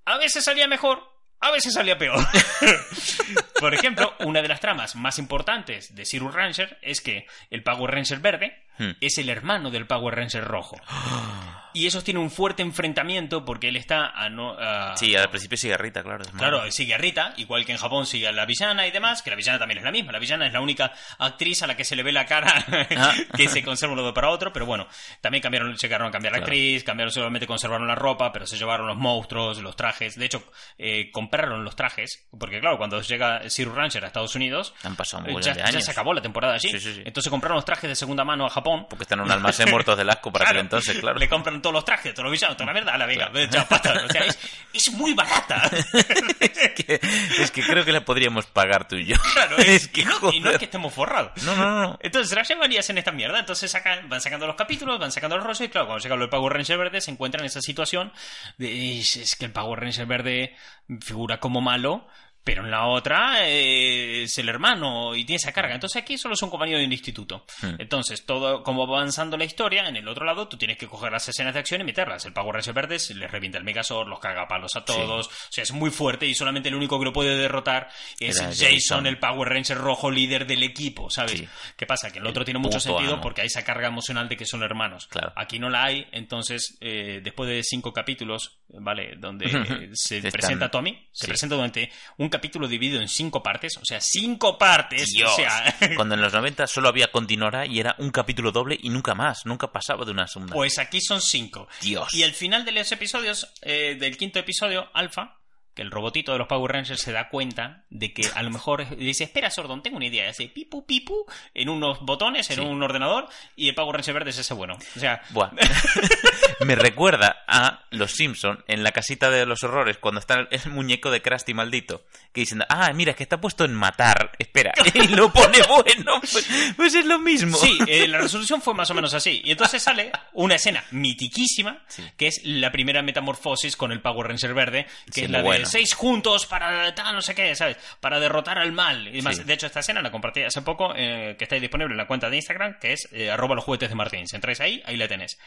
A 0.05 0.17
veces 0.17 0.43
salía 0.43 0.67
mejor, 0.67 1.10
a 1.41 1.51
veces 1.51 1.73
salía 1.73 1.97
peor. 1.97 2.19
Por 3.59 3.73
ejemplo, 3.73 4.13
una 4.19 4.41
de 4.41 4.47
las 4.47 4.59
tramas 4.59 4.95
más 4.95 5.19
importantes 5.19 5.93
de 5.93 6.05
Zero 6.05 6.31
Ranger 6.31 6.77
es 6.81 7.01
que 7.01 7.27
el 7.49 7.63
Power 7.63 7.91
Ranger 7.91 8.19
verde 8.19 8.57
Hmm. 8.77 8.91
es 9.01 9.17
el 9.17 9.29
hermano 9.29 9.69
del 9.69 9.85
Power 9.85 10.15
Ranger 10.15 10.43
rojo. 10.45 10.79
Y 11.73 11.87
esos 11.87 12.03
tienen 12.03 12.21
un 12.23 12.31
fuerte 12.31 12.61
enfrentamiento 12.61 13.45
porque 13.45 13.69
él 13.69 13.77
está 13.77 14.07
a 14.09 14.29
no. 14.29 14.55
a- 14.59 14.95
Sí, 14.97 15.15
al 15.15 15.29
principio 15.29 15.57
sigue 15.57 15.77
Rita, 15.77 16.03
claro. 16.03 16.23
Claro, 16.37 16.71
sigue 16.71 16.93
a 16.93 16.97
Rita, 16.97 17.33
igual 17.37 17.65
que 17.65 17.71
en 17.71 17.77
Japón 17.77 18.05
sigue 18.05 18.27
a 18.27 18.31
la 18.31 18.45
villana 18.45 18.85
y 18.87 18.91
demás, 18.91 19.21
que 19.21 19.29
la 19.29 19.35
villana 19.35 19.59
también 19.59 19.79
es 19.79 19.83
la 19.83 19.91
misma. 19.91 20.11
La 20.11 20.19
villana 20.19 20.47
es 20.47 20.53
la 20.53 20.61
única 20.61 20.91
actriz 21.19 21.63
a 21.63 21.67
la 21.67 21.75
que 21.77 21.83
se 21.83 21.95
le 21.95 22.03
ve 22.03 22.11
la 22.11 22.25
cara 22.25 22.53
Ah. 22.97 23.13
que 23.35 23.47
se 23.47 23.63
conserva 23.63 23.93
uno 23.93 24.13
para 24.13 24.29
otro, 24.29 24.51
pero 24.53 24.65
bueno, 24.65 24.87
también 25.21 25.41
cambiaron, 25.41 25.75
llegaron 25.75 26.07
a 26.07 26.11
cambiar 26.11 26.33
la 26.33 26.39
actriz, 26.39 26.83
cambiaron 26.83 27.11
solamente 27.11 27.47
conservaron 27.47 27.87
la 27.87 27.95
ropa, 27.95 28.31
pero 28.31 28.45
se 28.45 28.57
llevaron 28.57 28.87
los 28.87 28.97
monstruos, 28.97 29.59
los 29.61 29.75
trajes. 29.75 30.15
De 30.15 30.25
hecho, 30.25 30.43
eh, 30.77 31.09
compraron 31.11 31.63
los 31.63 31.75
trajes, 31.75 32.27
porque 32.37 32.59
claro, 32.59 32.77
cuando 32.77 33.01
llega 33.01 33.41
Zero 33.49 33.73
Ranger 33.73 34.03
a 34.03 34.07
Estados 34.07 34.35
Unidos, 34.35 34.73
Han 34.83 34.95
pasado 34.95 35.23
un 35.23 35.29
eh, 35.29 35.31
mogollón 35.33 35.53
ya, 35.53 35.53
de 35.53 35.59
ya 35.61 35.67
años. 35.77 35.85
se 35.85 35.91
acabó 35.91 36.13
la 36.13 36.21
temporada 36.21 36.53
allí. 36.55 36.69
Sí, 36.69 36.79
sí, 36.79 36.93
sí. 36.95 37.01
Entonces 37.05 37.29
compraron 37.29 37.55
los 37.55 37.65
trajes 37.65 37.89
de 37.89 37.95
segunda 37.95 38.23
mano 38.23 38.45
a 38.45 38.49
Japón. 38.49 38.85
Porque 38.89 39.03
están 39.03 39.19
en 39.19 39.25
un 39.25 39.31
almacén 39.31 39.69
muertos 39.69 39.97
del 39.97 40.09
asco 40.09 40.31
para 40.31 40.45
Claro, 40.45 40.59
aquel 40.59 40.65
entonces, 40.65 40.97
claro. 40.99 41.17
Le 41.19 41.29
compran 41.29 41.60
todos 41.61 41.73
los 41.73 41.85
trajes, 41.85 42.13
todos 42.13 42.25
los 42.25 42.31
villanos, 42.31 42.57
toda 42.57 42.67
la 42.67 42.73
mierda, 42.73 42.93
a 42.93 42.97
la 42.97 43.05
venga, 43.05 43.31
Claro. 43.31 43.67
pata. 43.69 44.03
O 44.05 44.09
sea, 44.09 44.25
es, 44.25 44.39
es 44.73 44.91
muy 44.91 45.13
barata. 45.13 45.69
es, 46.39 46.71
que, 46.71 46.99
es 47.39 47.51
que 47.51 47.61
creo 47.63 47.85
que 47.85 47.91
la 47.91 48.03
podríamos 48.03 48.45
pagar 48.47 48.87
tú 48.87 48.95
y 48.95 49.05
yo. 49.05 49.15
Claro, 49.33 49.57
es 49.59 49.67
es, 49.69 49.87
que 49.87 50.01
y, 50.01 50.05
no, 50.05 50.31
y 50.31 50.39
no 50.39 50.49
es 50.51 50.57
que 50.57 50.65
estemos 50.65 50.93
forrados. 50.93 51.31
No, 51.43 51.55
no, 51.55 51.81
no. 51.81 51.99
Entonces 52.01 52.35
las 52.35 52.47
llevan 52.47 52.71
y 52.71 52.77
hacen 52.77 52.97
esta 52.97 53.11
mierda. 53.11 53.39
Entonces 53.39 53.69
sacan, 53.69 54.09
van 54.09 54.21
sacando 54.21 54.47
los 54.47 54.55
capítulos, 54.55 54.99
van 54.99 55.11
sacando 55.11 55.37
los 55.37 55.45
rollos. 55.45 55.61
Y 55.61 55.69
claro, 55.69 55.87
cuando 55.87 56.03
llega 56.03 56.17
del 56.17 56.29
Power 56.29 56.53
Ranger 56.53 56.77
verde, 56.77 57.01
se 57.01 57.11
encuentran 57.11 57.41
en 57.43 57.47
esa 57.47 57.61
situación 57.61 58.11
de 58.57 58.99
es, 58.99 59.15
es 59.17 59.35
que 59.35 59.45
el 59.45 59.51
Power 59.51 59.79
Ranger 59.79 60.05
verde 60.05 60.55
figura 61.01 61.39
como 61.39 61.61
malo. 61.61 62.07
Pero 62.43 62.63
en 62.65 62.71
la 62.71 62.87
otra 62.87 63.47
eh, 63.47 64.23
es 64.23 64.37
el 64.39 64.49
hermano 64.49 65.15
y 65.15 65.25
tiene 65.25 65.37
esa 65.37 65.51
carga. 65.51 65.75
Entonces 65.75 66.01
aquí 66.01 66.17
solo 66.17 66.35
son 66.35 66.49
compañeros 66.49 66.79
de 66.79 66.85
un 66.87 66.91
instituto. 66.91 67.45
Hmm. 67.61 67.75
Entonces, 67.77 68.25
todo 68.25 68.63
como 68.63 68.87
va 68.87 68.97
avanzando 68.97 69.37
la 69.37 69.45
historia, 69.45 69.87
en 69.87 69.95
el 69.95 70.07
otro 70.07 70.25
lado 70.25 70.47
tú 70.47 70.57
tienes 70.57 70.77
que 70.77 70.87
coger 70.87 71.11
las 71.11 71.27
escenas 71.29 71.53
de 71.53 71.59
acción 71.59 71.81
y 71.81 71.83
meterlas. 71.83 72.25
El 72.25 72.33
Power 72.33 72.55
Ranger 72.55 72.73
verde 72.73 72.97
les 73.15 73.29
revienta 73.31 73.57
el 73.59 73.63
Megazord, 73.63 74.07
los 74.07 74.19
caga 74.19 74.47
palos 74.47 74.75
a 74.75 74.83
todos. 74.83 75.27
O 75.27 75.31
sea, 75.51 75.63
es 75.63 75.71
muy 75.71 75.91
fuerte 75.91 76.25
y 76.25 76.33
solamente 76.33 76.69
el 76.69 76.75
único 76.75 76.97
que 76.97 77.05
lo 77.05 77.13
puede 77.13 77.35
derrotar 77.37 77.89
es 78.19 78.37
Era 78.39 78.47
Jason, 78.47 78.67
Jason. 78.73 79.07
el 79.07 79.19
Power 79.19 79.47
Ranger 79.49 79.77
rojo 79.77 80.09
líder 80.09 80.47
del 80.47 80.63
equipo, 80.63 81.09
¿sabes? 81.11 81.33
Sí. 81.33 81.47
¿Qué 81.77 81.85
pasa? 81.85 82.09
Que 82.11 82.17
el 82.17 82.25
El 82.25 82.31
otro 82.31 82.43
tiene 82.43 82.59
mucho 82.59 82.79
sentido 82.79 83.13
amo. 83.13 83.21
porque 83.21 83.41
hay 83.41 83.47
esa 83.47 83.63
carga 83.63 83.87
emocional 83.87 84.27
de 84.27 84.37
que 84.37 84.45
son 84.45 84.63
hermanos. 84.63 85.07
Claro. 85.07 85.31
Aquí 85.35 85.59
no 85.59 85.69
la 85.69 85.83
hay, 85.83 86.07
entonces, 86.11 86.77
eh, 86.81 87.19
después 87.23 87.49
de 87.49 87.61
cinco 87.63 87.93
capítulos, 87.93 88.59
¿vale? 88.69 89.15
Donde 89.17 89.45
eh, 89.45 89.89
se 89.93 90.17
Están- 90.17 90.31
presenta 90.31 90.65
a 90.65 90.71
Tommy, 90.71 91.07
se 91.11 91.25
sí. 91.25 91.27
presenta 91.27 91.55
durante 91.55 91.91
un 92.17 92.30
capítulo 92.31 92.67
dividido 92.67 92.99
en 92.99 93.07
cinco 93.07 93.43
partes, 93.43 93.77
o 93.77 93.85
sea, 93.85 94.01
cinco 94.01 94.57
partes, 94.57 95.11
Dios. 95.11 95.31
o 95.31 95.35
sea... 95.35 95.75
Cuando 95.95 96.15
en 96.15 96.21
los 96.21 96.33
90 96.33 96.65
solo 96.65 96.89
había 96.89 97.11
continuará 97.11 97.67
y 97.67 97.79
era 97.79 97.95
un 97.99 98.09
capítulo 98.09 98.51
doble 98.51 98.79
y 98.81 98.89
nunca 98.89 99.13
más, 99.13 99.45
nunca 99.45 99.71
pasaba 99.71 100.03
de 100.05 100.11
una 100.11 100.25
segunda. 100.27 100.53
Pues 100.55 100.79
aquí 100.79 100.99
son 101.01 101.21
cinco. 101.21 101.67
Dios. 101.81 102.11
Y 102.15 102.23
al 102.23 102.33
final 102.33 102.65
de 102.65 102.71
los 102.71 102.91
episodios, 102.91 103.53
eh, 103.61 103.95
del 103.99 104.17
quinto 104.17 104.39
episodio, 104.39 104.89
Alpha, 104.95 105.37
que 105.73 105.81
el 105.83 105.91
robotito 105.91 106.33
de 106.33 106.37
los 106.37 106.47
Power 106.47 106.71
Rangers 106.73 106.99
se 106.99 107.13
da 107.13 107.29
cuenta 107.29 107.85
de 107.89 108.13
que 108.13 108.23
a 108.35 108.43
lo 108.43 108.49
mejor 108.49 108.89
dice, 108.97 109.23
espera, 109.25 109.49
Sordon, 109.49 109.81
tengo 109.83 109.97
una 109.97 110.05
idea. 110.07 110.25
Y 110.25 110.29
hace 110.29 110.47
pipu, 110.47 110.85
pipu 110.85 111.25
en 111.53 111.69
unos 111.69 111.99
botones, 112.01 112.49
en 112.49 112.55
Sí. 112.57 112.61
un 112.61 112.81
ordenador, 112.83 113.29
y 113.55 113.69
el 113.69 113.75
Power 113.75 113.95
Ranger 113.95 114.13
verde 114.15 114.31
es 114.31 114.37
ese 114.39 114.53
bueno. 114.53 114.77
O 114.95 114.99
sea, 114.99 115.21
Buah. 115.29 115.51
Me 116.65 116.75
recuerda 116.75 117.43
a 117.47 117.80
Los 117.91 118.13
Simpson 118.13 118.63
en 118.67 118.83
la 118.83 118.91
casita 118.91 119.29
de 119.29 119.45
los 119.45 119.63
horrores 119.63 119.97
cuando 119.97 120.19
está 120.19 120.35
el, 120.35 120.47
el 120.49 120.71
muñeco 120.71 121.11
de 121.11 121.21
Krusty 121.21 121.53
maldito 121.53 122.03
que 122.33 122.41
dicen, 122.41 122.63
ah, 122.69 122.91
mira, 122.93 123.11
es 123.11 123.17
que 123.17 123.23
está 123.23 123.39
puesto 123.39 123.65
en 123.65 123.73
matar, 123.75 124.31
espera, 124.39 124.71
y 124.93 125.07
lo 125.09 125.31
pone 125.31 125.59
bueno, 125.67 126.19
pues, 126.21 126.49
pues 126.77 126.95
es 126.95 127.05
lo 127.05 127.19
mismo. 127.19 127.57
Sí, 127.57 127.77
eh, 127.87 128.07
la 128.07 128.17
resolución 128.21 128.61
fue 128.61 128.73
más 128.73 128.89
o 128.89 128.93
menos 128.93 129.13
así. 129.13 129.41
Y 129.43 129.51
entonces 129.51 129.83
sale 129.83 130.11
una 130.33 130.55
escena 130.55 130.83
mitiquísima, 130.91 131.83
Sí. 131.87 132.03
que 132.17 132.27
es 132.27 132.41
la 132.45 132.71
primera 132.71 133.01
metamorfosis 133.01 133.75
con 133.75 133.91
el 133.91 134.01
Power 134.01 134.27
Ranger 134.29 134.53
verde, 134.53 134.85
que 135.07 135.11
Sí, 135.11 135.21
es 135.25 135.29
la 135.29 135.41
bueno. 135.41 135.59
de 135.59 135.65
seis 135.65 135.93
juntos 135.93 136.45
para 136.45 136.95
tal, 136.95 137.13
no 137.13 137.21
sé 137.21 137.35
qué, 137.35 137.53
¿sabes? 137.55 137.77
Para 137.99 138.19
derrotar 138.19 138.57
al 138.57 138.71
mal. 138.71 139.07
Y 139.09 139.17
demás. 139.17 139.35
Sí. 139.37 139.43
De 139.43 139.53
hecho, 139.53 139.65
esta 139.67 139.81
escena 139.81 140.01
la 140.01 140.11
compartí 140.11 140.41
hace 140.43 140.61
poco, 140.61 140.93
eh, 140.95 141.35
que 141.37 141.43
está 141.43 141.57
disponible 141.57 141.91
en 141.93 141.97
la 141.97 142.07
cuenta 142.07 142.29
de 142.29 142.37
Instagram, 142.37 142.79
que 142.79 142.93
es 142.93 143.09
eh, 143.11 143.29
arroba 143.29 143.55
los 143.55 143.65
juguetes 143.65 143.89
de 143.89 143.95
Martín. 143.95 144.27
Si 144.27 144.35
entráis 144.37 144.61
ahí, 144.61 144.81
ahí 144.85 144.95
la 144.95 145.07
tenés. 145.09 145.37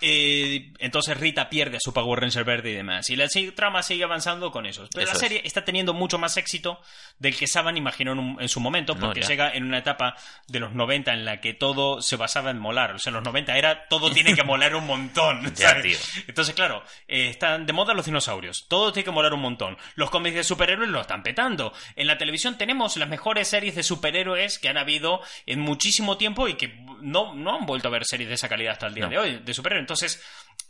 Eh, 0.00 0.72
entonces 0.80 1.16
Rita 1.18 1.48
pierde 1.48 1.76
a 1.76 1.80
su 1.80 1.92
Power 1.92 2.20
Ranger 2.20 2.44
verde 2.44 2.70
y 2.70 2.74
demás. 2.74 3.08
Y 3.10 3.16
la 3.16 3.28
trama 3.54 3.82
sigue 3.82 4.04
avanzando 4.04 4.50
con 4.50 4.66
eso. 4.66 4.86
Pero 4.92 5.04
Eso 5.04 5.12
la 5.12 5.16
es. 5.16 5.20
serie 5.20 5.40
está 5.44 5.64
teniendo 5.64 5.94
mucho 5.94 6.18
más 6.18 6.36
éxito 6.36 6.80
del 7.18 7.36
que 7.36 7.46
Saban 7.46 7.76
imaginó 7.76 8.12
en, 8.12 8.18
un- 8.18 8.36
en 8.42 8.48
su 8.48 8.60
momento, 8.60 8.96
porque 8.96 9.22
llega 9.22 9.52
en 9.54 9.64
una 9.64 9.78
etapa 9.78 10.16
de 10.48 10.60
los 10.60 10.72
90 10.74 11.12
en 11.12 11.24
la 11.24 11.40
que 11.40 11.54
todo 11.54 12.02
se 12.02 12.16
basaba 12.16 12.50
en 12.50 12.58
molar. 12.58 12.92
O 12.94 12.98
sea, 12.98 13.10
en 13.10 13.14
los 13.14 13.24
90 13.24 13.56
era 13.56 13.86
todo 13.88 14.10
tiene 14.10 14.34
que 14.34 14.42
molar 14.42 14.74
un 14.74 14.86
montón. 14.86 15.42
Ya, 15.54 15.68
¿sabes? 15.70 15.82
tío. 15.84 16.24
Entonces, 16.26 16.54
claro, 16.54 16.82
eh, 17.06 17.28
están 17.28 17.64
de 17.66 17.72
moda 17.72 17.94
los 17.94 18.06
dinosaurios. 18.06 18.66
Todo 18.68 18.92
tiene 18.92 19.04
que 19.04 19.10
molar 19.12 19.32
un 19.32 19.40
montón. 19.40 19.76
Los 19.94 20.10
cómics 20.10 20.34
de 20.36 20.44
superhéroes 20.44 20.90
lo 20.90 21.00
están 21.00 21.22
petando. 21.22 21.72
En 21.96 22.06
la 22.08 22.18
televisión 22.18 22.58
tenemos 22.58 22.96
las 22.96 23.08
mejores 23.08 23.48
series 23.48 23.74
de 23.76 23.82
superhéroes 23.84 24.58
que 24.58 24.68
han 24.68 24.76
habido 24.78 25.20
en 25.46 25.60
muchísimo 25.60 26.16
tiempo 26.18 26.48
y 26.48 26.54
que 26.54 26.74
no, 27.00 27.34
no 27.34 27.56
han 27.56 27.66
vuelto 27.66 27.88
a 27.88 27.90
ver 27.92 28.04
series 28.04 28.28
de 28.28 28.34
esa 28.34 28.48
calidad 28.48 28.72
hasta 28.72 28.86
el 28.88 28.94
día 28.94 29.04
No. 29.04 29.10
de 29.10 29.18
hoy, 29.18 29.38
de 29.44 29.54
superhéroes. 29.54 29.83
Entonces, 29.84 30.20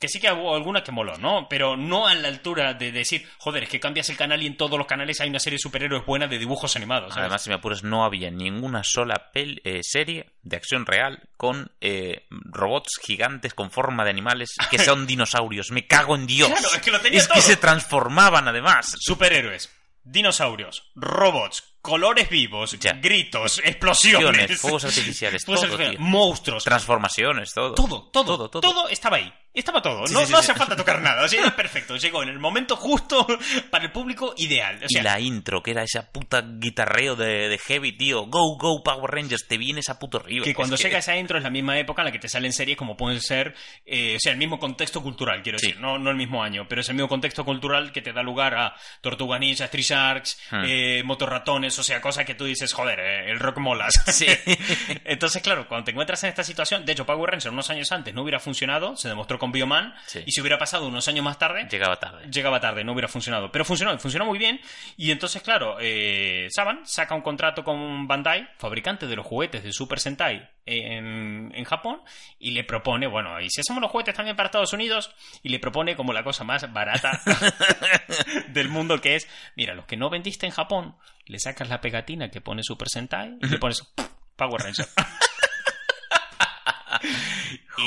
que 0.01 0.09
sí 0.09 0.21
que 0.21 0.31
hubo 0.33 0.55
alguna 0.55 0.83
que 0.83 0.93
moló, 0.93 1.17
¿no? 1.19 1.47
Pero 1.49 1.77
no 1.77 2.07
a 2.07 2.15
la 2.15 2.29
altura 2.29 2.75
de 2.75 2.93
decir, 2.93 3.27
joder, 3.39 3.63
es 3.63 3.69
que 3.71 3.81
cambias 3.81 4.11
el 4.11 4.17
canal 4.17 4.43
y 4.43 4.47
en 4.47 4.57
todos 4.57 4.77
los 4.77 4.87
canales 4.87 5.21
hay 5.21 5.31
una 5.31 5.39
serie 5.39 5.55
de 5.55 5.61
superhéroes 5.63 6.05
buena 6.05 6.27
de 6.27 6.39
dibujos 6.39 6.77
animados. 6.77 7.11
¿sabes? 7.15 7.23
Además, 7.23 7.43
si 7.43 7.49
me 7.49 7.55
apuras, 7.57 7.83
no 7.85 8.05
había 8.05 8.31
ninguna 8.31 8.83
sola 8.85 9.31
eh, 9.35 9.81
serie 9.83 10.31
de 10.43 10.57
acción 10.57 10.85
real 10.85 11.23
con 11.37 11.71
eh, 11.81 12.27
robots 12.31 12.99
gigantes 13.03 13.55
con 13.55 13.71
forma 13.71 14.05
de 14.05 14.11
animales 14.11 14.51
que 14.71 14.79
son 14.85 15.07
dinosaurios. 15.07 15.71
Me 15.71 15.87
cago 15.87 16.17
en 16.17 16.27
Dios. 16.27 16.49
Claro, 16.51 16.69
es 16.75 16.83
que 16.83 16.91
lo 16.91 17.01
tenía 17.01 17.21
Es 17.21 17.29
que 17.29 17.35
todo. 17.35 17.43
se 17.43 17.57
transformaban 17.57 18.49
además. 18.49 18.95
Superhéroes, 18.99 19.71
dinosaurios, 20.03 20.91
robots, 20.97 21.74
colores 21.85 22.31
vivos, 22.31 22.79
Ya. 22.81 22.95
gritos, 22.95 23.61
explosiones, 23.63 24.51
Explosiones, 24.51 24.61
fuegos 24.61 24.85
artificiales, 24.87 25.45
fuegos 25.45 25.61
todo, 25.61 25.73
artificiales, 25.75 26.01
tío. 26.01 26.09
monstruos, 26.11 26.65
Transformaciones, 26.65 27.53
todo. 27.53 27.75
todo, 27.75 28.09
todo, 28.11 28.25
todo, 28.25 28.49
todo. 28.49 28.61
todo 28.63 28.89
estaba 28.89 29.19
ahí. 29.19 29.31
Estaba 29.55 29.81
todo. 29.81 30.07
Sí, 30.07 30.13
no 30.15 30.27
sí, 30.27 30.33
no 30.33 30.39
sí. 30.43 30.51
hace 30.51 30.59
falta 30.59 30.75
tocar 30.77 31.01
nada. 31.01 31.25
O 31.25 31.29
sea, 31.29 31.41
era 31.41 31.55
perfecto. 31.55 31.97
Llegó 31.97 32.23
en 32.23 32.29
el 32.29 32.39
momento 32.41 32.77
justo 32.77 33.27
para 33.71 33.85
el 33.85 33.93
público 33.93 34.35
ideal. 34.37 34.77
O 34.85 34.89
sea, 34.89 35.01
y 35.01 35.05
la 35.05 35.21
intro, 35.21 35.63
que 35.63 35.71
era 35.71 35.83
esa 35.85 36.11
puta 36.11 36.43
guitarreo 36.59 37.15
de, 37.17 37.49
de 37.49 37.59
Heavy, 37.59 37.93
tío. 37.93 38.27
Go, 38.27 38.57
go, 38.59 38.83
Power 38.83 39.11
Rangers, 39.11 39.47
te 39.47 39.57
vienes 39.57 39.89
a 39.89 39.99
puto 39.99 40.19
río. 40.19 40.43
que 40.43 40.55
cuando 40.55 40.75
Es 40.75 40.83
llega 40.83 40.99
esa 40.99 41.17
intro 41.17 41.39
es 41.39 41.45
la 41.45 41.51
misma 41.51 41.79
época 41.79 42.03
en 42.03 42.07
la 42.07 42.13
que 42.13 42.19
te 42.19 42.29
salen 42.29 42.53
series 42.53 42.77
como 42.77 42.97
pueden 42.97 43.21
ser, 43.21 43.55
eh, 43.87 44.17
o 44.17 44.21
sea, 44.21 44.33
el 44.33 44.39
mismo 44.39 44.59
contexto 44.59 45.03
cultural, 45.03 45.43
quiero 45.43 45.59
decir, 45.59 45.79
no, 45.79 45.99
no 45.99 46.11
el 46.11 46.17
mismo 46.17 46.43
año, 46.43 46.67
pero 46.69 46.81
es 46.81 46.89
el 46.89 46.97
mismo 46.97 47.09
contexto 47.09 47.45
cultural 47.45 47.93
que 47.93 48.03
te 48.03 48.13
da 48.13 48.23
lugar 48.23 48.55
a 48.57 48.75
Tortuga 49.01 49.39
Ninja, 49.39 49.65
Street 49.67 49.85
Sharks, 49.85 50.39
Hmm. 50.51 50.65
eh, 50.67 51.03
Motorratones, 51.05 51.79
o 51.79 51.83
sea, 51.83 52.01
cosas 52.01 52.25
que 52.25 52.35
tú 52.35 52.45
dices, 52.45 52.73
joder, 52.73 52.99
eh, 52.99 53.31
el 53.31 53.39
rock 53.39 53.59
molas. 53.59 53.95
Sí. 54.15 54.27
Entonces, 55.05 55.43
claro, 55.43 55.67
cuando 55.69 55.85
te 55.85 55.91
encuentras 55.93 56.23
en 56.25 56.31
esta 56.31 56.45
situación, 56.45 56.85
de 56.85 56.93
hecho, 56.93 57.07
Power 57.07 57.31
Rangers 57.31 57.53
unos 57.53 57.71
años 57.71 57.91
antes 57.93 58.15
no 58.15 58.23
hubiera 58.23 58.39
funcionado, 58.41 58.97
se 58.97 59.09
demostró 59.09 59.39
con 59.45 59.53
Bioman, 59.53 59.95
Sí. 60.07 60.23
y 60.25 60.33
si 60.33 60.41
hubiera 60.41 60.57
pasado 60.59 60.87
unos 60.89 61.07
años 61.09 61.25
más 61.25 61.39
tarde, 61.39 61.69
Llegaba 61.71 61.97
tarde. 61.97 62.27
llegaba 62.31 62.61
tarde, 62.61 62.83
no 62.85 62.93
hubiera 62.93 63.09
funcionado. 63.09 63.53
Pero 63.53 63.65
funcionó, 63.65 63.99
funcionó 63.99 64.25
muy 64.25 64.39
bien. 64.39 64.59
Y 64.97 65.11
entonces, 65.11 65.43
claro, 65.43 65.77
eh, 65.81 66.49
Saban 66.51 66.87
saca 66.87 67.15
un 67.15 67.21
contrato 67.23 67.63
con 67.65 68.07
Bandai, 68.07 68.49
fabricante 68.59 69.07
de 69.07 69.17
los 69.17 69.27
juguetes 69.27 69.63
de 69.63 69.73
Super 69.73 70.01
Sentai 70.01 70.49
en, 70.67 71.53
en 71.55 71.65
Japón, 71.65 72.01
y 72.39 72.53
le 72.53 72.65
propone, 72.65 73.07
bueno, 73.07 73.39
y 73.41 73.51
si 73.51 73.61
hacemos 73.61 73.83
los 73.83 73.91
juguetes 73.91 74.15
también 74.15 74.35
para 74.37 74.47
Estados 74.47 74.73
Unidos, 74.73 75.15
y 75.43 75.51
le 75.51 75.59
propone 75.59 75.95
como 75.97 76.13
la 76.15 76.25
cosa 76.25 76.43
más 76.45 76.73
barata 76.73 77.21
del 78.49 78.69
mundo 78.71 79.01
que 79.01 79.17
es, 79.17 79.29
mira, 79.57 79.75
los 79.75 79.85
que 79.85 79.97
no 79.99 80.09
vendiste 80.11 80.47
en 80.47 80.53
Japón, 80.53 80.97
le 81.27 81.39
sacas 81.39 81.69
la 81.69 81.81
pegatina 81.83 82.31
que 82.31 82.41
pone 82.41 82.63
Super 82.63 82.89
Sentai 82.89 83.37
y 83.43 83.47
le 83.49 83.59
pones 83.59 83.83
Power 84.37 84.63
Ranger. 84.63 84.87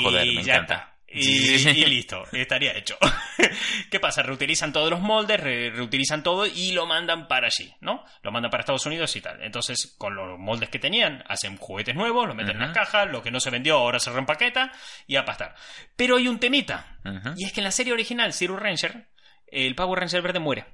Joder, 0.02 0.26
y 0.26 0.36
me 0.36 0.42
ya 0.44 0.54
encanta. 0.56 0.74
está. 0.74 0.97
Y, 1.10 1.54
y 1.68 1.84
listo, 1.86 2.24
estaría 2.32 2.76
hecho. 2.76 2.98
¿Qué 3.90 3.98
pasa? 3.98 4.22
Reutilizan 4.22 4.72
todos 4.74 4.90
los 4.90 5.00
moldes, 5.00 5.40
re- 5.40 5.70
reutilizan 5.70 6.22
todo 6.22 6.44
y 6.46 6.72
lo 6.72 6.84
mandan 6.84 7.28
para 7.28 7.46
allí, 7.46 7.74
¿no? 7.80 8.04
Lo 8.22 8.30
mandan 8.30 8.50
para 8.50 8.60
Estados 8.60 8.84
Unidos 8.84 9.16
y 9.16 9.22
tal. 9.22 9.42
Entonces, 9.42 9.94
con 9.96 10.14
los 10.14 10.38
moldes 10.38 10.68
que 10.68 10.78
tenían, 10.78 11.24
hacen 11.26 11.56
juguetes 11.56 11.94
nuevos, 11.94 12.28
lo 12.28 12.34
meten 12.34 12.56
en 12.56 12.60
las 12.60 12.74
cajas, 12.74 13.08
lo 13.10 13.22
que 13.22 13.30
no 13.30 13.40
se 13.40 13.48
vendió 13.50 13.76
ahora 13.78 13.98
se 14.00 14.10
reempaqueta 14.10 14.70
y 15.06 15.16
a 15.16 15.24
pastar. 15.24 15.54
Pero 15.96 16.16
hay 16.18 16.28
un 16.28 16.38
temita. 16.38 16.98
Y 17.36 17.44
es 17.46 17.52
que 17.54 17.60
en 17.60 17.64
la 17.64 17.70
serie 17.70 17.94
original, 17.94 18.34
Zero 18.34 18.56
Ranger, 18.58 19.08
el 19.46 19.74
Power 19.74 20.00
Ranger 20.00 20.20
verde 20.20 20.40
muere. 20.40 20.66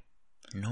No. 0.53 0.68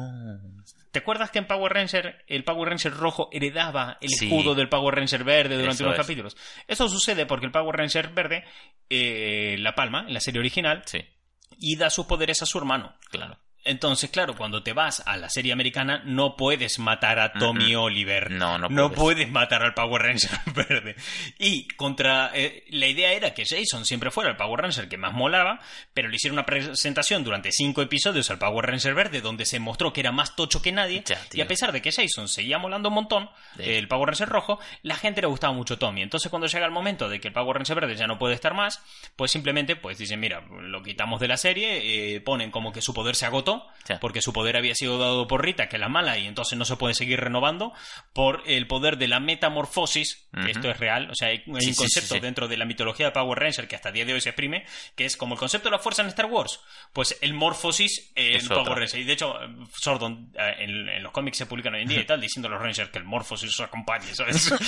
¿Te 0.92 0.98
acuerdas 1.00 1.30
que 1.30 1.38
en 1.38 1.46
Power 1.46 1.72
Ranger 1.72 2.22
el 2.28 2.44
Power 2.44 2.68
Ranger 2.68 2.92
rojo 2.94 3.28
heredaba 3.32 3.96
el 4.00 4.10
Sí. 4.10 4.26
escudo 4.26 4.54
del 4.54 4.68
Power 4.68 4.94
Ranger 4.94 5.24
verde 5.24 5.56
durante 5.58 5.82
unos 5.82 5.94
es. 5.98 6.00
capítulos? 6.02 6.36
Eso 6.68 6.88
sucede 6.88 7.26
porque 7.26 7.46
el 7.46 7.52
Power 7.52 7.74
Ranger 7.76 8.10
verde 8.10 8.44
eh, 8.90 9.56
la 9.58 9.74
palma 9.74 10.04
en 10.06 10.12
la 10.14 10.20
serie 10.20 10.38
original 10.40 10.82
Sí, 10.84 11.00
y 11.58 11.76
da 11.76 11.88
sus 11.90 12.06
poderes 12.06 12.42
a 12.42 12.46
su 12.46 12.58
hermano. 12.58 12.94
claro. 13.10 13.38
Entonces, 13.64 14.10
claro, 14.10 14.34
cuando 14.36 14.62
te 14.62 14.72
vas 14.72 15.02
a 15.06 15.16
la 15.16 15.28
serie 15.30 15.52
americana, 15.52 16.02
no 16.04 16.36
puedes 16.36 16.78
matar 16.78 17.18
a 17.18 17.32
Tommy 17.32 17.74
Mm, 17.74 17.76
mm. 17.76 17.80
Oliver. 17.80 18.30
No, 18.30 18.58
no 18.58 18.90
puedes. 18.92 19.30
matar 19.30 19.62
al 19.62 19.74
Power 19.74 20.02
Ranger 20.02 20.30
verde. 20.54 20.96
Y 21.38 21.68
contra. 21.68 22.30
eh, 22.34 22.64
la 22.70 22.86
idea 22.86 23.12
era 23.12 23.34
que 23.34 23.44
Jason 23.44 23.84
siempre 23.84 24.10
fuera 24.10 24.30
el 24.30 24.36
Power 24.36 24.60
Ranger 24.62 24.88
que 24.88 24.96
más 24.96 25.12
molaba, 25.12 25.60
pero 25.94 26.08
le 26.08 26.16
hicieron 26.16 26.34
una 26.38 26.46
presentación 26.46 27.24
durante 27.24 27.52
cinco 27.52 27.82
episodios 27.82 28.30
al 28.30 28.38
Power 28.38 28.66
Ranger 28.66 28.94
verde, 28.94 29.20
donde 29.20 29.44
se 29.46 29.58
mostró 29.60 29.92
que 29.92 30.00
era 30.00 30.12
más 30.12 30.34
tocho 30.36 30.60
que 30.62 30.72
nadie. 30.72 31.02
Ya, 31.06 31.20
y 31.32 31.40
a 31.40 31.46
pesar 31.46 31.72
de 31.72 31.80
que 31.82 31.92
Jason 31.92 32.28
seguía 32.28 32.58
molando 32.58 32.88
un 32.88 32.94
montón, 32.96 33.30
Sí. 33.56 33.62
el 33.64 33.86
Power 33.88 34.08
Ranger 34.08 34.28
rojo, 34.28 34.58
la 34.82 34.96
gente 34.96 35.20
le 35.20 35.26
gustaba 35.26 35.52
mucho 35.52 35.78
Tommy. 35.78 36.02
Entonces, 36.02 36.30
cuando 36.30 36.46
llega 36.48 36.64
el 36.66 36.72
momento 36.72 37.08
de 37.08 37.20
que 37.20 37.28
el 37.28 37.34
Power 37.34 37.56
Ranger 37.58 37.76
verde 37.80 37.96
ya 37.96 38.06
no 38.06 38.18
puede 38.18 38.34
estar 38.34 38.54
más, 38.54 38.82
pues 39.16 39.30
simplemente 39.30 39.76
pues 39.76 39.98
dicen, 39.98 40.18
mira, 40.20 40.40
lo 40.62 40.82
quitamos 40.82 41.20
de 41.20 41.28
la 41.28 41.36
serie, 41.36 42.14
eh, 42.16 42.20
ponen 42.20 42.50
como 42.50 42.72
que 42.72 42.80
su 42.80 42.94
poder 42.94 43.14
se 43.14 43.26
agotó, 43.26 43.51
Sí. 43.84 43.94
porque 44.00 44.22
su 44.22 44.32
poder 44.32 44.56
había 44.56 44.76
sido 44.76 44.96
dado 44.96 45.26
por 45.26 45.42
Rita, 45.44 45.68
que 45.68 45.74
es 45.74 45.80
la 45.80 45.88
mala, 45.88 46.16
y 46.16 46.28
entonces 46.28 46.56
no 46.56 46.64
se 46.64 46.76
puede 46.76 46.94
seguir 46.94 47.18
renovando, 47.18 47.72
por 48.12 48.42
el 48.46 48.68
poder 48.68 48.96
de 48.96 49.08
la 49.08 49.18
metamorfosis, 49.18 50.28
que 50.32 50.40
Ujú. 50.40 50.48
esto 50.50 50.70
es 50.70 50.78
real, 50.78 51.10
o 51.10 51.14
sea, 51.16 51.28
hay, 51.28 51.42
hay 51.52 51.60
Sí, 51.62 51.70
un 51.70 51.74
concepto 51.74 52.14
sí, 52.14 52.20
dentro 52.20 52.46
de 52.46 52.56
la 52.56 52.64
mitología 52.64 53.06
de 53.06 53.12
Power 53.12 53.38
Ranger 53.40 53.66
que 53.66 53.74
hasta 53.74 53.88
el 53.88 53.94
día 53.96 54.04
de 54.04 54.12
hoy 54.14 54.20
se 54.20 54.28
exprime, 54.28 54.64
que 54.94 55.04
es 55.04 55.16
como 55.16 55.34
el 55.34 55.40
concepto 55.40 55.68
de 55.68 55.72
la 55.72 55.80
fuerza 55.80 56.02
en 56.02 56.08
Star 56.08 56.26
Wars, 56.26 56.60
pues 56.92 57.18
el 57.22 57.34
morfosis 57.34 58.12
en 58.14 58.46
Power. 58.46 58.78
Ranger. 58.78 59.00
Y 59.00 59.04
de 59.04 59.12
hecho, 59.14 59.34
Sordon, 59.76 60.30
eh, 60.38 60.54
en, 60.60 60.88
en 60.88 61.02
los 61.02 61.10
cómics 61.10 61.38
se 61.38 61.46
publican 61.46 61.74
hoy 61.74 61.82
en 61.82 61.88
día 61.88 62.00
y 62.02 62.06
tal, 62.06 62.20
diciendo 62.20 62.46
a 62.46 62.52
los 62.52 62.60
Rangers 62.62 62.90
que 62.90 62.98
el 62.98 63.04
morfosis 63.04 63.50
os 63.50 63.60
acompañe, 63.60 64.14
¿sabes? 64.14 64.52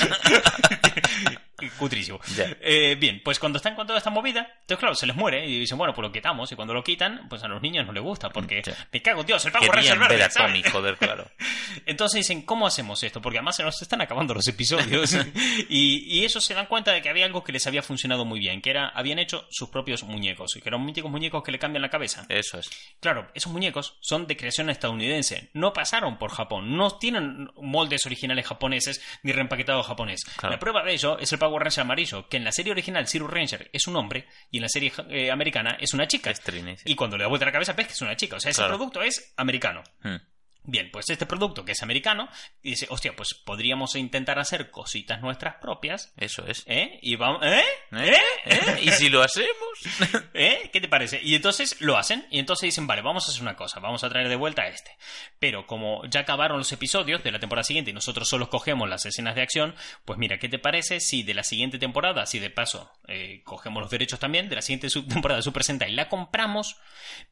Cutrísimo. 1.79 2.20
Ya. 2.37 2.47
Eh, 2.61 2.97
bien, 2.99 3.23
pues 3.25 3.38
cuando 3.38 3.57
están 3.59 3.75
con 3.75 3.87
toda 3.87 3.99
esta 3.99 4.11
movida, 4.11 4.40
entonces 4.62 4.79
claro, 4.79 4.94
se 4.94 5.07
les 5.07 5.16
muere 5.16 5.47
y 5.47 5.61
dicen, 5.61 5.79
bueno, 5.79 5.94
pues 5.94 6.03
lo 6.07 6.12
quitamos. 6.12 6.51
Y 6.53 6.57
cuando 6.57 6.75
lo 6.75 6.83
quitan, 6.85 7.27
pues 7.29 7.42
a 7.42 7.49
los 7.49 7.62
niños 7.62 7.87
no 7.87 7.92
les 7.92 8.03
gusta, 8.03 8.29
porque 8.31 8.62
Ya. 8.66 8.73
Me 8.92 9.02
cago, 9.02 9.20
en 9.20 9.26
Dios, 9.26 9.44
el 9.44 9.52
Power 9.52 9.68
Ranger 9.68 9.82
Querían 9.82 9.98
verde, 10.00 10.16
ver 10.16 10.24
a. 10.24 10.28
Tommy, 10.28 10.62
joder, 10.62 10.96
claro. 10.96 11.30
Entonces 11.87 12.20
dicen, 12.20 12.42
¿cómo 12.42 12.66
hacemos 12.66 13.02
esto? 13.02 13.20
Porque 13.20 13.38
además 13.38 13.56
se 13.56 13.62
nos 13.62 13.80
están 13.80 14.00
acabando 14.00 14.34
los 14.34 14.46
episodios. 14.48 15.14
y, 15.68 16.18
y 16.18 16.24
ellos 16.24 16.44
se 16.44 16.54
dan 16.54 16.66
cuenta 16.66 16.92
de 16.92 17.02
que 17.02 17.08
había 17.08 17.26
algo 17.26 17.44
que 17.44 17.52
les 17.52 17.66
había 17.66 17.82
funcionado 17.82 18.24
muy 18.24 18.38
bien, 18.38 18.62
que 18.62 18.70
era, 18.70 18.88
habían 18.88 19.18
hecho 19.18 19.46
sus 19.50 19.68
propios 19.68 20.04
muñecos, 20.04 20.56
y 20.56 20.60
que 20.60 20.68
eran 20.68 20.84
míticos 20.84 21.10
muñecos 21.10 21.42
que 21.42 21.52
le 21.52 21.58
cambian 21.58 21.82
la 21.82 21.90
cabeza. 21.90 22.26
Eso 22.28 22.58
es. 22.58 22.70
Claro, 23.00 23.30
esos 23.34 23.52
muñecos 23.52 23.98
son 24.00 24.26
de 24.26 24.37
creación 24.37 24.70
estadounidense, 24.70 25.50
no 25.52 25.72
pasaron 25.72 26.18
por 26.18 26.30
Japón, 26.30 26.76
no 26.76 26.98
tienen 26.98 27.50
moldes 27.56 28.06
originales 28.06 28.46
japoneses 28.46 29.02
ni 29.22 29.32
reempaquetado 29.32 29.82
japonés. 29.82 30.24
Claro. 30.37 30.54
La 30.54 30.58
prueba 30.58 30.82
de 30.82 30.92
ello 30.92 31.18
es 31.18 31.32
el 31.32 31.38
Power 31.38 31.62
Ranger 31.62 31.82
amarillo, 31.82 32.28
que 32.28 32.37
en 32.37 32.44
la 32.44 32.52
serie 32.52 32.72
original 32.72 33.06
Zero 33.08 33.26
Ranger 33.26 33.70
es 33.72 33.87
un 33.87 33.96
hombre 33.96 34.26
y 34.50 34.58
en 34.58 34.62
la 34.62 34.68
serie 34.68 34.92
eh, 35.10 35.30
americana 35.30 35.76
es 35.80 35.92
una 35.94 36.06
chica. 36.06 36.30
Es. 36.30 36.40
Y 36.84 36.94
cuando 36.94 37.16
le 37.16 37.24
da 37.24 37.28
vuelta 37.28 37.46
la 37.46 37.52
cabeza 37.52 37.72
ves 37.72 37.87
que 37.87 37.92
es 37.92 38.02
una 38.02 38.16
chica, 38.16 38.37
o 38.37 38.40
sea, 38.40 38.50
ese 38.50 38.63
Claro. 38.66 38.77
producto 38.79 39.03
es 39.03 39.33
americano. 39.37 39.83
Hmm. 40.03 40.16
Bien, 40.66 40.90
pues 40.90 41.11
este 41.11 41.27
producto 41.27 41.62
que 41.62 41.72
es 41.72 41.83
americano, 41.83 42.27
y 42.62 42.70
dice, 42.70 42.87
hostia, 42.88 43.14
pues 43.14 43.35
podríamos 43.35 43.96
intentar 43.96 44.38
hacer 44.38 44.70
cositas 44.70 45.20
nuestras 45.20 45.57
propias, 45.57 46.14
Eso 46.16 46.46
es. 46.46 46.64
¿eh? 46.66 46.98
Y 47.03 47.16
vamos, 47.16 47.44
¿eh? 47.44 47.62
¿Eh? 47.92 48.16
¿Eh? 48.46 48.81
¿Y 48.81 48.90
si 48.92 49.11
lo 49.11 49.22
hacemos? 49.22 49.50
¿Eh? 50.35 50.70
¿Qué 50.72 50.81
te 50.81 50.88
parece? 50.88 51.20
Y 51.22 51.35
entonces 51.35 51.79
lo 51.83 51.98
hacen, 51.98 52.27
y 52.31 52.38
entonces 52.38 52.68
dicen, 52.68 52.87
vale, 52.87 53.03
vamos 53.03 53.29
a 53.29 53.31
hacer 53.31 53.42
una 53.42 53.57
cosa, 53.57 53.79
vamos 53.79 54.05
a 54.05 54.09
traer 54.09 54.31
de 54.31 54.37
vuelta 54.37 54.62
a 54.62 54.68
este. 54.68 54.96
Pero 55.38 55.66
como 55.66 56.03
ya 56.07 56.20
acabaron 56.20 56.57
los 56.57 56.72
episodios 56.72 57.22
de 57.22 57.31
la 57.31 57.40
temporada 57.40 57.64
siguiente 57.64 57.90
y 57.90 57.94
nosotros 57.94 58.27
solo 58.27 58.48
cogemos 58.48 58.88
las 58.88 59.05
escenas 59.05 59.35
de 59.35 59.42
acción, 59.42 59.74
pues 60.07 60.18
mira, 60.18 60.38
¿qué 60.38 60.48
te 60.48 60.59
parece 60.59 61.00
si 61.00 61.22
de 61.24 61.35
la 61.35 61.44
siguiente 61.44 61.79
temporada, 61.79 62.24
si 62.24 62.38
de 62.38 62.48
paso 62.48 62.90
eh, 63.07 63.42
cogemos 63.44 63.83
los 63.83 63.90
derechos 63.90 64.18
también 64.18 64.48
de 64.48 64.57
la 64.57 64.62
siguiente 64.62 64.88
temporada 64.88 65.40
de 65.40 65.42
Super 65.42 65.62
Sentai, 65.62 65.92
la 65.92 66.09
compramos, 66.09 66.79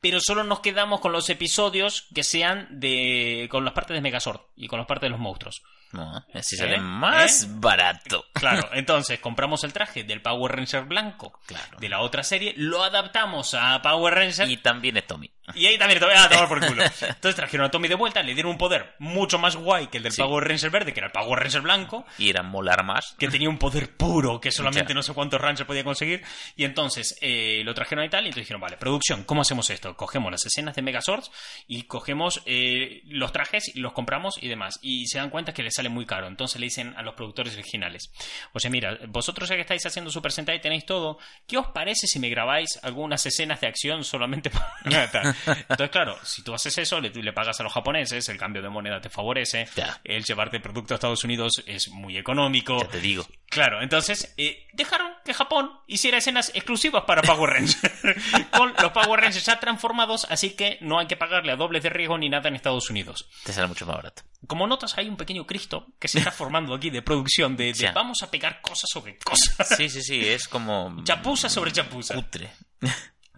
pero 0.03 0.21
solo 0.21 0.45
nos 0.45 0.61
quedamos 0.61 1.01
con 1.01 1.13
los 1.13 1.31
episodios 1.31 2.09
que 2.15 2.25
sean 2.25 2.69
de 2.79 3.22
con 3.49 3.65
las 3.65 3.75
partes 3.75 3.95
de 3.95 4.01
Megazord 4.01 4.41
y 4.57 4.69
con 4.69 4.79
las 4.79 4.87
partes 4.87 5.07
de 5.07 5.11
los 5.11 5.21
monstruos? 5.21 5.63
No, 5.93 6.25
así 6.35 6.57
sale 6.57 6.77
¿Eh? 6.77 6.81
más 6.81 7.45
¿Eh? 7.45 7.47
barato. 7.51 8.25
Claro, 8.33 8.69
entonces 8.73 9.19
compramos 9.21 9.63
el 9.65 9.73
traje 9.73 10.05
del 10.05 10.23
Power 10.23 10.53
Ranger 10.57 10.85
blanco 10.85 11.39
Claro. 11.47 11.79
de 11.79 11.89
la 11.89 12.01
otra 12.01 12.23
serie, 12.23 12.55
lo 12.57 12.83
adaptamos 12.83 13.55
a 13.55 13.81
Power 13.83 14.15
Ranger 14.15 14.49
Y 14.49 14.57
también 14.59 14.97
es 14.97 15.07
Tommy. 15.07 15.31
y 15.55 15.67
ahí 15.67 15.77
también 15.77 15.99
te 15.99 16.07
voy 16.07 16.15
a 16.15 16.29
tomar 16.29 16.49
por 16.49 16.65
culo. 16.67 16.83
Entonces 17.01 17.35
trajeron 17.35 17.67
a 17.67 17.71
Tommy 17.71 17.89
de 17.89 17.97
vuelta, 17.97 18.23
le 18.23 18.33
dieron 18.33 18.53
un 18.53 18.59
poder 18.59 18.95
mucho 19.01 19.39
más 19.39 19.57
guay 19.57 19.89
que 19.89 19.97
el 19.99 20.05
del 20.05 20.13
Sí. 20.13 20.23
Power 20.23 20.47
Ranger 20.47 20.71
verde, 20.71 20.93
que 20.93 21.01
era 21.01 21.09
el 21.09 21.13
Power 21.13 21.39
Ranger 21.41 21.63
blanco, 21.63 22.07
Y 22.17 22.31
era 22.31 22.43
molar 22.43 22.85
más. 22.85 23.15
que 23.19 23.29
tenía 23.29 23.49
un 23.49 23.59
poder 23.59 23.97
puro 23.97 24.41
que 24.41 24.53
solamente 24.53 24.91
Ya. 24.91 24.95
no 24.95 25.03
sé 25.03 25.13
cuántos 25.15 25.41
Rangers 25.41 25.67
podía 25.67 25.83
conseguir. 25.85 26.23
Y 26.57 26.65
entonces 26.65 27.19
eh, 27.21 27.63
lo 27.65 27.75
trajeron 27.75 28.03
a 28.05 28.07
Italia 28.07 28.27
y 28.27 28.29
entonces 28.29 28.45
dijeron, 28.47 28.61
vale, 28.61 28.77
producción, 28.77 29.25
¿cómo 29.25 29.43
hacemos 29.43 29.69
esto? 29.71 29.97
Cogemos 29.97 30.31
las 30.31 30.47
escenas 30.47 30.75
de 30.77 30.83
Megazords 30.83 31.31
y 31.67 31.83
cogemos 31.83 32.41
eh, 32.47 33.03
los 33.07 33.33
trajes 33.33 33.75
y 33.75 33.81
los 33.81 33.93
compramos 33.93 34.39
y 34.41 34.49
demás. 34.49 34.79
Y 34.81 35.07
se 35.09 35.19
dan 35.19 35.29
cuenta 35.31 35.53
que 35.53 35.63
les 35.65 35.77
sale 35.83 35.89
muy 35.89 36.07
caro. 36.07 36.29
Entonces 36.29 36.61
le 36.61 36.67
dicen 36.67 36.95
a 36.97 37.03
los 37.03 37.15
productores 37.15 37.55
originales, 37.55 38.13
o 38.53 38.61
sea, 38.61 38.71
mira, 38.71 38.99
vosotros 39.09 39.49
ya 39.49 39.57
que 39.57 39.63
estáis 39.63 39.85
haciendo 39.85 40.11
Super 40.11 40.31
Sentai 40.31 40.61
tenéis 40.61 40.87
todo, 40.87 41.19
¿qué 41.47 41.59
os 41.59 41.67
parece 41.69 42.07
si 42.07 42.19
me 42.21 42.29
grabáis 42.29 42.79
algunas 42.83 43.25
escenas 43.27 43.61
de 43.61 43.67
acción 43.67 44.05
solamente 44.05 44.51
para... 44.51 44.73
tal? 45.13 45.35
Entonces, 45.47 45.91
claro, 45.91 46.17
si 46.23 46.43
tú 46.43 46.55
haces 46.55 46.77
eso, 46.79 47.01
le, 47.01 47.11
le 47.11 47.33
pagas 47.33 47.59
a 47.61 47.63
los 47.65 47.73
japoneses, 47.73 48.29
el 48.29 48.39
cambio 48.39 48.63
de 48.63 48.69
moneda 48.69 49.01
te 49.01 49.11
favorece, 49.11 49.67
Ya. 49.77 50.01
el 50.05 50.23
llevarte 50.25 50.57
el 50.59 50.63
producto 50.63 50.95
a 50.95 50.97
Estados 50.97 51.25
Unidos 51.25 51.63
es 51.67 51.89
muy 51.89 52.17
económico. 52.17 52.79
Ya 52.81 52.89
te 52.89 53.01
digo. 53.01 53.27
Claro, 53.49 53.83
entonces 53.83 54.33
eh, 54.37 54.67
dejaron 54.73 55.13
que 55.25 55.35
Japón 55.35 55.71
hiciera 55.87 56.19
escenas 56.19 56.51
exclusivas 56.55 57.05
para 57.05 57.23
Power 57.23 57.51
Rangers. 57.51 57.81
con 58.57 58.73
los 58.81 58.93
Power 58.93 59.21
Rangers 59.21 59.45
ya 59.45 59.59
transformados, 59.61 60.27
así 60.31 60.51
que 60.51 60.79
no 60.81 60.99
hay 60.99 61.07
que 61.07 61.17
pagarle 61.17 61.53
a 61.53 61.57
dobles 61.57 61.83
de 61.83 61.91
riesgo 61.91 62.17
ni 62.19 62.29
nada 62.29 62.49
en 62.49 62.57
Estados 62.57 62.89
Unidos. 62.89 63.29
Te 63.45 63.53
sale 63.53 63.67
mucho 63.67 63.85
más 63.87 63.97
barato. 63.97 64.23
Como 64.47 64.67
notas, 64.67 64.97
hay 64.99 65.09
un 65.09 65.17
pequeño 65.17 65.47
Cristo 65.47 65.72
que 65.99 66.09
se 66.09 66.19
está 66.19 66.31
formando 66.31 66.75
aquí 66.75 66.91
de 66.91 67.03
producción, 67.03 67.57
de, 67.57 67.75
vamos 67.95 68.23
a 68.23 68.31
pegar 68.31 68.61
cosas 68.61 68.89
sobre 68.93 69.17
cosas. 69.19 69.69
Sí, 69.77 69.89
sí, 69.89 70.03
sí, 70.03 70.27
es 70.27 70.49
como... 70.49 71.03
Chapuza 71.05 71.49
sobre 71.49 71.73
chapuza. 71.73 72.15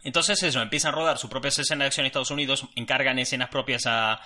Entonces 0.03 0.43
eso, 0.43 0.61
empiezan 0.61 0.93
a 0.93 0.97
rodar 0.97 1.18
sus 1.18 1.30
propias 1.30 1.59
escenas 1.59 1.85
de 1.85 1.87
acción 1.87 2.05
en 2.05 2.09
Estados 2.09 2.30
Unidos, 2.30 2.66
encargan 2.74 3.18
escenas 3.18 3.49
propias 3.49 3.87
a, 3.87 4.20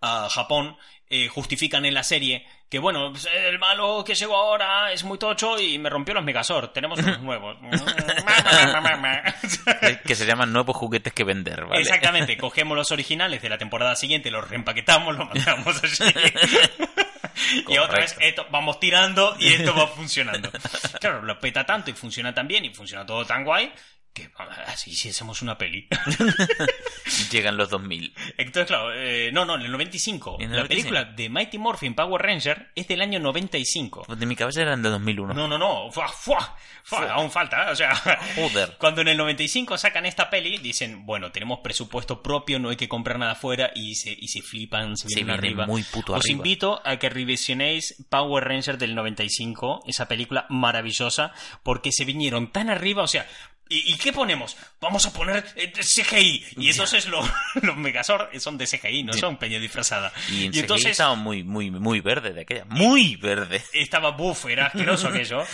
a 0.00 0.28
Japón, 0.28 0.76
eh, 1.08 1.28
justifican 1.28 1.84
en 1.84 1.94
la 1.94 2.02
serie 2.02 2.46
que 2.72 2.78
bueno, 2.78 3.10
pues, 3.10 3.28
el 3.30 3.58
malo 3.58 4.02
que 4.02 4.14
llegó 4.14 4.34
ahora 4.34 4.92
es 4.92 5.04
muy 5.04 5.18
tocho 5.18 5.60
y 5.60 5.78
me 5.78 5.90
rompió 5.90 6.14
los 6.14 6.24
Megazord, 6.24 6.70
tenemos 6.70 6.98
unos 7.00 7.20
nuevos. 7.20 7.58
que 10.06 10.14
se 10.14 10.24
llaman 10.24 10.54
nuevos 10.54 10.74
juguetes 10.74 11.12
que 11.12 11.22
vender, 11.22 11.66
¿vale? 11.66 11.82
Exactamente, 11.82 12.38
cogemos 12.38 12.74
los 12.74 12.90
originales 12.90 13.42
de 13.42 13.50
la 13.50 13.58
temporada 13.58 13.94
siguiente, 13.94 14.30
los 14.30 14.48
reempaquetamos, 14.48 15.14
los 15.14 15.28
mandamos 15.28 15.84
allí. 15.84 16.14
Y 17.68 17.78
otra 17.78 18.00
vez 18.00 18.16
esto, 18.20 18.46
vamos 18.50 18.80
tirando 18.80 19.36
y 19.38 19.48
esto 19.48 19.74
va 19.74 19.86
funcionando. 19.96 20.50
Claro, 21.00 21.22
lo 21.22 21.38
peta 21.38 21.64
tanto 21.64 21.90
y 21.90 21.94
funciona 21.94 22.34
tan 22.34 22.46
bien 22.48 22.64
y 22.64 22.70
funciona 22.70 23.04
todo 23.06 23.24
tan 23.24 23.44
guay 23.44 23.72
que 24.12 24.30
así 24.66 24.94
si 24.94 25.08
hacemos 25.08 25.42
una 25.42 25.56
peli. 25.56 25.88
Llegan 27.30 27.56
los 27.56 27.70
2000. 27.70 28.12
Entonces, 28.38 28.66
claro, 28.66 28.92
eh, 28.94 29.30
no, 29.32 29.44
no, 29.44 29.54
en 29.54 29.62
el 29.62 29.72
95. 29.72 30.36
En 30.40 30.50
el 30.50 30.56
la 30.56 30.62
95. 30.62 30.68
película 30.68 31.04
de 31.04 31.28
Mighty 31.28 31.58
Morphin 31.58 31.94
Power 31.94 32.20
Ranger 32.20 32.70
es 32.74 32.88
del 32.88 33.00
año 33.00 33.20
95. 33.20 34.14
De 34.14 34.26
mi 34.26 34.36
cabeza 34.36 34.62
eran 34.62 34.82
de 34.82 34.90
2001. 34.90 35.34
No, 35.34 35.48
no, 35.48 35.58
no, 35.58 35.90
aún 37.10 37.30
falta, 37.30 37.70
o 37.70 37.76
sea, 37.76 37.94
Joder. 38.34 38.76
cuando 38.78 39.00
en 39.00 39.08
el 39.08 39.16
95 39.16 39.78
sacan 39.78 40.04
esta 40.06 40.28
peli, 40.30 40.58
dicen, 40.58 41.06
bueno, 41.06 41.32
tenemos 41.32 41.60
presupuesto 41.60 42.22
propio, 42.22 42.58
no 42.58 42.70
hay 42.70 42.76
que 42.76 42.88
comprar 42.88 43.18
nada 43.18 43.32
afuera, 43.32 43.70
y 43.74 43.94
se, 43.94 44.10
y 44.12 44.28
se 44.28 44.42
flipan, 44.42 44.96
se 44.96 45.08
vienen 45.08 45.30
arriba. 45.30 45.66
muy 45.66 45.82
puto 45.82 46.12
Os 46.12 46.24
arriba. 46.24 46.36
invito 46.36 46.82
a 46.84 46.96
que 46.98 47.08
revisionéis 47.08 48.04
Power 48.08 48.44
Ranger 48.44 48.78
del 48.78 48.94
95, 48.94 49.84
esa 49.86 50.08
película 50.08 50.46
maravillosa, 50.48 51.32
porque 51.62 51.92
se 51.92 52.04
vinieron 52.04 52.52
tan 52.52 52.68
arriba, 52.68 53.02
o 53.02 53.08
sea, 53.08 53.26
¿Y, 53.72 53.92
y 53.92 53.96
qué 53.96 54.12
ponemos? 54.12 54.56
Vamos 54.80 55.06
a 55.06 55.12
poner 55.12 55.44
eh, 55.56 55.72
CGI. 55.72 56.44
Y 56.58 56.70
entonces 56.70 57.06
lo- 57.06 57.22
los 57.62 57.76
Megazord 57.76 58.38
son 58.38 58.58
de 58.58 58.66
CGI, 58.66 59.02
no 59.04 59.12
son 59.14 59.36
peña 59.38 59.58
disfrazada. 59.58 60.12
Y, 60.30 60.46
en 60.46 60.56
entonces 60.58 60.90
estaba 60.92 61.14
muy, 61.14 61.42
muy, 61.42 61.70
muy 61.70 62.00
verde 62.00 62.32
de 62.32 62.42
aquella. 62.42 62.64
Muy 62.66 63.16
verde. 63.16 63.62
estaba 63.72 64.10
buff, 64.10 64.46
era 64.46 64.66
asqueroso 64.66 65.08
aquello. 65.08 65.42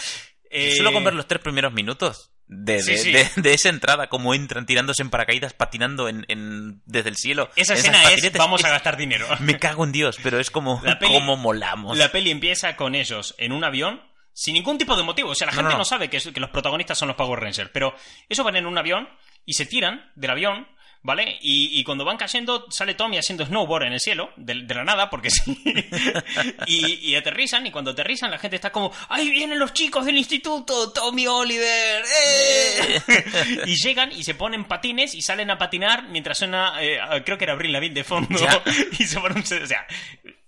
Eh, 0.51 0.77
Solo 0.79 0.95
con 0.95 1.05
ver 1.05 1.13
los 1.13 1.29
tres 1.29 1.43
primeros 1.43 1.75
minutos 1.75 2.31
de, 2.47 2.83
Sí, 2.83 2.93
de, 2.93 2.97
sí. 2.97 3.13
de- 3.13 3.29
de 3.37 3.53
esa 3.53 3.69
entrada, 3.69 4.09
como 4.09 4.33
entran 4.33 4.65
tirándose 4.65 5.03
en 5.03 5.11
paracaídas, 5.11 5.53
patinando 5.53 6.09
en, 6.09 6.25
en- 6.29 6.81
desde 6.87 7.11
el 7.11 7.17
cielo. 7.19 7.51
Esa 7.55 7.75
escena 7.75 8.03
es, 8.13 8.33
vamos 8.33 8.65
a 8.65 8.71
gastar 8.71 8.97
dinero. 8.97 9.27
Me 9.41 9.59
cago 9.59 9.85
en 9.85 9.93
Dios, 9.93 10.17
pero 10.23 10.41
es 10.41 10.51
como, 10.51 10.81
La 10.83 10.99
peli- 10.99 11.13
como 11.13 11.37
molamos. 11.37 11.99
La 11.99 12.11
peli 12.11 12.31
empieza 12.31 12.77
con 12.77 12.95
ellos 12.95 13.35
en 13.37 13.53
un 13.53 13.63
avión 13.63 14.01
sin 14.39 14.55
ningún 14.55 14.79
tipo 14.79 14.95
de 14.95 15.03
motivo. 15.03 15.31
O 15.31 15.35
sea, 15.35 15.49
la 15.49 15.53
gente 15.53 15.73
no, 15.73 15.79
no. 15.79 15.85
sabe 15.85 16.09
que, 16.09 16.21
los 16.37 16.51
protagonistas 16.51 16.97
son 16.97 17.09
los 17.09 17.17
Power 17.17 17.41
Rangers. 17.41 17.71
Pero 17.73 17.93
ellos 18.29 18.45
van 18.45 18.55
en 18.55 18.67
un 18.67 18.79
avión 18.79 19.09
y 19.45 19.55
se 19.55 19.67
tiran 19.67 20.13
del 20.15 20.31
avión, 20.31 20.69
¿vale? 21.03 21.39
Y, 21.43 21.81
y 21.81 21.83
cuando 21.83 22.05
van 22.05 22.17
cayendo, 22.17 22.71
sale 22.71 22.95
Tommy 22.95 23.19
haciendo 23.19 23.45
snowboard 23.45 23.87
en 23.87 23.95
el 23.95 23.99
cielo, 23.99 24.31
de, 24.37 24.63
de 24.63 24.75
la 24.77 24.85
nada, 24.85 25.11
porque 25.11 25.31
sí. 25.31 25.61
y, 26.67 27.11
y 27.11 27.17
aterrizan, 27.17 27.67
y 27.67 27.73
cuando 27.73 27.91
aterrizan, 27.91 28.31
la 28.31 28.39
gente 28.39 28.55
está 28.55 28.71
como: 28.71 28.93
¡Ahí 29.09 29.29
vienen 29.29 29.59
los 29.59 29.73
chicos 29.73 30.07
del 30.07 30.17
instituto! 30.17 30.93
¡Tommy 30.93 31.27
Oliver! 31.27 32.05
¡Eh! 32.25 33.01
y 33.67 33.75
llegan 33.75 34.13
y 34.13 34.23
se 34.23 34.37
ponen 34.37 34.67
patines 34.67 35.17
y 35.17 35.21
salen 35.23 35.51
a 35.51 35.59
patinar 35.59 36.05
mientras 36.11 36.39
suena, 36.39 36.75
eh, 36.81 37.01
creo 37.25 37.37
que 37.37 37.43
era 37.43 37.55
Abril 37.55 37.73
Lavigne 37.73 37.97
de 37.97 38.05
fondo. 38.05 38.39
Ya. 38.39 38.63
y 39.01 39.05
se 39.05 39.19
ponen. 39.19 39.43
O 39.43 39.67
sea, 39.67 39.85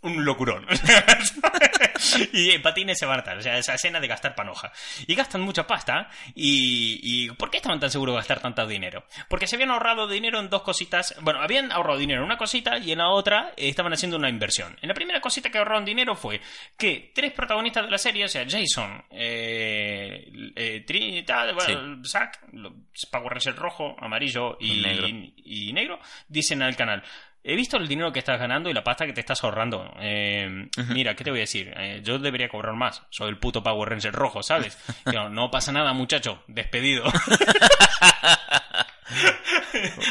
un 0.03 0.25
locurón. 0.25 0.67
y 2.33 2.51
en 2.51 2.63
patines 2.63 2.99
se 2.99 3.07
van 3.07 3.21
a 3.21 3.25
tal. 3.25 3.39
O 3.39 3.43
sea, 3.43 3.59
esa 3.59 3.75
escena 3.75 4.01
de 4.01 4.07
gastar 4.09 4.35
panoja. 4.35 4.73
Y 5.07 5.15
gastan 5.15 5.43
mucha 5.43 5.67
pasta. 5.67 6.09
Y, 6.35 7.01
y 7.03 7.31
¿por 7.33 7.51
qué 7.51 7.59
estaban 7.59 7.81
tan 7.81 7.91
seguros 7.91 8.15
de 8.15 8.19
gastar 8.19 8.41
tanto 8.41 8.67
dinero? 8.67 9.05
Porque 9.29 9.47
se 9.47 9.57
habían 9.57 9.71
ahorrado 9.71 10.09
dinero 10.09 10.41
en 10.41 10.49
dos 10.51 10.63
cositas. 10.63 11.15
Bueno, 11.21 11.41
habían 11.41 11.71
ahorrado 11.73 11.99
dinero 11.99 12.21
en 12.21 12.27
una 12.27 12.37
cosita 12.39 12.79
y 12.79 12.93
en 12.93 12.99
la 12.99 13.11
otra 13.11 13.53
eh, 13.57 13.69
estaban 13.69 13.93
haciendo 13.93 14.17
una 14.17 14.29
inversión. 14.29 14.77
En 14.83 14.89
la 14.89 14.95
primera 14.95 15.21
cosita 15.21 15.51
que 15.51 15.59
ahorraron 15.59 15.85
dinero 15.85 16.15
fue 16.15 16.41
que 16.79 17.13
tres 17.15 17.33
protagonistas 17.33 17.85
de 17.85 17.91
la 17.91 17.99
serie, 17.99 18.25
o 18.25 18.29
sea, 18.29 18.45
Jason, 18.49 19.05
eh, 19.11 20.31
eh, 20.57 20.85
Trini, 20.87 21.23
tal, 21.25 21.55
bueno, 21.55 22.03
Zack, 22.05 22.41
lo- 22.53 22.75
Power 23.11 23.33
Ranger 23.33 23.55
rojo, 23.57 23.97
amarillo 23.99 24.57
y 24.61 24.81
Negro. 24.81 25.07
y 25.09 25.73
negro, 25.73 26.01
dicen 26.29 26.63
al 26.63 26.77
canal. 26.77 27.03
He 27.43 27.57
visto 27.57 27.79
el 27.79 27.89
dinero 27.89 28.13
que 28.13 28.19
estás 28.19 28.39
ganando 28.39 28.69
y 28.69 28.75
la 28.75 28.85
pasta 28.85 29.07
que 29.07 29.15
te 29.15 29.21
estás 29.21 29.43
ahorrando. 29.43 29.91
Eh, 29.99 30.69
Mira, 30.89 31.15
¿qué 31.15 31.25
te 31.25 31.31
voy 31.31 31.41
a 31.41 31.43
decir? 31.43 31.73
Eh, 31.75 32.03
yo 32.05 32.19
debería 32.19 32.51
cobrar 32.51 32.75
más. 32.75 33.03
Soy 33.09 33.31
el 33.31 33.39
puto 33.39 33.63
Power 33.63 33.89
Ranger 33.89 34.13
rojo, 34.13 34.43
¿sabes? 34.43 34.77
Digo, 35.07 35.31
no 35.31 35.51
pasa 35.51 35.73
nada, 35.73 35.95
muchacho. 35.95 36.43
Despedido. 36.49 37.05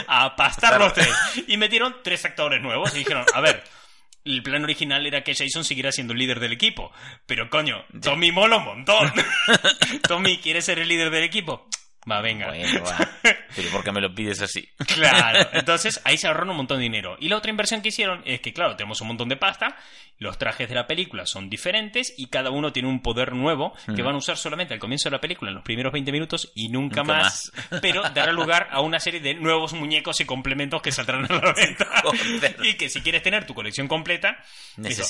a 0.07 0.35
pastar 0.35 0.79
los 0.79 0.93
tres. 0.93 1.13
Y 1.47 1.57
metieron 1.57 1.97
tres 2.03 2.25
actores 2.25 2.61
nuevos 2.61 2.93
y 2.95 2.99
dijeron, 2.99 3.25
a 3.33 3.41
ver, 3.41 3.63
el 4.25 4.43
plan 4.43 4.63
original 4.63 5.05
era 5.05 5.23
que 5.23 5.35
Jason 5.35 5.63
siguiera 5.63 5.91
siendo 5.91 6.13
el 6.13 6.19
líder 6.19 6.39
del 6.39 6.53
equipo. 6.53 6.91
Pero 7.25 7.49
coño, 7.49 7.85
Tommy 8.01 8.31
mola 8.31 8.57
un 8.57 8.65
montón. 8.65 9.11
Tommy, 10.07 10.39
¿quieres 10.39 10.65
ser 10.65 10.79
el 10.79 10.87
líder 10.87 11.09
del 11.11 11.23
equipo? 11.23 11.67
Va, 12.09 12.21
venga. 12.21 12.47
Bueno, 12.47 12.83
va. 12.83 12.97
Pero 13.55 13.69
¿por 13.71 13.83
qué 13.83 13.91
me 13.91 14.01
lo 14.01 14.13
pides 14.13 14.41
así? 14.41 14.67
Claro, 14.95 15.49
entonces 15.53 16.01
ahí 16.03 16.17
se 16.17 16.27
ahorraron 16.27 16.51
un 16.51 16.57
montón 16.57 16.77
de 16.77 16.83
dinero. 16.83 17.17
Y 17.19 17.29
la 17.29 17.37
otra 17.37 17.51
inversión 17.51 17.81
que 17.81 17.89
hicieron 17.89 18.21
es 18.25 18.41
que, 18.41 18.53
claro, 18.53 18.75
tenemos 18.75 19.01
un 19.01 19.07
montón 19.07 19.27
de 19.29 19.35
pasta, 19.35 19.75
los 20.17 20.37
trajes 20.37 20.69
de 20.69 20.75
la 20.75 20.85
película 20.85 21.25
son 21.25 21.49
diferentes 21.49 22.13
y 22.17 22.27
cada 22.27 22.51
uno 22.51 22.71
tiene 22.73 22.89
un 22.89 23.01
poder 23.01 23.33
nuevo 23.33 23.73
que 23.95 24.01
van 24.01 24.15
a 24.15 24.17
usar 24.17 24.37
solamente 24.37 24.73
al 24.73 24.79
comienzo 24.79 25.09
de 25.09 25.15
la 25.15 25.21
película, 25.21 25.49
en 25.49 25.55
los 25.55 25.63
primeros 25.63 25.93
20 25.93 26.11
minutos 26.11 26.51
y 26.55 26.67
nunca, 26.67 26.79
Nunca 26.79 27.03
más, 27.03 27.51
Pero 27.81 28.01
dará 28.09 28.31
lugar 28.31 28.67
a 28.71 28.81
una 28.81 28.99
serie 28.99 29.19
de 29.19 29.33
nuevos 29.33 29.73
muñecos 29.73 30.19
y 30.19 30.25
complementos 30.25 30.81
que 30.81 30.91
saldrán 30.91 31.25
a 31.25 31.35
la 31.35 31.53
venta. 31.53 31.87
Joder. 32.03 32.55
Y 32.63 32.75
que 32.75 32.89
si 32.89 33.01
quieres 33.01 33.23
tener 33.23 33.45
tu 33.45 33.53
colección 33.53 33.87
completa. 33.87 34.37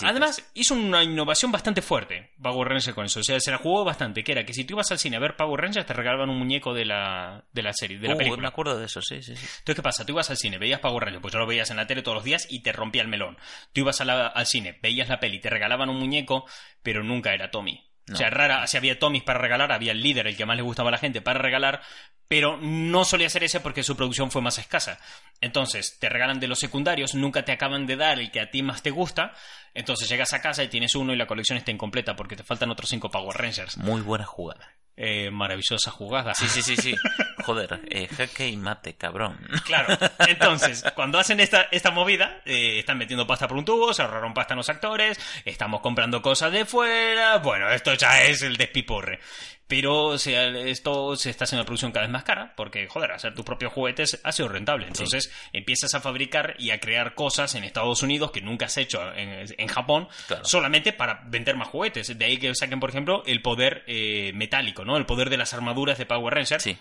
Además, 0.03 0.43
hizo 0.53 0.73
una 0.73 1.03
innovación 1.03 1.51
bastante 1.51 1.81
fuerte 1.81 2.31
Power 2.41 2.67
Rangers 2.67 2.93
con 2.93 3.05
eso. 3.05 3.19
O 3.19 3.23
sea, 3.23 3.39
se 3.39 3.51
la 3.51 3.57
jugó 3.57 3.83
bastante, 3.83 4.23
que 4.23 4.31
era 4.31 4.45
que 4.45 4.53
si 4.53 4.63
tú 4.63 4.73
ibas 4.73 4.91
al 4.91 4.99
cine 4.99 5.17
a 5.17 5.19
ver 5.19 5.35
Power 5.35 5.61
Rangers 5.61 5.85
te 5.85 5.93
regalaban 5.93 6.29
un 6.29 6.37
muñeco 6.37 6.73
de 6.73 6.78
la, 6.85 7.45
de 7.51 7.61
la 7.63 7.73
serie, 7.73 7.97
de 7.99 8.07
la 8.07 8.15
Uh, 8.15 8.17
película. 8.17 8.41
me 8.41 8.47
acuerdo 8.47 8.77
de 8.77 8.85
eso, 8.85 9.01
sí, 9.01 9.21
sí, 9.21 9.35
sí. 9.35 9.45
Entonces, 9.59 9.75
¿qué 9.75 9.81
pasa? 9.81 10.05
Tú 10.05 10.13
ibas 10.13 10.29
al 10.29 10.37
cine, 10.37 10.57
veías 10.57 10.79
Power 10.79 11.03
Rangers, 11.05 11.21
pues 11.21 11.33
yo 11.33 11.39
lo 11.39 11.47
veías 11.47 11.69
en 11.71 11.77
la 11.77 11.87
tele 11.87 12.01
todos 12.01 12.15
los 12.15 12.23
días 12.23 12.47
y 12.49 12.61
te 12.61 12.71
rompía 12.71 13.01
el 13.01 13.07
melón. 13.07 13.37
Tú 13.73 13.81
ibas 13.81 14.01
a 14.01 14.05
la- 14.05 14.27
al 14.27 14.45
cine, 14.45 14.77
veías 14.81 15.09
la 15.09 15.19
peli, 15.19 15.39
te 15.39 15.49
regalaban 15.49 15.89
un 15.89 15.97
muñeco, 15.99 16.45
pero 16.83 17.03
nunca 17.03 17.33
era 17.33 17.51
Tommy. 17.51 17.85
No. 18.07 18.15
O 18.15 18.17
sea, 18.17 18.31
rara, 18.31 18.65
si 18.65 18.75
había 18.75 18.97
Tommys 18.97 19.21
para 19.21 19.37
regalar, 19.39 19.71
había 19.71 19.91
el 19.91 20.01
líder, 20.01 20.25
el 20.25 20.35
que 20.35 20.43
más 20.45 20.57
le 20.57 20.63
gustaba 20.63 20.89
a 20.89 20.91
la 20.91 20.97
gente 20.97 21.21
para 21.21 21.37
regalar, 21.39 21.81
pero 22.27 22.57
no 22.57 23.05
solía 23.05 23.29
ser 23.29 23.43
ese 23.43 23.59
porque 23.59 23.83
su 23.83 23.95
producción 23.95 24.31
fue 24.31 24.41
más 24.41 24.57
escasa. 24.57 24.99
Entonces, 25.41 25.99
te 25.99 26.09
regalan 26.09 26.39
de 26.39 26.47
los 26.47 26.57
secundarios, 26.57 27.13
nunca 27.13 27.45
te 27.45 27.51
acaban 27.51 27.85
de 27.85 27.95
dar 27.97 28.19
el 28.19 28.31
que 28.31 28.39
a 28.39 28.49
ti 28.49 28.63
más 28.63 28.81
te 28.81 28.89
gusta, 28.89 29.33
entonces 29.75 30.09
llegas 30.09 30.33
a 30.33 30.41
casa 30.41 30.63
y 30.63 30.69
tienes 30.69 30.95
uno 30.95 31.13
y 31.13 31.17
la 31.17 31.27
colección 31.27 31.59
está 31.59 31.69
incompleta 31.69 32.15
porque 32.15 32.35
te 32.35 32.43
faltan 32.43 32.71
otros 32.71 32.89
cinco 32.89 33.11
Power 33.11 33.37
Rangers. 33.37 33.77
Muy 33.77 34.01
buena 34.01 34.25
jugada. 34.25 34.67
Eh, 35.01 35.31
maravillosa 35.31 35.91
jugada. 35.91 36.33
Sí, 36.35 36.49
sí, 36.49 36.61
sí, 36.61 36.75
sí. 36.75 36.93
Joder, 37.45 37.79
eh, 37.89 38.07
jaque 38.07 38.47
y 38.47 38.57
mate, 38.57 38.95
cabrón. 38.95 39.37
Claro, 39.65 39.97
entonces, 40.27 40.83
cuando 40.95 41.19
hacen 41.19 41.39
esta, 41.39 41.67
esta 41.71 41.91
movida, 41.91 42.41
eh, 42.45 42.79
están 42.79 42.97
metiendo 42.97 43.25
pasta 43.27 43.47
por 43.47 43.57
un 43.57 43.65
tubo, 43.65 43.93
se 43.93 44.01
ahorraron 44.01 44.33
pasta 44.33 44.53
en 44.53 44.57
los 44.57 44.69
actores, 44.69 45.19
estamos 45.45 45.81
comprando 45.81 46.21
cosas 46.21 46.51
de 46.51 46.65
fuera, 46.65 47.37
bueno, 47.37 47.69
esto 47.71 47.93
ya 47.93 48.23
es 48.23 48.41
el 48.41 48.57
despiporre. 48.57 49.19
Pero 49.67 50.05
o 50.05 50.17
sea, 50.17 50.47
esto 50.47 51.15
se 51.15 51.29
está 51.29 51.43
haciendo 51.43 51.61
la 51.61 51.65
producción 51.67 51.91
cada 51.91 52.03
vez 52.07 52.11
más 52.11 52.23
cara, 52.23 52.53
porque, 52.57 52.87
joder, 52.87 53.11
hacer 53.11 53.35
tus 53.35 53.45
propios 53.45 53.71
juguetes 53.71 54.19
ha 54.23 54.31
sido 54.31 54.49
rentable. 54.49 54.87
Entonces 54.87 55.31
empiezas 55.53 55.93
a 55.93 55.99
fabricar 56.01 56.55
y 56.57 56.71
a 56.71 56.79
crear 56.79 57.13
cosas 57.13 57.53
en 57.53 57.63
Estados 57.63 58.01
Unidos 58.01 58.31
que 58.31 58.41
nunca 58.41 58.65
has 58.65 58.77
hecho 58.77 58.99
en, 59.13 59.45
en 59.55 59.67
Japón, 59.67 60.07
Claro. 60.27 60.43
solamente 60.43 60.91
para 60.91 61.21
vender 61.27 61.55
más 61.55 61.67
juguetes. 61.67 62.17
De 62.17 62.25
ahí 62.25 62.37
que 62.39 62.55
saquen, 62.55 62.79
por 62.79 62.89
ejemplo, 62.89 63.21
el 63.27 63.43
poder 63.43 63.83
eh, 63.85 64.31
metálico, 64.33 64.83
¿no? 64.85 64.97
El 64.97 65.05
poder 65.05 65.29
de 65.29 65.37
las 65.37 65.53
armaduras 65.53 65.99
de 65.99 66.07
Power 66.07 66.33
Rangers 66.33 66.63
Sí. 66.63 66.75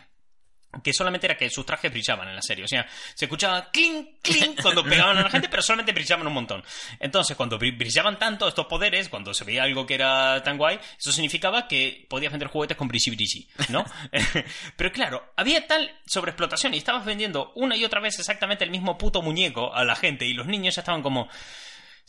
Que 0.83 0.93
solamente 0.93 1.27
era 1.27 1.37
que 1.37 1.49
sus 1.51 1.64
trajes 1.64 1.91
brillaban 1.91 2.29
en 2.29 2.37
la 2.37 2.43
serie. 2.43 2.64
O 2.64 2.69
sea, 2.69 2.87
se 3.14 3.25
escuchaba 3.25 3.71
clink, 3.71 4.21
clink 4.23 4.61
cuando 4.61 4.85
pegaban 4.85 5.16
a 5.16 5.23
la 5.23 5.31
gente, 5.31 5.49
pero 5.49 5.62
solamente 5.62 5.93
brillaban 5.93 6.27
un 6.27 6.33
montón. 6.35 6.62
Entonces, 7.01 7.37
cuando 7.37 7.59
bri- 7.59 7.77
brillaban 7.77 8.19
tanto 8.19 8.47
estos 8.47 8.66
poderes, 8.66 9.09
cuando 9.09 9.33
se 9.33 9.45
veía 9.45 9.62
algo 9.62 9.87
que 9.87 9.95
era 9.95 10.43
tan 10.43 10.59
guay, 10.59 10.79
eso 10.99 11.11
significaba 11.11 11.66
que 11.66 12.07
podías 12.09 12.31
vender 12.33 12.49
juguetes 12.49 12.77
con 12.77 12.87
brilli 12.89 13.11
brilli, 13.11 13.49
¿no? 13.71 13.85
pero 14.77 14.93
claro, 14.93 15.33
había 15.37 15.66
tal 15.66 15.91
sobreexplotación 16.07 16.75
y 16.75 16.79
estabas 16.79 17.05
vendiendo 17.05 17.53
una 17.55 17.75
y 17.77 17.85
otra 17.85 18.01
vez 18.01 18.19
exactamente 18.19 18.64
el 18.64 18.71
mismo 18.71 18.99
puto 18.99 19.23
muñeco 19.23 19.75
a 19.75 19.85
la 19.85 19.97
gente 19.97 20.27
y 20.27 20.35
los 20.35 20.47
niños 20.47 20.77
estaban 20.79 21.03
como... 21.03 21.29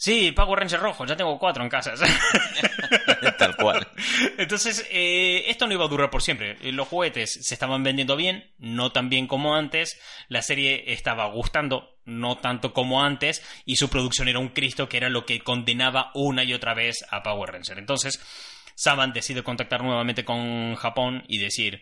Sí, 0.01 0.31
Power 0.31 0.57
Ranger 0.61 0.79
rojo, 0.79 1.05
ya 1.05 1.17
tengo 1.17 1.37
cuatro 1.37 1.61
en 1.61 1.69
casa. 1.69 1.93
Tal 3.37 3.57
cual. 3.57 3.85
Entonces, 4.37 4.87
eh, 4.89 5.43
esto 5.47 5.67
no 5.67 5.73
iba 5.73 5.83
a 5.83 5.89
durar 5.89 6.09
por 6.09 6.21
siempre. 6.21 6.55
Eh, 6.61 6.71
Los 6.71 6.87
juguetes 6.87 7.33
se 7.45 7.53
estaban 7.53 7.83
vendiendo 7.83 8.15
bien, 8.15 8.49
no 8.59 8.93
tan 8.93 9.09
bien 9.09 9.27
como 9.27 9.55
antes. 9.55 9.99
La 10.29 10.41
serie 10.41 10.93
estaba 10.93 11.25
gustando, 11.27 11.97
no 12.05 12.37
tanto 12.37 12.71
como 12.71 13.03
antes. 13.03 13.43
Y 13.65 13.75
su 13.75 13.89
producción 13.89 14.29
era 14.29 14.39
un 14.39 14.47
Cristo, 14.49 14.87
que 14.87 14.95
era 14.95 15.09
lo 15.09 15.25
que 15.25 15.41
condenaba 15.41 16.11
una 16.13 16.45
y 16.45 16.53
otra 16.53 16.73
vez 16.73 17.05
a 17.11 17.21
Power 17.21 17.51
Ranger. 17.51 17.77
Entonces, 17.77 18.21
Saban 18.75 19.11
decide 19.11 19.43
contactar 19.43 19.83
nuevamente 19.83 20.23
con 20.23 20.75
Japón 20.75 21.25
y 21.27 21.39
decir: 21.39 21.81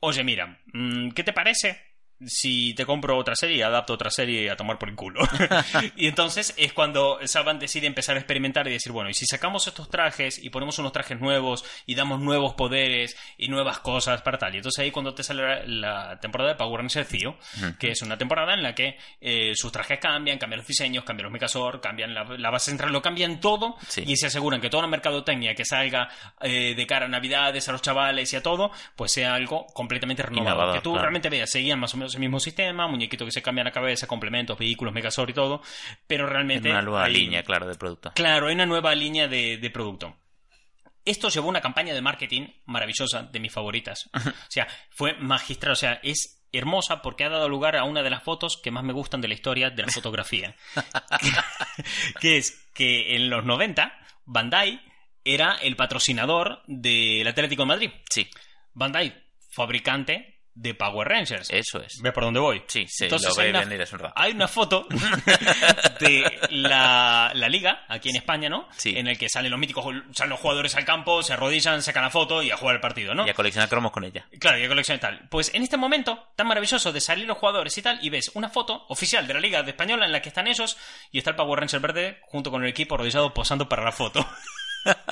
Oye, 0.00 0.24
mira, 0.24 0.58
mm, 0.72 1.10
¿qué 1.10 1.22
te 1.22 1.32
parece? 1.32 1.91
Si 2.26 2.74
te 2.74 2.84
compro 2.86 3.16
otra 3.16 3.34
serie 3.34 3.64
adapto 3.64 3.92
otra 3.94 4.10
serie 4.10 4.50
a 4.50 4.56
tomar 4.56 4.78
por 4.78 4.88
el 4.88 4.94
culo. 4.96 5.20
y 5.96 6.06
entonces 6.06 6.54
es 6.56 6.72
cuando 6.72 7.18
Saban 7.26 7.58
decide 7.58 7.86
empezar 7.86 8.16
a 8.16 8.18
experimentar 8.18 8.66
y 8.68 8.72
decir, 8.72 8.92
bueno, 8.92 9.10
y 9.10 9.14
si 9.14 9.26
sacamos 9.26 9.66
estos 9.66 9.88
trajes 9.88 10.42
y 10.42 10.50
ponemos 10.50 10.78
unos 10.78 10.92
trajes 10.92 11.20
nuevos 11.20 11.64
y 11.86 11.94
damos 11.94 12.20
nuevos 12.20 12.54
poderes 12.54 13.16
y 13.36 13.48
nuevas 13.48 13.78
cosas 13.80 14.22
para 14.22 14.38
tal. 14.38 14.54
Y 14.54 14.58
entonces 14.58 14.82
ahí 14.82 14.90
cuando 14.90 15.14
te 15.14 15.22
sale 15.22 15.42
la, 15.66 16.02
la 16.10 16.20
temporada 16.20 16.50
de 16.50 16.56
Power 16.56 16.80
Rangers 16.80 17.08
Zio, 17.08 17.36
que 17.78 17.90
es 17.90 18.02
una 18.02 18.16
temporada 18.18 18.54
en 18.54 18.62
la 18.62 18.74
que 18.74 18.96
eh, 19.20 19.52
sus 19.54 19.72
trajes 19.72 19.98
cambian, 19.98 20.38
cambian 20.38 20.58
los 20.58 20.66
diseños, 20.66 21.04
cambian 21.04 21.24
los 21.24 21.32
Megazord, 21.32 21.80
cambian 21.80 22.14
la, 22.14 22.24
la 22.24 22.50
base 22.50 22.70
central, 22.70 22.92
lo 22.92 23.02
cambian 23.02 23.40
todo 23.40 23.76
Sí. 23.88 24.04
y 24.06 24.16
se 24.16 24.26
aseguran 24.26 24.60
que 24.60 24.70
toda 24.70 24.82
la 24.82 24.88
mercadotecnia 24.88 25.54
que 25.54 25.64
salga 25.64 26.08
eh, 26.40 26.74
de 26.74 26.86
cara 26.86 27.06
a 27.06 27.08
Navidades, 27.08 27.68
a 27.68 27.72
los 27.72 27.82
chavales 27.82 28.32
y 28.32 28.36
a 28.36 28.42
todo, 28.42 28.70
pues 28.96 29.12
sea 29.12 29.34
algo 29.34 29.66
completamente 29.74 30.22
renovado. 30.22 30.56
Innovador, 30.56 30.74
que 30.76 30.80
tú 30.82 30.90
claro. 30.90 31.02
realmente 31.02 31.28
veas, 31.28 31.50
seguían 31.50 31.78
más 31.78 31.94
o 31.94 31.96
menos 31.96 32.11
el 32.14 32.20
mismo 32.20 32.40
sistema, 32.40 32.86
muñequitos 32.86 33.26
que 33.26 33.32
se 33.32 33.42
cambian 33.42 33.64
la 33.64 33.72
cabeza, 33.72 34.06
complementos, 34.06 34.58
vehículos, 34.58 34.92
Megazord 34.94 35.30
y 35.30 35.34
todo, 35.34 35.62
pero 36.06 36.24
En 36.26 36.30
realmente... 36.32 36.70
una 36.70 36.82
nueva 36.82 37.04
hay- 37.04 37.12
línea, 37.14 37.42
claro, 37.42 37.66
de 37.66 37.74
producto. 37.74 38.12
Claro, 38.14 38.48
hay 38.48 38.54
una 38.54 38.66
nueva 38.66 38.94
línea 38.94 39.28
de, 39.28 39.56
de 39.58 39.70
producto. 39.70 40.16
Esto 41.04 41.28
llevó 41.30 41.48
una 41.48 41.60
campaña 41.60 41.94
de 41.94 42.00
marketing 42.00 42.46
maravillosa, 42.66 43.24
de 43.24 43.40
mis 43.40 43.52
favoritas. 43.52 44.08
O 44.14 44.50
sea, 44.50 44.68
fue 44.90 45.14
magistral, 45.14 45.72
o 45.72 45.76
sea, 45.76 45.98
es 46.02 46.38
hermosa 46.52 47.00
porque 47.02 47.24
ha 47.24 47.28
dado 47.30 47.48
lugar 47.48 47.76
a 47.76 47.84
una 47.84 48.02
de 48.02 48.10
las 48.10 48.22
fotos 48.22 48.60
que 48.62 48.70
más 48.70 48.84
me 48.84 48.92
gustan 48.92 49.20
de 49.22 49.28
la 49.28 49.34
historia 49.34 49.70
de 49.70 49.82
la 49.82 49.88
fotografía. 49.92 50.54
que 52.20 52.36
es 52.36 52.68
que 52.74 53.16
en 53.16 53.30
los 53.30 53.44
90, 53.44 53.92
Bandai 54.26 54.80
era 55.24 55.54
el 55.62 55.76
patrocinador 55.76 56.62
del 56.66 57.26
Atlético 57.26 57.62
de 57.62 57.66
Madrid. 57.66 57.90
Sí, 58.10 58.28
Bandai, 58.74 59.14
fabricante 59.50 60.31
de 60.54 60.74
Power 60.74 61.08
Rangers. 61.08 61.48
eso 61.50 61.80
es. 61.80 61.98
¿Ves 62.02 62.12
por 62.12 62.24
dónde 62.24 62.38
voy? 62.40 62.62
Sí, 62.66 62.86
sí, 62.88 63.04
Entonces 63.04 63.34
lo 63.36 63.42
hay 63.42 63.50
una- 63.50 63.60
un 63.62 63.98
rato. 63.98 64.12
hay 64.16 64.32
una 64.32 64.48
foto 64.48 64.86
de 66.00 66.40
la, 66.50 67.32
la 67.34 67.48
liga, 67.48 67.84
aquí 67.88 68.10
en 68.10 68.16
España, 68.16 68.48
¿no? 68.48 68.68
Sí. 68.76 68.94
En 68.96 69.08
el 69.08 69.16
que 69.18 69.28
salen 69.28 69.50
los 69.50 69.58
míticos, 69.58 69.84
salen 70.12 70.30
los 70.30 70.40
jugadores 70.40 70.74
al 70.76 70.84
campo, 70.84 71.22
se 71.22 71.32
arrodillan, 71.32 71.82
sacan 71.82 72.02
la 72.04 72.10
foto 72.10 72.42
y 72.42 72.50
a 72.50 72.56
jugar 72.56 72.74
el 72.76 72.80
partido, 72.80 73.14
¿no? 73.14 73.26
Y 73.26 73.30
a 73.30 73.34
coleccionar 73.34 73.68
cromos 73.68 73.92
con 73.92 74.04
ella. 74.04 74.26
Claro, 74.38 74.58
y 74.58 74.64
a 74.64 74.68
colección 74.68 74.96
y 74.98 75.00
tal. 75.00 75.26
Pues 75.30 75.54
en 75.54 75.62
este 75.62 75.76
momento 75.76 76.28
tan 76.36 76.46
maravilloso 76.46 76.92
de 76.92 77.00
salir 77.00 77.26
los 77.26 77.38
jugadores 77.38 77.76
y 77.78 77.82
tal, 77.82 77.98
y 78.02 78.10
ves 78.10 78.30
una 78.34 78.48
foto 78.50 78.84
oficial 78.88 79.26
de 79.26 79.34
la 79.34 79.40
Liga 79.40 79.62
de 79.62 79.70
Española 79.70 80.04
en 80.06 80.12
la 80.12 80.20
que 80.22 80.28
están 80.28 80.46
ellos 80.48 80.76
y 81.10 81.18
está 81.18 81.30
el 81.30 81.36
Power 81.36 81.60
Ranger 81.60 81.80
verde 81.80 82.20
junto 82.22 82.50
con 82.50 82.62
el 82.62 82.68
equipo 82.68 82.94
arrodillado 82.94 83.32
posando 83.32 83.68
para 83.68 83.84
la 83.84 83.92
foto. 83.92 84.26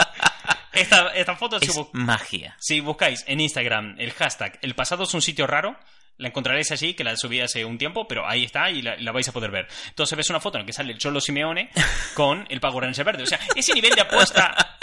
esta, 0.72 1.08
esta 1.14 1.36
foto, 1.36 1.58
si, 1.58 1.66
Es 1.66 1.76
bu- 1.76 1.88
magia. 1.92 2.56
si 2.60 2.80
buscáis 2.80 3.24
en 3.26 3.40
Instagram 3.40 3.96
el 3.98 4.12
hashtag 4.12 4.58
El 4.62 4.74
pasado 4.74 5.04
es 5.04 5.14
un 5.14 5.22
sitio 5.22 5.46
raro, 5.46 5.76
la 6.16 6.28
encontraréis 6.28 6.70
allí, 6.70 6.94
que 6.94 7.02
la 7.04 7.16
subí 7.16 7.40
hace 7.40 7.64
un 7.64 7.78
tiempo, 7.78 8.06
pero 8.06 8.28
ahí 8.28 8.44
está 8.44 8.70
y 8.70 8.82
la, 8.82 8.96
la 8.96 9.12
vais 9.12 9.26
a 9.28 9.32
poder 9.32 9.50
ver. 9.50 9.68
Entonces 9.88 10.16
ves 10.16 10.28
una 10.30 10.40
foto 10.40 10.58
en 10.58 10.62
la 10.62 10.66
que 10.66 10.72
sale 10.72 10.92
el 10.92 10.98
Cholo 10.98 11.20
Simeone 11.20 11.70
con 12.14 12.46
el 12.50 12.60
Power 12.60 12.84
Ranger 12.84 13.04
verde. 13.04 13.22
O 13.22 13.26
sea, 13.26 13.38
ese 13.56 13.72
nivel 13.74 13.94
de 13.94 14.02
apuesta... 14.02 14.76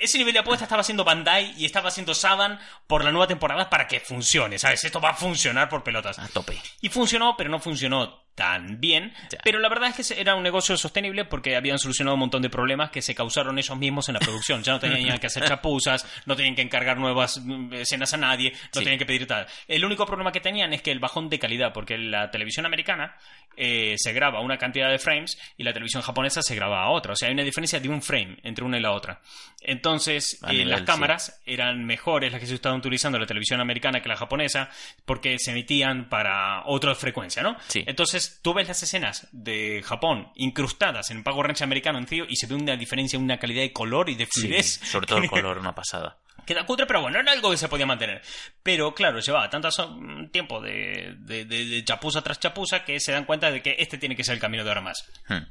Ese 0.00 0.16
nivel 0.16 0.32
de 0.32 0.38
apuesta 0.38 0.64
estaba 0.64 0.82
haciendo 0.82 1.02
Bandai 1.02 1.54
y 1.60 1.64
estaba 1.64 1.88
haciendo 1.88 2.14
Saban 2.14 2.60
por 2.86 3.02
la 3.02 3.10
nueva 3.10 3.26
temporada 3.26 3.68
para 3.68 3.88
que 3.88 3.98
funcione, 3.98 4.56
¿sabes? 4.56 4.84
Esto 4.84 5.00
va 5.00 5.10
a 5.10 5.14
funcionar 5.14 5.68
por 5.68 5.82
pelotas. 5.82 6.20
A 6.20 6.28
tope. 6.28 6.56
Y 6.80 6.88
funcionó, 6.88 7.34
pero 7.36 7.50
no 7.50 7.58
funcionó 7.58 8.22
tan 8.38 8.80
bien. 8.80 9.12
Pero 9.42 9.58
la 9.58 9.68
verdad 9.68 9.92
es 9.98 10.06
que 10.08 10.20
era 10.20 10.36
un 10.36 10.44
negocio 10.44 10.76
sostenible 10.76 11.24
porque 11.24 11.56
habían 11.56 11.76
solucionado 11.80 12.14
un 12.14 12.20
montón 12.20 12.40
de 12.40 12.48
problemas 12.48 12.90
que 12.90 13.02
se 13.02 13.12
causaron 13.12 13.58
ellos 13.58 13.76
mismos 13.76 14.08
en 14.08 14.14
la 14.14 14.20
producción. 14.20 14.62
Ya 14.62 14.74
no 14.74 14.78
tenían 14.78 15.18
que 15.18 15.26
hacer 15.26 15.44
chapuzas, 15.44 16.06
no 16.24 16.36
tenían 16.36 16.54
que 16.54 16.62
encargar 16.62 16.98
nuevas 16.98 17.40
mm, 17.44 17.74
escenas 17.74 18.14
a 18.14 18.16
nadie, 18.16 18.52
no 18.52 18.58
Sí. 18.78 18.84
tenían 18.84 18.98
que 18.98 19.06
pedir 19.06 19.26
tal. 19.26 19.44
El 19.66 19.84
único 19.84 20.06
problema 20.06 20.30
que 20.30 20.40
tenían 20.40 20.72
es 20.72 20.82
que 20.82 20.92
el 20.92 21.00
bajón 21.00 21.28
de 21.28 21.40
calidad, 21.40 21.72
porque 21.72 21.98
la 21.98 22.30
televisión 22.30 22.64
americana 22.64 23.16
eh, 23.56 23.96
se 23.98 24.12
graba 24.12 24.40
una 24.40 24.56
cantidad 24.56 24.88
de 24.88 25.00
frames 25.00 25.36
y 25.56 25.64
la 25.64 25.72
televisión 25.72 26.00
japonesa 26.04 26.40
se 26.40 26.54
graba 26.54 26.84
a 26.84 26.90
otra. 26.90 27.14
O 27.14 27.16
sea, 27.16 27.26
hay 27.26 27.34
una 27.34 27.42
diferencia 27.42 27.80
de 27.80 27.88
un 27.88 28.00
frame 28.02 28.36
entre 28.44 28.64
una 28.64 28.78
y 28.78 28.80
la 28.80 28.92
otra. 28.92 29.20
Entonces, 29.62 30.38
eh, 30.46 30.52
nivel, 30.52 30.70
las 30.70 30.80
sí. 30.80 30.86
cámaras 30.86 31.40
eran 31.44 31.84
mejores 31.84 32.30
las 32.30 32.40
que 32.40 32.46
se 32.46 32.54
estaban 32.54 32.78
utilizando 32.78 33.18
la 33.18 33.26
televisión 33.26 33.60
americana 33.60 34.00
que 34.00 34.08
la 34.08 34.16
japonesa 34.16 34.70
porque 35.04 35.38
se 35.40 35.50
emitían 35.50 36.08
para 36.08 36.62
otra 36.66 36.94
frecuencia, 36.94 37.42
¿no? 37.42 37.56
Sí. 37.66 37.82
Entonces 37.86 38.27
tú 38.42 38.54
ves 38.54 38.68
las 38.68 38.82
escenas 38.82 39.26
de 39.32 39.82
Japón 39.84 40.30
incrustadas 40.34 41.10
en 41.10 41.22
Power 41.22 41.46
Ranger 41.46 41.64
americano 41.64 41.98
en 41.98 42.06
Zio 42.06 42.24
y 42.28 42.36
se 42.36 42.46
ve 42.46 42.54
una 42.54 42.76
diferencia, 42.76 43.18
una 43.18 43.38
calidad 43.38 43.62
de 43.62 43.72
color 43.72 44.08
y 44.10 44.14
de 44.14 44.26
Sí, 44.26 44.40
fluidez. 44.42 44.80
sobre 44.84 45.06
todo 45.06 45.18
el 45.18 45.28
color, 45.30 45.58
una 45.58 45.74
pasada. 45.74 46.18
Queda 46.46 46.64
cutre, 46.64 46.86
pero 46.86 47.02
bueno, 47.02 47.20
era 47.20 47.30
algo 47.32 47.50
que 47.50 47.58
se 47.58 47.68
podía 47.68 47.84
mantener. 47.84 48.22
Pero 48.62 48.94
claro, 48.94 49.20
llevaba 49.20 49.50
tanto 49.50 49.68
mm, 49.68 50.30
tiempo 50.30 50.60
de, 50.62 51.14
de, 51.18 51.44
de- 51.44 51.64
de 51.66 51.84
chapuza 51.84 52.22
tras 52.22 52.40
chapuza 52.40 52.84
que 52.84 52.98
se 53.00 53.12
dan 53.12 53.24
cuenta 53.26 53.50
de 53.50 53.60
que 53.60 53.76
este 53.78 53.98
tiene 53.98 54.16
que 54.16 54.24
ser 54.24 54.34
el 54.34 54.40
camino 54.40 54.64
de 54.64 54.70
ahora 54.70 54.80
más. 54.80 55.04
Hmm. 55.28 55.44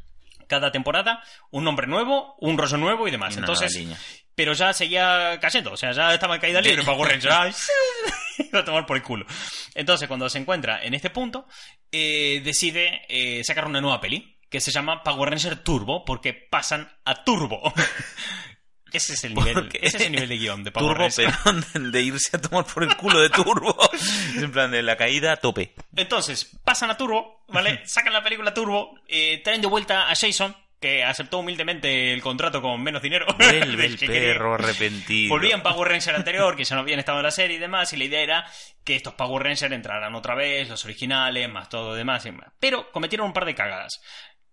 Cada 0.47 0.71
temporada, 0.71 1.21
un 1.51 1.63
nombre 1.65 1.85
nuevo, 1.87 2.35
un 2.39 2.57
rollo 2.57 2.77
nuevo 2.77 3.07
y 3.07 3.11
demás. 3.11 3.35
Una 3.35 3.41
Entonces, 3.45 3.77
pero 4.33 4.53
ya 4.53 4.71
seguía 4.73 5.37
cayendo, 5.41 5.73
o 5.73 5.77
sea, 5.77 5.91
ya 5.91 6.13
estaba 6.13 6.35
en 6.35 6.41
caída 6.41 6.61
libre 6.61 6.83
Power 6.83 7.09
Ranger. 7.11 7.31
Iba 8.51 8.59
a 8.59 8.65
tomar 8.65 8.85
por 8.85 8.97
el 8.97 9.03
culo. 9.03 9.25
Entonces, 9.75 10.07
cuando 10.07 10.29
se 10.29 10.39
encuentra 10.39 10.83
en 10.83 10.93
este 10.93 11.09
punto, 11.09 11.47
eh, 11.91 12.41
decide 12.43 13.01
eh, 13.09 13.43
sacar 13.43 13.65
una 13.65 13.81
nueva 13.81 14.01
peli 14.01 14.37
que 14.49 14.61
se 14.61 14.71
llama 14.71 15.03
Power 15.03 15.29
Ranger 15.29 15.57
Turbo 15.57 16.05
porque 16.05 16.33
pasan 16.33 16.89
a 17.05 17.23
Turbo. 17.23 17.73
Ese 18.93 19.13
es 19.13 19.23
el 19.25 19.35
nivel, 19.35 19.69
ese 19.81 19.97
es 19.97 20.03
el 20.05 20.13
nivel 20.13 20.29
de 20.29 20.37
guion 20.37 20.63
de 20.63 20.71
Power 20.71 21.11
Turbo, 21.13 21.31
pero 21.73 21.89
de, 21.91 22.01
irse 22.01 22.37
a 22.37 22.41
tomar 22.41 22.65
por 22.65 22.83
el 22.83 22.95
culo 22.95 23.19
de 23.19 23.29
Turbo. 23.29 23.77
Es 23.93 24.41
en 24.41 24.51
plan 24.51 24.71
de 24.71 24.81
la 24.81 24.95
caída 24.95 25.33
a 25.33 25.37
tope. 25.37 25.73
Entonces, 25.95 26.57
pasan 26.63 26.89
a 26.89 26.97
Turbo, 26.97 27.43
¿vale? 27.49 27.85
Sacan 27.85 28.13
la 28.13 28.23
película 28.23 28.53
Turbo, 28.53 28.97
eh, 29.07 29.41
traen 29.43 29.61
de 29.61 29.67
vuelta 29.67 30.09
a 30.09 30.15
Jason, 30.15 30.55
que 30.79 31.03
aceptó 31.03 31.39
humildemente 31.39 32.13
el 32.13 32.21
contrato 32.21 32.61
con 32.61 32.81
menos 32.81 33.01
dinero. 33.01 33.25
Vuelve 33.37 33.85
el 33.85 33.97
perro 33.97 34.55
arrepentido. 34.55 35.29
Volvían 35.29 35.63
Power 35.63 35.89
Ranger 35.89 36.15
anterior, 36.15 36.55
que 36.55 36.63
ya 36.63 36.75
no 36.75 36.81
habían 36.81 36.99
estado 36.99 37.19
en 37.19 37.23
la 37.23 37.31
serie 37.31 37.57
y 37.57 37.59
demás, 37.59 37.91
y 37.93 37.97
la 37.97 38.03
idea 38.03 38.21
era 38.21 38.45
que 38.83 38.95
estos 38.95 39.13
Power 39.15 39.43
Ranger 39.43 39.73
entraran 39.73 40.13
otra 40.15 40.35
vez, 40.35 40.69
los 40.69 40.83
originales, 40.85 41.49
más 41.49 41.69
todo 41.69 41.95
demás. 41.95 42.25
y. 42.25 42.31
Pero 42.59 42.91
cometieron 42.91 43.27
un 43.27 43.33
par 43.33 43.45
de 43.45 43.55
cagadas. 43.55 44.01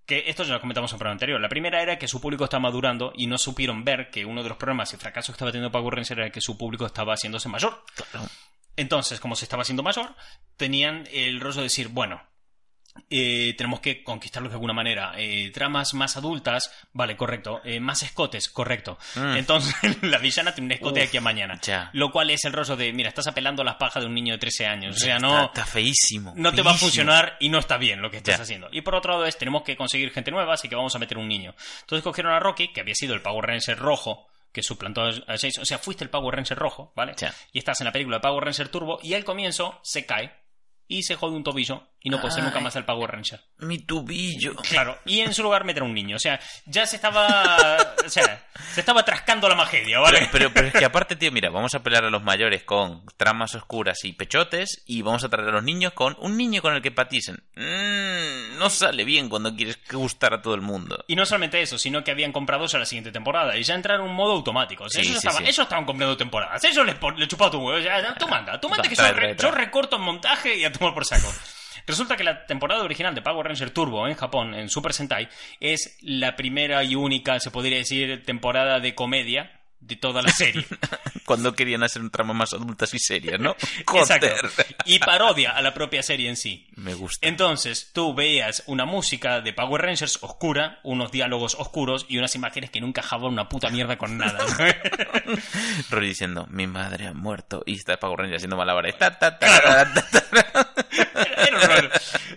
Que 0.07 0.25
esto 0.27 0.45
ya 0.45 0.53
lo 0.53 0.61
comentamos 0.61 0.91
en 0.91 0.97
el 0.97 0.99
programa 0.99 1.15
anterior. 1.15 1.41
La 1.41 1.49
primera 1.49 1.81
era 1.81 1.99
que 1.99 2.09
su 2.09 2.21
público 2.21 2.45
estaba 2.45 2.61
madurando 2.61 3.13
y 3.17 3.27
no 3.27 3.39
supieron 3.39 3.85
ver 3.85 4.11
que 4.11 4.27
uno 4.27 4.43
de 4.43 4.51
los 4.51 4.59
problemas 4.59 4.93
y 4.93 4.99
fracasos 4.99 5.29
que 5.29 5.37
estaba 5.37 5.51
teniendo 5.51 5.73
Power 5.73 5.95
Ranger 5.95 6.21
era 6.21 6.31
que 6.31 6.43
su 6.43 6.59
público 6.59 6.85
estaba 6.85 7.15
haciéndose 7.15 7.49
mayor. 7.49 7.83
Entonces, 8.77 9.19
como 9.21 9.35
se 9.35 9.47
estaba 9.47 9.63
haciendo 9.63 9.83
mayor, 9.83 10.15
tenían 10.59 11.09
el 11.11 11.41
rollo 11.41 11.59
de 11.59 11.65
decir, 11.65 11.89
bueno, 11.89 12.23
eh, 13.11 13.55
tenemos 13.57 13.81
que 13.81 14.03
conquistarlos 14.03 14.51
de 14.51 14.55
alguna 14.57 14.73
manera. 14.73 15.13
Eh, 15.17 15.51
tramas 15.53 15.95
más 15.95 16.17
adultas, 16.17 16.73
vale, 16.93 17.17
correcto. 17.17 17.61
Eh, 17.65 17.81
más 17.81 18.03
escotes, 18.03 18.49
correcto. 18.49 18.99
Mm. 19.17 19.37
Entonces, 19.37 19.75
la 20.03 20.19
villana 20.19 20.55
tiene 20.55 20.67
un 20.67 20.73
escote 20.73 21.01
de 21.01 21.07
aquí 21.07 21.17
a 21.17 21.21
mañana. 21.21 21.59
ya. 21.63 21.91
Lo 21.93 22.11
cual 22.11 22.31
es 22.31 22.45
el 22.45 22.53
rollo 22.53 22.77
de, 22.77 22.93
mira, 22.93 23.09
estás 23.09 23.27
apelando 23.27 23.63
a 23.63 23.65
las 23.65 23.77
pajas 23.77 24.03
de 24.03 24.09
un 24.09 24.15
niño 24.15 24.35
de 24.35 24.39
13 24.39 24.67
años. 24.67 24.97
O 24.97 24.99
sea, 24.99 25.19
no, 25.19 25.47
Está, 25.47 25.67
feísimo. 25.67 26.33
no 26.37 26.53
te 26.53 26.63
va 26.63 26.73
a 26.73 26.75
funcionar 26.75 27.37
y 27.41 27.49
no 27.49 27.59
está 27.59 27.77
bien 27.77 28.01
lo 28.01 28.11
que 28.11 28.19
estás 28.19 28.37
Ya. 28.39 28.43
haciendo. 28.43 28.69
Y 28.73 28.81
por 28.83 28.95
otro 28.95 29.13
lado 29.13 29.27
es, 29.27 29.37
tenemos 29.37 29.63
que 29.63 29.77
conseguir 29.77 30.11
gente 30.13 30.31
nueva, 30.31 30.55
así 30.55 30.69
que 30.69 30.77
vamos 30.77 30.95
a 30.95 30.99
meter 30.99 31.19
un 31.19 31.29
niño. 31.29 31.55
Entonces 31.81 32.03
cogieron 32.03 32.33
a 32.33 32.39
Rocky, 32.41 32.69
que 32.73 32.81
había 32.81 32.95
sido 32.95 33.15
el 33.15 33.23
Power 33.23 33.45
Ranger 33.47 33.79
rojo, 33.79 34.27
que 34.53 34.63
suplantó 34.63 35.03
a 35.03 35.13
Jason. 35.27 35.63
O 35.63 35.65
sea, 35.65 35.79
fuiste 35.79 36.05
el 36.05 36.11
Power 36.11 36.37
Ranger 36.37 36.57
rojo, 36.57 36.93
¿vale? 36.95 37.15
Ya. 37.17 37.35
Y 37.53 37.59
estás 37.59 37.81
en 37.81 37.87
la 37.87 37.93
película 37.93 38.19
de 38.19 38.21
Power 38.21 38.45
Ranger 38.45 38.69
Turbo 38.69 39.01
y 39.03 39.15
al 39.15 39.25
comienzo 39.25 39.81
se 39.83 40.07
cae 40.07 40.33
y 40.87 41.03
se 41.03 41.17
jode 41.17 41.35
un 41.35 41.43
tobillo 41.43 41.89
y 42.07 42.11
no 42.11 42.21
puede 42.21 42.35
ser 42.35 42.45
nunca 42.45 42.61
más 42.61 42.77
el 42.77 42.85
Power 42.85 43.11
Ranger. 43.11 43.41
Mi 43.61 43.79
tubillo. 43.79 44.55
Claro, 44.57 44.99
y 45.07 45.21
en 45.21 45.33
su 45.33 45.43
lugar 45.43 45.65
meter 45.65 45.83
a 45.83 45.87
un 45.87 45.95
niño. 45.95 46.17
O 46.17 46.19
sea, 46.21 46.39
ya 46.67 46.85
se 46.87 46.97
estaba. 46.97 47.57
O 48.05 48.09
sea, 48.11 48.47
se 48.75 48.81
estaba 48.81 49.03
trascando 49.05 49.49
la 49.49 49.55
magedia, 49.55 49.99
¿vale? 50.01 50.29
Pero, 50.31 50.53
pero 50.53 50.69
es 50.69 50.75
que 50.75 50.85
aparte, 50.85 51.17
tío, 51.17 51.33
mira, 51.33 51.49
vamos 51.49 51.75
a 51.75 51.83
pelear 51.83 52.05
a 52.05 52.11
los 52.11 52.23
mayores 52.23 52.63
con 52.65 53.05
tramas 53.17 53.55
oscuras 53.55 54.05
y 54.05 54.13
pechotes 54.13 54.83
y 54.87 55.01
vamos 55.01 55.25
a 55.25 55.31
traer 55.31 55.49
a 55.49 55.53
los 55.53 55.65
niños 55.65 55.93
con 55.95 56.15
un 56.21 56.37
niño 56.37 56.61
con 56.61 56.75
el 56.75 56.83
que 56.83 56.91
paticen. 56.91 57.43
Mm, 57.57 58.59
no 58.59 58.69
sale 58.69 59.05
bien 59.05 59.29
cuando 59.31 59.55
quieres 59.57 59.79
gustar 59.91 60.35
a 60.35 60.43
todo 60.43 60.55
el 60.55 60.61
mundo. 60.61 61.03
Y 61.09 61.17
no 61.17 61.25
solamente 61.25 61.63
eso, 61.63 61.79
sino 61.79 62.05
que 62.05 62.11
habían 62.11 62.33
comprado 62.33 62.67
eso 62.67 62.77
a 62.77 62.81
la 62.81 62.87
siguiente 62.87 63.13
temporada. 63.13 63.57
Y 63.57 63.63
ya 63.63 63.75
entraron 63.75 64.05
en 64.05 64.11
un 64.11 64.17
modo 64.17 64.33
automático. 64.35 64.85
O 64.85 64.89
sea, 64.91 65.03
Sí, 65.03 65.09
ellos, 65.09 65.23
sí, 65.23 65.27
estaban, 65.29 65.45
sí. 65.47 65.51
ellos 65.51 65.63
estaban 65.65 65.85
comprando 65.87 66.17
temporadas. 66.19 66.63
Ellos 66.65 66.85
les, 66.85 66.97
pon- 66.97 67.19
le 67.19 67.27
chupaba 67.27 67.51
tu 67.51 67.59
huevo. 67.59 67.79
O 67.79 67.83
sea, 67.83 68.15
tú 68.17 68.29
manda, 68.29 68.61
tú 68.61 68.69
manda 68.69 68.87
que 68.89 68.95
trae, 68.95 69.09
yo, 69.09 69.15
re- 69.15 69.21
trae, 69.23 69.35
trae. 69.37 69.51
yo 69.51 69.57
recorto 69.57 69.97
en 69.97 70.03
montaje 70.03 70.55
y 70.57 70.65
a 70.65 70.71
tomar 70.73 70.93
por 70.93 71.07
saco. 71.07 71.33
Resulta 71.87 72.17
que 72.17 72.25
la 72.25 72.47
temporada 72.47 72.83
original 72.83 73.15
de 73.15 73.23
Power 73.23 73.47
Ranger 73.47 73.71
Turbo 73.71 74.09
en 74.09 74.15
Japón, 74.15 74.55
en 74.55 74.69
Super 74.69 74.93
Sentai, 74.93 75.29
es 75.61 75.99
la 76.01 76.37
primera 76.37 76.83
y 76.83 76.95
única, 76.95 77.39
se 77.41 77.51
podría 77.51 77.79
decir, 77.79 78.25
temporada 78.25 78.81
de 78.81 78.95
comedia 78.95 79.64
de 79.87 79.97
toda 79.97 80.23
la 80.23 80.33
serie. 80.33 80.65
Cuando 81.25 81.55
querían 81.55 81.83
hacer 81.83 82.03
un 82.03 82.11
trama 82.11 82.35
más 82.35 82.53
adultas 82.53 82.93
y 82.95 82.99
serias, 82.99 83.41
¿no? 83.41 83.57
Exacto. 83.95 84.29
Y 84.85 84.99
parodia 84.99 85.53
a 85.53 85.63
la 85.63 85.73
propia 85.73 86.03
serie 86.03 86.29
en 86.29 86.37
sí. 86.37 86.67
Me 86.77 86.95
gusta. 86.95 87.27
Entonces, 87.27 87.91
tú 87.93 88.15
veías 88.15 88.63
una 88.67 88.85
música 88.85 89.41
de 89.41 89.53
Power 89.53 89.83
Rangers 89.83 90.19
oscura, 90.23 90.81
unos 90.83 91.11
diálogos 91.11 91.55
oscuros 91.59 92.07
y 92.09 92.19
unas 92.19 92.35
imágenes 92.35 92.71
que 92.71 92.81
no 92.81 92.87
encajaban 92.87 93.33
una 93.33 93.49
puta 93.49 93.71
mierda 93.71 93.97
con 93.97 94.19
nada. 94.19 94.39
Rory 95.91 96.09
diciendo, 96.09 96.47
mi 96.51 96.67
madre 96.67 97.07
ha 97.07 97.15
muerto. 97.15 97.63
Y 97.67 97.75
está 97.75 97.99
Power 97.99 98.21
Ranger 98.21 98.37
haciendo 98.37 98.57
malabares. 98.57 98.97
Ta, 98.99 99.17
era 101.47 101.57
un 101.57 101.63
rollo, 101.63 101.91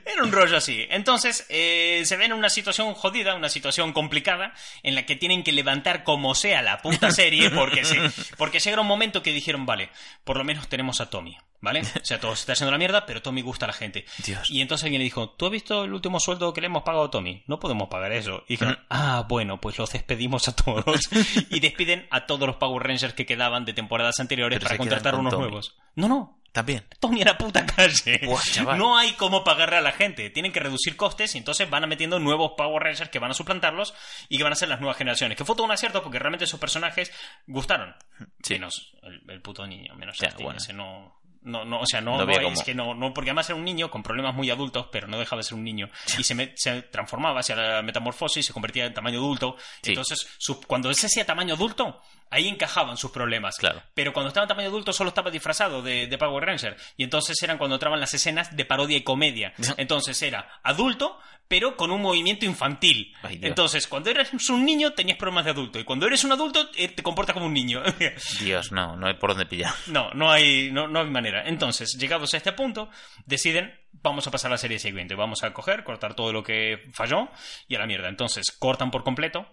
era 0.05 0.23
un 0.23 0.31
rollo 0.31 0.57
así. 0.57 0.85
Entonces, 0.89 1.45
eh, 1.49 2.01
se 2.05 2.17
ven 2.17 2.31
en 2.31 2.37
una 2.37 2.49
situación 2.49 2.93
jodida, 2.93 3.35
una 3.35 3.49
situación 3.49 3.93
complicada, 3.93 4.53
en 4.83 4.95
la 4.95 5.05
que 5.05 5.15
tienen 5.15 5.43
que 5.43 5.51
levantar 5.51 6.03
como 6.03 6.35
sea 6.35 6.61
la 6.61 6.79
puta 6.81 7.11
serie, 7.11 7.36
porque, 7.55 7.85
se, 7.85 7.99
porque 8.37 8.59
llega 8.59 8.81
un 8.81 8.87
momento 8.87 9.21
que 9.23 9.33
dijeron, 9.33 9.65
vale, 9.65 9.89
por 10.23 10.37
lo 10.37 10.43
menos 10.43 10.67
tenemos 10.67 11.01
a 11.01 11.09
Tommy. 11.09 11.37
¿Vale? 11.59 11.81
O 11.81 12.05
sea, 12.05 12.19
todo 12.19 12.35
se 12.35 12.41
está 12.41 12.53
haciendo 12.53 12.71
la 12.71 12.77
mierda, 12.77 13.07
pero 13.07 13.23
Tommy 13.23 13.41
gusta 13.41 13.65
a 13.65 13.69
la 13.69 13.73
gente. 13.73 14.05
Dios. 14.23 14.47
Y 14.51 14.61
entonces 14.61 14.83
alguien 14.85 14.99
le 14.99 15.05
dijo, 15.05 15.31
¿tú 15.31 15.47
has 15.47 15.51
visto 15.51 15.85
el 15.85 15.93
último 15.93 16.19
sueldo 16.19 16.53
que 16.53 16.61
le 16.61 16.67
hemos 16.67 16.83
pagado 16.83 17.05
a 17.05 17.09
Tommy? 17.09 17.43
No 17.47 17.59
podemos 17.59 17.89
pagar 17.89 18.11
eso. 18.11 18.43
Y 18.47 18.53
dijeron, 18.53 18.77
ah, 18.91 19.25
bueno, 19.27 19.59
pues 19.59 19.75
los 19.79 19.91
despedimos 19.91 20.47
a 20.47 20.55
todos. 20.55 21.01
y 21.49 21.59
despiden 21.59 22.05
a 22.11 22.27
todos 22.27 22.47
los 22.47 22.57
Power 22.57 22.85
Rangers 22.85 23.15
que 23.15 23.25
quedaban 23.25 23.65
de 23.65 23.73
temporadas 23.73 24.19
anteriores 24.19 24.59
Pero 24.59 24.67
para 24.67 24.77
contratar 24.77 25.13
con 25.13 25.21
unos 25.21 25.31
Tommy. 25.33 25.43
nuevos. 25.45 25.75
No, 25.95 26.07
no, 26.07 26.39
También. 26.57 26.87
Tommy 26.99 27.21
a 27.21 27.25
la 27.25 27.37
puta 27.37 27.63
calle. 27.67 28.19
Buah. 28.25 28.75
No 28.75 28.97
hay 28.97 29.11
cómo 29.13 29.43
pagarle 29.43 29.77
a 29.77 29.81
la 29.81 29.91
gente. 29.91 30.31
Tienen 30.31 30.51
que 30.51 30.59
reducir 30.59 30.95
costes 30.97 31.35
y 31.35 31.37
entonces 31.37 31.69
van 31.69 31.83
a 31.83 31.87
metiendo 31.87 32.17
nuevos 32.17 32.53
Power 32.57 32.81
Rangers 32.81 33.11
que 33.11 33.19
van 33.19 33.29
a 33.29 33.35
suplantarlos 33.35 33.93
y 34.27 34.37
que 34.37 34.43
van 34.43 34.53
a 34.53 34.55
ser 34.55 34.67
las 34.69 34.79
nuevas 34.79 34.97
generaciones. 34.97 35.37
Que 35.37 35.45
fue 35.45 35.55
todo 35.55 35.65
un 35.65 35.71
acierto 35.71 36.01
porque 36.01 36.17
realmente 36.17 36.45
esos 36.45 36.59
personajes 36.59 37.11
gustaron. 37.45 37.95
Sí. 38.41 38.53
Menos 38.55 38.91
el, 39.03 39.21
el 39.29 39.39
puto 39.43 39.67
niño, 39.67 39.93
menos 39.95 40.17
Ya, 40.17 40.29
Justin, 40.29 40.43
bueno. 40.45 40.57
ese 40.57 40.73
no. 40.73 41.15
No, 41.43 41.63
no, 41.63 41.79
o 41.79 41.85
sea, 41.85 42.01
no, 42.01 42.17
No 42.17 42.25
no 42.25 42.33
había 42.33 42.49
es 42.51 42.63
que 42.63 42.73
no, 42.75 42.93
no, 42.95 43.13
porque 43.13 43.29
además 43.29 43.47
era 43.47 43.55
un 43.55 43.63
niño 43.63 43.89
con 43.89 44.03
problemas 44.03 44.33
muy 44.35 44.49
adultos, 44.49 44.87
pero 44.91 45.07
no 45.07 45.17
dejaba 45.17 45.39
de 45.39 45.43
ser 45.43 45.53
un 45.53 45.63
niño. 45.63 45.87
Y 46.17 46.23
se, 46.23 46.35
me- 46.35 46.51
se 46.57 46.81
transformaba 46.81 47.39
hacia 47.39 47.55
la 47.55 47.81
metamorfosis, 47.83 48.45
se 48.47 48.51
convertía 48.51 48.85
en 48.85 48.93
tamaño 48.93 49.19
adulto. 49.19 49.55
Sí. 49.81 49.91
Entonces, 49.91 50.27
su- 50.39 50.59
cuando 50.63 50.89
ese 50.89 51.05
hacía 51.05 51.25
tamaño 51.25 51.53
adulto, 51.53 52.01
ahí 52.29 52.47
encajaban 52.47 52.97
sus 52.97 53.11
problemas. 53.11 53.57
Claro. 53.57 53.81
Pero 53.93 54.13
cuando 54.13 54.29
estaba 54.29 54.45
en 54.45 54.49
tamaño 54.49 54.69
adulto 54.69 54.93
solo 54.93 55.09
estaba 55.09 55.31
disfrazado 55.31 55.81
de, 55.81 56.07
de 56.07 56.17
Power 56.17 56.45
Ranger. 56.45 56.77
Y 56.95 57.03
entonces 57.03 57.41
eran 57.41 57.57
cuando 57.57 57.75
entraban 57.75 57.99
las 57.99 58.13
escenas 58.13 58.55
de 58.55 58.65
parodia 58.65 58.97
y 58.97 59.03
comedia. 59.03 59.53
Entonces 59.77 60.21
era 60.21 60.59
adulto, 60.63 61.19
pero 61.47 61.77
con 61.77 61.91
un 61.91 62.01
movimiento 62.01 62.45
infantil. 62.45 63.13
Ay, 63.23 63.39
entonces, 63.41 63.87
cuando 63.87 64.09
eres 64.09 64.31
un 64.49 64.65
niño 64.65 64.93
tenías 64.93 65.17
problemas 65.17 65.45
de 65.45 65.51
adulto. 65.51 65.79
Y 65.79 65.83
cuando 65.83 66.05
eres 66.05 66.23
un 66.23 66.31
adulto 66.31 66.69
eh, 66.75 66.89
te 66.89 67.03
comportas 67.03 67.33
como 67.33 67.45
un 67.45 67.53
niño. 67.53 67.81
Dios, 68.39 68.71
no, 68.71 68.95
no 68.95 69.07
hay 69.07 69.13
por 69.15 69.31
dónde 69.31 69.45
pillar. 69.45 69.73
no, 69.87 70.11
no 70.13 70.31
hay, 70.31 70.71
no, 70.71 70.87
no 70.87 70.99
hay 70.99 71.09
manera. 71.09 71.47
Entonces, 71.47 71.97
llegados 71.97 72.33
a 72.33 72.37
este 72.37 72.51
punto, 72.51 72.89
deciden, 73.25 73.79
vamos 73.93 74.27
a 74.27 74.31
pasar 74.31 74.49
a 74.51 74.55
la 74.55 74.57
serie 74.57 74.79
siguiente. 74.79 75.15
Vamos 75.15 75.43
a 75.43 75.53
coger, 75.53 75.83
cortar 75.83 76.15
todo 76.15 76.33
lo 76.33 76.43
que 76.43 76.83
falló 76.93 77.29
y 77.67 77.75
a 77.75 77.79
la 77.79 77.87
mierda. 77.87 78.09
Entonces, 78.09 78.51
cortan 78.51 78.91
por 78.91 79.03
completo. 79.03 79.47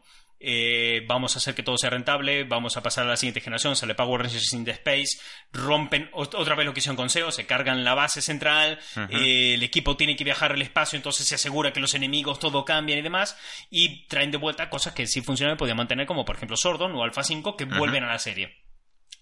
Eh, 0.45 1.05
vamos 1.07 1.34
a 1.34 1.38
hacer 1.38 1.55
que 1.55 1.62
todo 1.62 1.78
sea 1.78 1.90
rentable, 1.90 2.45
vamos 2.45 2.76
a 2.76 2.82
pasar 2.82 3.07
a 3.07 3.09
la 3.11 3.16
siguiente 3.16 3.40
generación, 3.40 3.74
sale 3.76 3.95
Power 3.95 4.20
Rangers 4.22 4.53
in 4.53 4.64
the 4.64 4.72
Space, 4.72 5.18
rompen 5.53 6.11
ot- 6.12 6.34
otra 6.36 6.55
vez 6.55 6.66
lo 6.66 6.72
que 6.74 6.80
hicieron 6.80 6.97
con 6.97 7.11
SEO, 7.11 7.32
se 7.32 7.47
cargan 7.47 7.84
la 7.84 7.95
base 7.95 8.22
central, 8.22 8.78
eh, 9.11 9.55
el 9.55 9.62
equipo 9.62 9.97
tiene 9.97 10.16
que 10.16 10.24
viajar 10.24 10.53
al 10.53 10.62
espacio, 10.62 10.97
entonces 10.97 11.26
se 11.26 11.34
asegura 11.36 11.72
que 11.72 11.80
los 11.80 11.95
enemigos 11.95 12.38
todo 12.38 12.64
cambian 12.64 12.99
y 12.99 13.03
demás, 13.03 13.36
y 13.70 14.07
traen 14.07 14.30
de 14.30 14.38
vuelta 14.38 14.68
cosas 14.70 14.92
que 14.95 15.07
sí 15.07 15.20
funcionan 15.22 15.57
podían 15.57 15.76
mantener, 15.76 16.07
como 16.07 16.24
por 16.24 16.36
ejemplo 16.36 16.57
Sordon 16.57 16.92
o 16.95 17.03
Alpha 17.03 17.22
5, 17.24 17.57
que 17.57 17.64
vuelven 17.64 18.05
a 18.05 18.09
la 18.09 18.18
serie. 18.18 18.59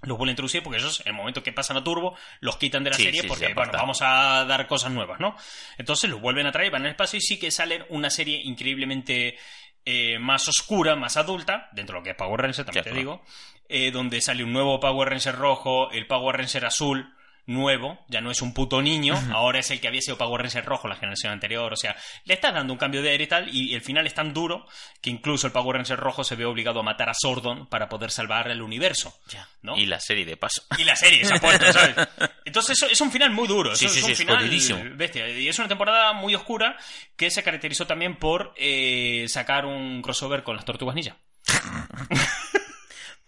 Los 0.04 0.18
vuelven 0.18 0.30
a 0.30 0.32
introducir 0.32 0.64
porque 0.64 0.78
ellos, 0.80 0.98
en 1.02 1.08
el 1.08 1.12
momento 1.12 1.44
que 1.44 1.52
pasan 1.52 1.76
a 1.76 1.84
Turbo, 1.84 2.16
los 2.40 2.56
quitan 2.56 2.82
de 2.82 2.90
la 2.90 2.96
Sí, 2.96 3.04
serie 3.04 3.20
sí, 3.20 3.28
porque, 3.28 3.46
sí, 3.46 3.52
bueno, 3.52 3.70
vamos 3.72 3.98
a 4.02 4.44
dar 4.46 4.66
cosas 4.66 4.90
nuevas, 4.90 5.20
¿no? 5.20 5.36
Entonces 5.78 6.10
los 6.10 6.20
vuelven 6.20 6.44
a 6.44 6.50
traer, 6.50 6.72
van 6.72 6.82
al 6.82 6.90
espacio 6.90 7.18
y 7.18 7.20
sí 7.20 7.38
que 7.38 7.52
salen 7.52 7.84
una 7.88 8.10
serie 8.10 8.40
increíblemente 8.42 9.38
eh, 9.84 10.18
más 10.18 10.48
oscura, 10.48 10.96
más 10.96 11.16
adulta, 11.16 11.68
dentro 11.72 11.94
de 11.94 12.00
lo 12.00 12.04
que 12.04 12.10
es 12.10 12.16
Power 12.16 12.40
Ranger, 12.40 12.64
también 12.64 12.84
te 12.84 12.92
digo, 12.92 13.22
eh, 13.68 13.90
donde 13.90 14.20
sale 14.20 14.44
un 14.44 14.52
nuevo 14.52 14.78
Power 14.80 15.08
Ranger 15.08 15.34
rojo, 15.34 15.90
el 15.90 16.06
Power 16.06 16.36
Ranger 16.36 16.66
azul, 16.66 17.14
nuevo, 17.46 17.98
ya 18.08 18.20
no 18.20 18.30
es 18.30 18.40
un 18.42 18.54
puto 18.54 18.80
niño, 18.82 19.14
ahora 19.32 19.58
es 19.58 19.70
el 19.70 19.80
que 19.80 19.88
había 19.88 20.00
sido 20.00 20.16
Power 20.16 20.42
Ranger 20.42 20.64
rojo 20.64 20.88
la 20.88 20.96
generación 20.96 21.32
anterior, 21.32 21.72
o 21.72 21.76
sea, 21.76 21.96
le 22.24 22.34
estás 22.34 22.54
dando 22.54 22.72
un 22.72 22.78
cambio 22.78 23.02
de 23.02 23.10
aire 23.10 23.24
y 23.24 23.26
tal, 23.26 23.54
y 23.54 23.74
el 23.74 23.80
final 23.80 24.06
es 24.06 24.14
tan 24.14 24.32
duro 24.32 24.66
que 25.00 25.10
incluso 25.10 25.46
el 25.46 25.52
Power 25.52 25.76
Ranger 25.76 25.98
rojo 25.98 26.24
se 26.24 26.36
ve 26.36 26.44
obligado 26.44 26.80
a 26.80 26.82
matar 26.82 27.08
a 27.08 27.14
Sordon 27.14 27.66
para 27.66 27.88
poder 27.88 28.10
salvar 28.10 28.50
el 28.50 28.62
universo. 28.62 29.14
¿no? 29.62 29.76
Y 29.76 29.86
la 29.86 30.00
serie 30.00 30.24
de 30.24 30.36
paso. 30.36 30.62
Y 30.78 30.84
la 30.84 30.96
serie 30.96 31.24
se 31.24 31.34
ha 31.34 31.38
puesto, 31.40 31.72
¿sabes? 31.72 31.96
Entonces 32.44 32.76
eso 32.76 32.86
es 32.90 33.00
un 33.00 33.10
final 33.10 33.30
muy 33.30 33.48
duro. 33.48 33.74
Sí, 33.74 33.86
eso 33.86 33.94
sí, 33.94 34.00
es 34.00 34.04
un 34.04 34.06
sí, 34.08 34.12
es 34.12 34.18
final 34.18 34.36
jodidísimo. 34.38 34.80
bestia. 34.94 35.28
Y 35.28 35.48
es 35.48 35.58
una 35.58 35.68
temporada 35.68 36.12
muy 36.12 36.34
oscura 36.34 36.76
que 37.16 37.30
se 37.30 37.42
caracterizó 37.42 37.86
también 37.86 38.16
por 38.16 38.54
eh, 38.56 39.26
sacar 39.28 39.64
un 39.64 40.02
crossover 40.02 40.42
con 40.42 40.56
las 40.56 40.64
Tortugas 40.64 40.94
Ninja. 40.94 41.16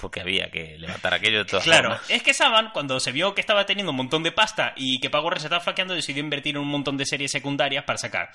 Porque 0.05 0.21
había 0.21 0.51
que 0.51 0.77
levantar 0.77 1.15
aquello 1.15 1.39
de 1.39 1.45
todas 1.47 1.65
Claro, 1.65 1.93
formas. 1.93 2.11
es 2.11 2.23
que 2.23 2.35
Saban, 2.35 2.73
cuando 2.75 3.01
se 3.01 3.11
vio 3.11 3.35
que 3.35 3.41
estaba 3.41 3.65
teniendo 3.65 3.91
un 3.91 3.97
montón 3.97 4.23
de 4.23 4.33
pasta 4.33 4.75
y 4.77 5.01
que 5.01 5.09
Power 5.09 5.31
Rangers 5.33 5.45
estaba 5.45 5.63
flaqueando, 5.65 5.95
decidió 5.95 6.23
invertir 6.23 6.57
en 6.57 6.61
un 6.61 6.69
montón 6.69 6.99
de 6.99 7.07
series 7.07 7.31
secundarias 7.33 7.85
para 7.85 7.97
sacar. 7.97 8.31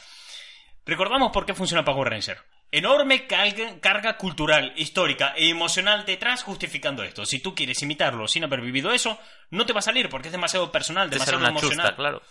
Recordamos 0.86 1.32
por 1.32 1.46
qué 1.46 1.54
funciona 1.54 1.86
Power 1.86 2.10
Ranger. 2.10 2.40
Enorme 2.72 3.28
carga, 3.28 4.18
cultural, 4.18 4.74
histórica 4.78 5.34
e 5.38 5.48
emocional 5.50 6.06
detrás 6.06 6.42
justificando 6.42 7.04
esto. 7.04 7.24
Si 7.26 7.40
tú 7.40 7.54
quieres 7.54 7.80
imitarlo 7.84 8.28
sin 8.28 8.44
haber 8.44 8.62
vivido 8.62 8.92
eso, 8.92 9.20
no 9.52 9.66
te 9.68 9.74
va 9.74 9.80
a 9.80 9.84
salir 9.84 10.10
porque 10.10 10.30
es 10.30 10.32
demasiado 10.32 10.72
personal, 10.72 11.08
demasiado 11.10 11.38
una 11.40 11.50
emocional. 11.50 11.78
chusta, 11.88 11.96
claro. 11.96 12.22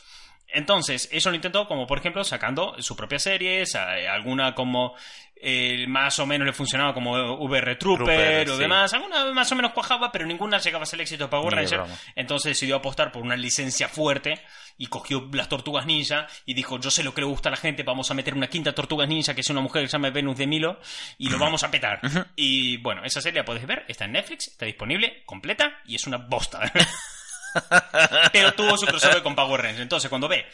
Entonces, 0.50 1.08
eso 1.12 1.28
lo 1.28 1.36
intentó 1.36 1.68
como, 1.68 1.86
por 1.86 1.98
ejemplo, 1.98 2.24
sacando 2.24 2.74
sus 2.80 2.96
propias 2.96 3.22
series, 3.22 3.74
a- 3.74 3.92
alguna 4.12 4.54
como 4.54 4.96
eh, 5.40 5.86
más 5.88 6.18
o 6.18 6.26
menos 6.26 6.46
le 6.46 6.52
funcionaba 6.52 6.92
como 6.92 7.12
VR 7.12 7.76
Trooper, 7.76 8.06
Trooper, 8.06 8.50
o 8.50 8.54
sí. 8.54 8.60
demás, 8.60 8.92
alguna 8.94 9.32
más 9.32 9.50
o 9.52 9.56
menos 9.56 9.72
cuajaba, 9.72 10.10
pero 10.10 10.26
ninguna 10.26 10.58
llegaba 10.58 10.82
a 10.82 10.86
ser 10.86 10.98
el 10.98 11.02
éxito 11.02 11.24
de 11.24 11.30
Power 11.30 11.54
Ranger. 11.54 11.82
Entonces 12.14 12.50
decidió 12.50 12.76
apostar 12.76 13.12
por 13.12 13.22
una 13.22 13.36
licencia 13.36 13.88
fuerte 13.88 14.42
y 14.76 14.86
cogió 14.86 15.28
las 15.32 15.48
tortugas 15.48 15.86
ninja 15.86 16.26
y 16.44 16.54
dijo, 16.54 16.78
yo 16.78 16.90
sé 16.90 17.02
lo 17.02 17.14
que 17.14 17.20
le 17.20 17.26
gusta 17.26 17.48
a 17.48 17.52
la 17.52 17.56
gente, 17.56 17.82
vamos 17.82 18.10
a 18.10 18.14
meter 18.14 18.34
una 18.34 18.48
quinta 18.48 18.74
tortugas 18.74 19.08
ninja 19.08 19.34
que 19.34 19.40
es 19.40 19.50
una 19.50 19.60
mujer 19.60 19.82
que 19.82 19.88
se 19.88 19.92
llama 19.92 20.10
Venus 20.10 20.36
de 20.36 20.46
Milo 20.46 20.80
y 21.18 21.28
lo 21.28 21.38
vamos 21.38 21.62
a 21.64 21.70
petar. 21.70 22.00
Y 22.36 22.78
bueno, 22.78 23.02
esa 23.04 23.20
serie 23.20 23.40
la 23.40 23.44
podéis 23.44 23.66
ver, 23.66 23.84
está 23.88 24.04
en 24.04 24.12
Netflix, 24.12 24.48
está 24.48 24.66
disponible, 24.66 25.22
completa 25.24 25.80
y 25.86 25.94
es 25.94 26.06
una 26.06 26.18
bosta. 26.18 26.72
pero 28.32 28.52
tuvo 28.52 28.76
su 28.76 28.86
crossover 28.86 29.22
con 29.22 29.34
Power 29.34 29.62
Ranger. 29.62 29.82
Entonces, 29.82 30.08
cuando 30.08 30.28
ve 30.28 30.46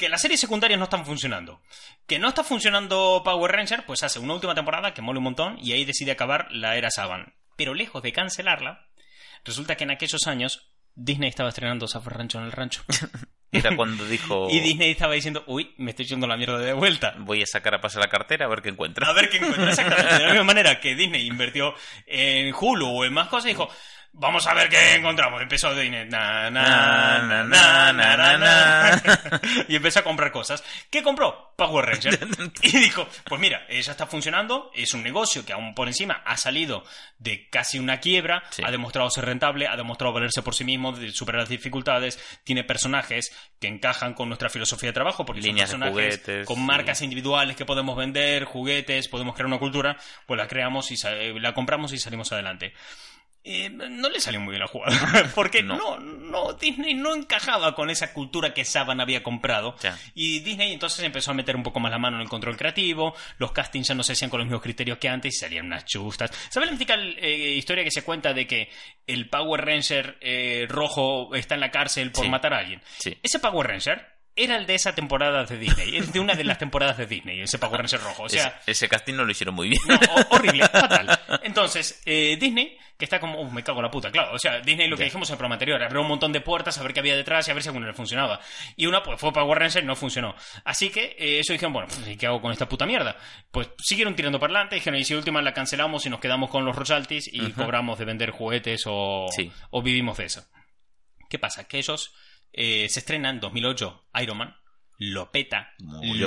que 0.00 0.08
las 0.08 0.22
series 0.22 0.40
secundarias 0.40 0.78
no 0.78 0.84
están 0.84 1.04
funcionando, 1.04 1.60
que 2.06 2.18
no 2.18 2.28
está 2.28 2.42
funcionando 2.42 3.20
Power 3.22 3.52
Ranger, 3.52 3.84
pues 3.84 4.02
hace 4.02 4.18
una 4.18 4.32
última 4.32 4.54
temporada 4.54 4.94
que 4.94 5.02
mole 5.02 5.18
un 5.18 5.24
montón 5.24 5.58
y 5.60 5.72
ahí 5.72 5.84
decide 5.84 6.10
acabar 6.10 6.48
la 6.50 6.74
era 6.78 6.90
Saban. 6.90 7.34
Pero 7.54 7.74
lejos 7.74 8.02
de 8.02 8.10
cancelarla, 8.10 8.88
resulta 9.44 9.76
que 9.76 9.84
en 9.84 9.90
aquellos 9.90 10.26
años 10.26 10.72
Disney 10.94 11.28
estaba 11.28 11.50
estrenando 11.50 11.86
Safari 11.86 12.16
Rancho 12.16 12.38
en 12.38 12.44
el 12.44 12.52
rancho. 12.52 12.82
Era 13.52 13.76
cuando 13.76 14.06
dijo... 14.06 14.48
Y 14.50 14.60
Disney 14.60 14.92
estaba 14.92 15.12
diciendo, 15.12 15.44
uy, 15.46 15.74
me 15.76 15.90
estoy 15.90 16.06
yendo 16.06 16.26
la 16.26 16.36
mierda 16.36 16.58
de 16.58 16.72
vuelta. 16.72 17.16
Voy 17.18 17.42
a 17.42 17.46
sacar 17.46 17.74
a 17.74 17.80
pasar 17.80 18.00
la 18.00 18.08
cartera 18.08 18.46
a 18.46 18.48
ver 18.48 18.62
qué 18.62 18.70
encuentro. 18.70 19.04
A 19.06 19.12
ver 19.12 19.28
qué 19.28 19.36
encuentro. 19.36 19.68
Exactamente. 19.68 20.14
De 20.14 20.20
la 20.20 20.28
misma 20.30 20.44
manera 20.44 20.80
que 20.80 20.94
Disney 20.94 21.26
invirtió 21.26 21.74
en 22.06 22.54
Hulu 22.58 22.88
o 22.88 23.04
en 23.04 23.12
más 23.12 23.28
cosas, 23.28 23.46
dijo, 23.46 23.68
vamos 24.12 24.46
a 24.46 24.54
ver 24.54 24.68
qué 24.68 24.94
encontramos. 24.94 25.40
Empezó 25.40 25.74
Disney, 25.74 26.06
na, 26.08 26.50
na, 26.50 27.18
na, 27.20 27.44
na, 27.44 27.92
na, 27.92 28.16
na, 28.16 28.38
na. 28.38 29.02
y 29.68 29.76
empezó 29.76 30.00
a 30.00 30.04
comprar 30.04 30.30
cosas. 30.32 30.62
¿Qué 30.90 31.02
compró? 31.02 31.54
Power 31.56 31.86
Ranger. 31.86 32.18
y 32.62 32.70
dijo, 32.78 33.06
pues 33.24 33.40
mira, 33.40 33.66
ya 33.68 33.92
está 33.92 34.06
funcionando, 34.06 34.70
es 34.74 34.94
un 34.94 35.02
negocio 35.02 35.44
que 35.44 35.52
aún 35.52 35.74
por 35.74 35.88
encima 35.88 36.22
ha 36.24 36.36
salido 36.36 36.84
de 37.18 37.48
casi 37.50 37.78
una 37.78 38.00
quiebra, 38.00 38.42
Sí. 38.50 38.62
ha 38.64 38.70
demostrado 38.70 39.10
ser 39.10 39.26
rentable, 39.26 39.66
ha 39.68 39.76
demostrado 39.76 40.12
valerse 40.14 40.42
por 40.42 40.54
sí 40.54 40.64
mismo, 40.64 40.94
superar 41.12 41.40
las 41.42 41.48
dificultades, 41.48 42.18
tiene 42.44 42.64
personajes 42.64 43.30
que 43.60 43.68
encajan 43.68 44.14
con 44.14 44.28
nuestra 44.28 44.48
filosofía 44.48 44.88
de 44.88 44.94
trabajo, 44.94 45.24
porque 45.26 45.42
Líneas 45.42 45.70
son 45.70 45.80
personajes 45.80 46.16
juguetes, 46.20 46.46
con 46.46 46.56
sí. 46.56 46.62
marcas 46.62 47.02
individuales 47.02 47.56
que 47.56 47.66
podemos 47.66 47.96
vender, 47.96 48.44
juguetes, 48.44 49.08
podemos 49.08 49.34
crear 49.34 49.46
una 49.46 49.58
cultura, 49.58 49.96
pues 50.26 50.38
la 50.38 50.48
creamos 50.48 50.90
y 50.90 50.96
eh, 51.06 51.34
la 51.38 51.52
compramos 51.52 51.92
y 51.92 51.98
salimos 51.98 52.32
adelante. 52.32 52.72
Eh, 53.42 53.70
no 53.70 54.10
le 54.10 54.20
salió 54.20 54.38
muy 54.38 54.50
bien 54.52 54.60
la 54.60 54.66
jugada, 54.66 55.30
porque 55.34 55.62
No. 55.62 55.76
no. 55.76 55.98
no, 55.98 56.52
Disney 56.52 56.92
no 56.94 57.14
encajaba 57.14 57.74
con 57.74 57.88
esa 57.88 58.12
cultura 58.12 58.52
que 58.52 58.64
Saban 58.66 59.00
había 59.00 59.22
comprado. 59.22 59.74
Y 60.14 60.40
Disney 60.40 60.72
entonces 60.72 61.02
empezó 61.04 61.30
a 61.30 61.34
meter 61.34 61.56
un 61.56 61.62
poco 61.62 61.80
más 61.80 61.90
la 61.90 61.98
mano 61.98 62.16
en 62.18 62.22
el 62.22 62.28
control 62.28 62.56
creativo, 62.56 63.14
los 63.38 63.52
castings 63.52 63.88
ya 63.88 63.94
no 63.94 64.02
se 64.02 64.12
hacían 64.12 64.30
con 64.30 64.40
los 64.40 64.46
mismos 64.46 64.62
criterios 64.62 64.98
que 64.98 65.08
antes 65.08 65.34
y 65.34 65.38
salían 65.38 65.66
unas 65.66 65.86
chustas. 65.86 66.30
¿Sabes 66.50 66.68
la 66.68 66.72
mítica 66.72 66.96
eh, 66.96 67.54
historia 67.56 67.82
que 67.82 67.90
se 67.90 68.02
cuenta 68.04 68.34
de 68.34 68.46
que 68.46 68.68
el 69.06 69.28
Power 69.30 69.64
Ranger 69.64 70.18
eh, 70.20 70.66
rojo 70.68 71.34
está 71.34 71.54
en 71.54 71.60
la 71.60 71.70
cárcel 71.70 72.12
por 72.12 72.24
Sí. 72.24 72.30
matar 72.30 72.52
a 72.52 72.58
alguien? 72.58 72.82
Sí. 72.98 73.16
Ese 73.22 73.38
Power 73.38 73.66
Ranger 73.66 74.06
era 74.42 74.56
el 74.56 74.66
de 74.66 74.74
esa 74.74 74.94
temporada 74.94 75.44
de 75.44 75.58
Disney, 75.58 75.96
es 75.96 76.12
de 76.12 76.20
una 76.20 76.34
de 76.34 76.44
las 76.44 76.58
temporadas 76.58 76.96
de 76.98 77.06
Disney, 77.06 77.40
ese 77.40 77.58
Power 77.58 77.80
Ranger 77.80 78.00
rojo. 78.00 78.24
O 78.24 78.28
sea, 78.28 78.58
Ese, 78.62 78.70
ese 78.72 78.88
casting 78.88 79.14
no 79.14 79.24
lo 79.24 79.30
hicieron 79.32 79.54
muy 79.54 79.68
bien. 79.68 79.80
no, 79.86 79.94
ho- 80.14 80.26
horrible, 80.36 80.66
fatal. 80.68 81.18
Entonces, 81.42 82.02
eh, 82.04 82.36
Disney, 82.40 82.76
que 82.98 83.06
está 83.06 83.18
como, 83.18 83.40
"Uh, 83.40 83.50
me 83.50 83.62
cago 83.62 83.78
en 83.78 83.84
la 83.84 83.90
puta, 83.90 84.10
claro. 84.10 84.32
O 84.34 84.38
sea, 84.38 84.60
Disney 84.60 84.86
lo 84.86 84.96
que 84.96 85.00
Ya. 85.02 85.04
dijimos 85.06 85.28
en 85.30 85.32
el 85.34 85.38
programa 85.38 85.54
anterior, 85.54 85.82
abrió 85.82 86.02
un 86.02 86.08
montón 86.08 86.32
de 86.32 86.40
puertas 86.42 86.76
a 86.78 86.82
ver 86.82 86.92
qué 86.92 87.00
había 87.00 87.16
detrás 87.16 87.48
y 87.48 87.50
a 87.50 87.54
ver 87.54 87.62
si 87.62 87.68
alguna 87.70 87.86
le 87.86 87.94
funcionaba. 87.94 88.40
Y 88.76 88.84
una, 88.86 89.02
pues 89.02 89.18
fue 89.18 89.32
Power 89.32 89.58
Ranger 89.58 89.82
y 89.82 89.86
no 89.86 89.96
funcionó. 89.96 90.34
Así 90.64 90.90
que 90.90 91.16
eh, 91.18 91.38
eso 91.40 91.52
dijeron, 91.54 91.72
bueno, 91.72 91.88
pues, 91.88 92.06
¿y 92.06 92.16
qué 92.18 92.26
hago 92.26 92.42
con 92.42 92.52
esta 92.52 92.68
puta 92.68 92.84
mierda? 92.84 93.16
Pues 93.50 93.70
siguieron 93.78 94.14
tirando 94.14 94.38
para 94.38 94.52
adelante, 94.52 94.74
dijeron, 94.74 95.00
y 95.00 95.04
si 95.04 95.14
última 95.14 95.40
la 95.40 95.54
cancelamos 95.54 96.04
y 96.04 96.10
nos 96.10 96.20
quedamos 96.20 96.50
con 96.50 96.64
los 96.66 96.76
royalties 96.76 97.30
y 97.32 97.52
cobramos 97.52 97.98
de 97.98 98.04
vender 98.04 98.30
juguetes 98.32 98.82
o, 98.86 99.28
Sí. 99.34 99.50
o 99.70 99.80
vivimos 99.82 100.18
de 100.18 100.26
eso. 100.26 100.44
¿Qué 101.30 101.38
pasa? 101.38 101.64
Que 101.64 101.78
ellos 101.78 102.12
eh, 102.52 102.88
se 102.88 103.00
estrenan 103.00 103.36
en 103.36 103.40
2008 103.40 104.08
Iron 104.22 104.38
Man, 104.38 104.56
lo 104.98 105.30
peta, 105.32 105.72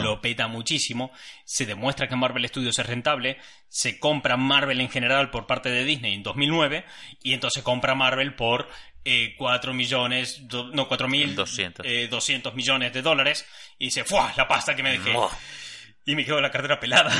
lo 0.02 0.20
peta 0.22 0.48
muchísimo, 0.48 1.12
se 1.46 1.66
demuestra 1.68 2.08
que 2.08 2.16
Marvel 2.16 2.48
Studios 2.48 2.80
es 2.80 2.86
rentable, 2.88 3.38
se 3.68 4.00
compra 4.00 4.36
Marvel 4.36 4.82
en 4.82 4.90
general 4.90 5.30
por 5.30 5.46
parte 5.46 5.70
de 5.70 5.84
Disney 5.84 6.16
en 6.16 6.24
2009 6.24 6.84
y 7.22 7.34
entonces 7.34 7.62
compra 7.62 7.94
Marvel 7.94 8.34
por 8.36 8.68
eh, 9.06 9.36
4 9.38 9.74
millones, 9.74 10.48
do- 10.48 10.72
no, 10.72 10.88
4 10.88 11.08
mil 11.08 11.36
200. 11.36 11.86
eh, 11.86 12.08
200 12.08 12.56
millones 12.56 12.94
de 12.94 13.02
dólares 13.04 13.46
y 13.78 13.86
dice, 13.86 14.04
¡fuah! 14.06 14.34
La 14.38 14.48
pasta 14.48 14.76
que 14.76 14.82
me 14.82 14.94
dejé. 14.94 15.12
Y 16.06 16.16
me 16.16 16.26
quedo 16.26 16.42
la 16.42 16.50
cartera 16.52 16.80
pelada. 16.80 17.12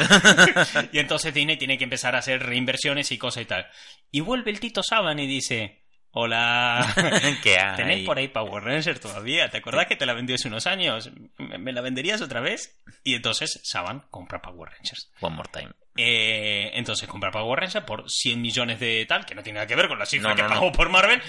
y 0.92 1.00
entonces 1.00 1.34
Disney 1.34 1.58
tiene 1.58 1.78
que 1.78 1.84
empezar 1.84 2.16
a 2.16 2.20
hacer 2.20 2.42
reinversiones 2.44 3.12
y 3.12 3.18
cosas 3.18 3.44
y 3.44 3.46
tal. 3.46 3.68
Y 4.12 4.22
vuelve 4.22 4.50
el 4.52 4.60
Tito 4.60 4.82
Saban 4.84 5.20
y 5.20 5.28
dice, 5.28 5.83
hola, 6.14 6.94
¿Qué 7.44 7.58
hay? 7.60 7.76
¿tenés 7.76 8.06
por 8.06 8.18
ahí 8.18 8.28
Power 8.30 8.64
Ranger 8.64 9.00
todavía? 9.00 9.50
¿Te 9.50 9.58
acordás 9.58 9.88
que 9.88 9.96
te 9.96 10.06
la 10.06 10.14
vendió 10.14 10.36
hace 10.36 10.48
unos 10.48 10.66
años? 10.66 11.12
¿Me, 11.38 11.58
me 11.58 11.74
la 11.74 11.82
venderías 11.82 12.22
otra 12.22 12.40
vez? 12.40 12.82
Y 13.04 13.16
entonces 13.16 13.60
Saban 13.64 14.04
compra 14.10 14.42
Power 14.42 14.72
Rangers. 14.72 15.12
One 15.22 15.36
more 15.36 15.50
time. 15.52 15.72
Eh, 15.96 16.72
entonces 16.74 17.08
compra 17.08 17.30
Power 17.30 17.60
Ranger 17.60 17.86
por 17.86 18.10
100 18.10 18.42
millones 18.42 18.80
de 18.80 19.06
tal, 19.08 19.26
que 19.28 19.36
no 19.36 19.44
tiene 19.44 19.58
nada 19.58 19.68
que 19.68 19.76
ver 19.76 19.88
con 19.88 20.00
la 20.00 20.08
cifra 20.08 20.32
No, 20.32 20.36
que 20.36 20.44
pagó 20.44 20.66
no. 20.66 20.72
por 20.72 20.90
Marvel. 20.90 21.22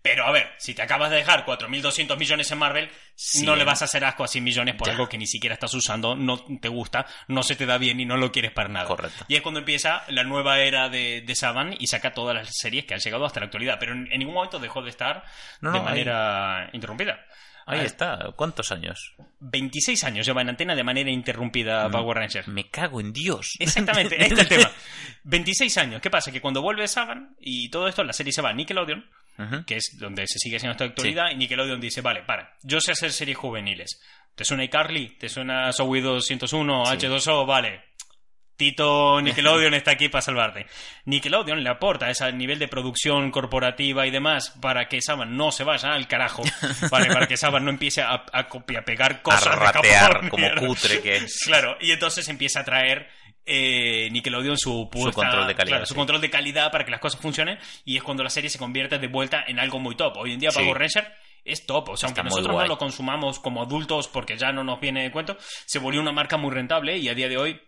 Pero 0.00 0.24
a 0.26 0.30
ver, 0.30 0.50
si 0.58 0.74
te 0.74 0.82
acabas 0.82 1.10
de 1.10 1.16
dejar 1.16 1.44
4.200 1.44 2.16
millones 2.16 2.50
en 2.52 2.58
Marvel, 2.58 2.90
Sí, 3.16 3.44
no 3.44 3.56
le 3.56 3.62
eh. 3.62 3.64
vas 3.64 3.82
a 3.82 3.86
hacer 3.86 4.04
asco 4.04 4.22
a 4.24 4.28
100 4.28 4.44
millones 4.44 4.74
por 4.76 4.86
Ya. 4.86 4.92
algo 4.92 5.08
que 5.08 5.18
ni 5.18 5.26
siquiera 5.26 5.54
estás 5.54 5.74
usando, 5.74 6.14
no 6.14 6.38
te 6.60 6.68
gusta, 6.68 7.04
no 7.28 7.42
se 7.42 7.56
te 7.56 7.66
da 7.66 7.78
bien 7.78 7.98
y 8.00 8.04
no 8.04 8.16
lo 8.16 8.30
quieres 8.30 8.52
para 8.52 8.68
nada. 8.68 8.86
Correcto. 8.86 9.24
Y 9.28 9.34
es 9.34 9.42
cuando 9.42 9.58
empieza 9.60 10.04
la 10.08 10.22
nueva 10.24 10.60
era 10.60 10.88
de, 10.88 11.22
de 11.22 11.34
Saban 11.34 11.74
y 11.78 11.88
saca 11.88 12.12
todas 12.14 12.34
las 12.34 12.48
series 12.52 12.84
que 12.84 12.94
han 12.94 13.00
llegado 13.00 13.26
hasta 13.26 13.40
la 13.40 13.46
actualidad. 13.46 13.78
Pero 13.80 13.92
en, 13.92 14.08
en 14.12 14.18
ningún 14.20 14.34
momento 14.34 14.58
dejó 14.60 14.82
de 14.82 14.90
estar 14.90 15.24
de 15.60 15.68
ahí- 15.68 15.80
manera 15.80 16.70
interrumpida. 16.72 17.24
Ahí 17.66 17.80
Ah, 17.80 17.84
está. 17.84 18.18
¿Cuántos 18.36 18.72
años? 18.72 19.14
26 19.40 20.04
años 20.04 20.26
lleva 20.26 20.42
en 20.42 20.48
antena 20.50 20.74
de 20.74 20.82
manera 20.84 21.10
interrumpida 21.10 21.88
Mm. 21.88 21.92
Power 21.92 22.16
Ranger. 22.18 22.48
Me 22.48 22.68
cago 22.70 23.00
en 23.00 23.12
Dios. 23.12 23.56
Exactamente, 23.58 24.16
este 24.20 24.34
es 24.34 24.40
el 24.40 24.48
tema. 24.48 24.70
26 25.24 25.78
años. 25.78 26.00
¿Qué 26.02 26.10
pasa? 26.10 26.32
Que 26.32 26.40
cuando 26.40 26.62
vuelve 26.62 26.86
Saban 26.88 27.36
y 27.40 27.68
todo 27.70 27.88
esto, 27.88 28.02
la 28.04 28.12
serie 28.12 28.32
se 28.32 28.42
va 28.42 28.50
a 28.50 28.52
Nickelodeon, 28.54 29.04
que 29.66 29.76
es 29.76 29.96
donde 29.98 30.26
se 30.26 30.38
sigue 30.38 30.56
haciendo 30.56 30.72
esta 30.72 30.84
actualidad, 30.84 31.30
y 31.30 31.36
Nickelodeon 31.36 31.80
dice, 31.80 32.00
vale, 32.00 32.22
para, 32.22 32.54
yo 32.62 32.80
sé 32.80 32.92
hacer 32.92 33.12
series 33.12 33.36
juveniles. 33.38 34.00
¿Te 34.34 34.44
suena 34.44 34.64
iCarly? 34.64 35.18
¿Te 35.18 35.28
suena 35.28 35.70
Zoe 35.72 36.00
201, 36.00 36.86
Sí. 36.86 36.92
H2O? 36.96 37.46
Vale. 37.46 37.82
Tito 38.62 39.20
Nickelodeon 39.20 39.74
está 39.74 39.90
aquí 39.90 40.08
para 40.08 40.22
salvarte. 40.22 40.66
Nickelodeon 41.06 41.64
le 41.64 41.68
aporta 41.68 42.08
ese 42.10 42.32
nivel 42.32 42.60
de 42.60 42.68
producción 42.68 43.32
corporativa 43.32 44.06
y 44.06 44.12
demás 44.12 44.50
para 44.60 44.86
que 44.86 45.02
Saban 45.02 45.36
no 45.36 45.50
se 45.50 45.64
vaya 45.64 45.94
al 45.94 46.06
carajo, 46.06 46.44
vale, 46.92 47.08
para 47.12 47.26
que 47.26 47.36
Saban 47.36 47.64
no 47.64 47.70
empiece 47.70 48.02
a, 48.02 48.24
a 48.32 48.38
a 48.42 48.84
pegar 48.84 49.12
A 49.14 49.22
cosas 49.22 49.44
de 49.44 49.56
ratear 49.56 50.28
como 50.28 50.46
cutre 50.60 51.00
que 51.00 51.16
es. 51.16 51.40
Claro, 51.44 51.76
y 51.80 51.90
entonces 51.90 52.28
empieza 52.28 52.60
a 52.60 52.64
traer 52.64 53.08
eh, 53.44 54.08
Nickelodeon 54.12 54.56
su, 54.56 54.88
puesta- 54.88 55.10
control 55.12 55.48
de 55.48 55.54
calidad, 55.56 55.76
claro, 55.78 55.86
su 55.86 55.94
sí. 55.94 55.98
control 55.98 56.20
de 56.20 56.30
calidad 56.30 56.70
para 56.70 56.84
que 56.84 56.92
las 56.92 57.00
cosas 57.00 57.20
funcionen 57.20 57.58
y 57.84 57.96
es 57.96 58.04
cuando 58.04 58.22
la 58.22 58.30
serie 58.30 58.48
se 58.48 58.60
convierte 58.60 59.00
de 59.00 59.08
vuelta 59.08 59.42
en 59.44 59.58
algo 59.58 59.80
muy 59.80 59.96
top. 59.96 60.18
Hoy 60.18 60.34
en 60.34 60.38
día 60.38 60.52
Sí. 60.52 60.60
Power 60.60 60.78
Ranger 60.78 61.12
es 61.44 61.66
top, 61.66 61.88
o 61.88 61.96
sea, 61.96 62.10
Está 62.10 62.20
aunque 62.20 62.30
nosotros 62.36 62.56
no 62.62 62.66
lo 62.68 62.78
consumamos 62.78 63.40
como 63.40 63.60
adultos 63.60 64.06
porque 64.06 64.36
ya 64.38 64.52
no 64.52 64.62
nos 64.62 64.78
viene 64.78 65.02
de 65.02 65.10
cuento, 65.10 65.36
se 65.66 65.80
volvió 65.80 66.00
una 66.00 66.12
marca 66.12 66.36
muy 66.36 66.52
rentable 66.52 66.96
y 66.98 67.08
a 67.08 67.14
día 67.14 67.28
de 67.28 67.38
hoy 67.38 67.60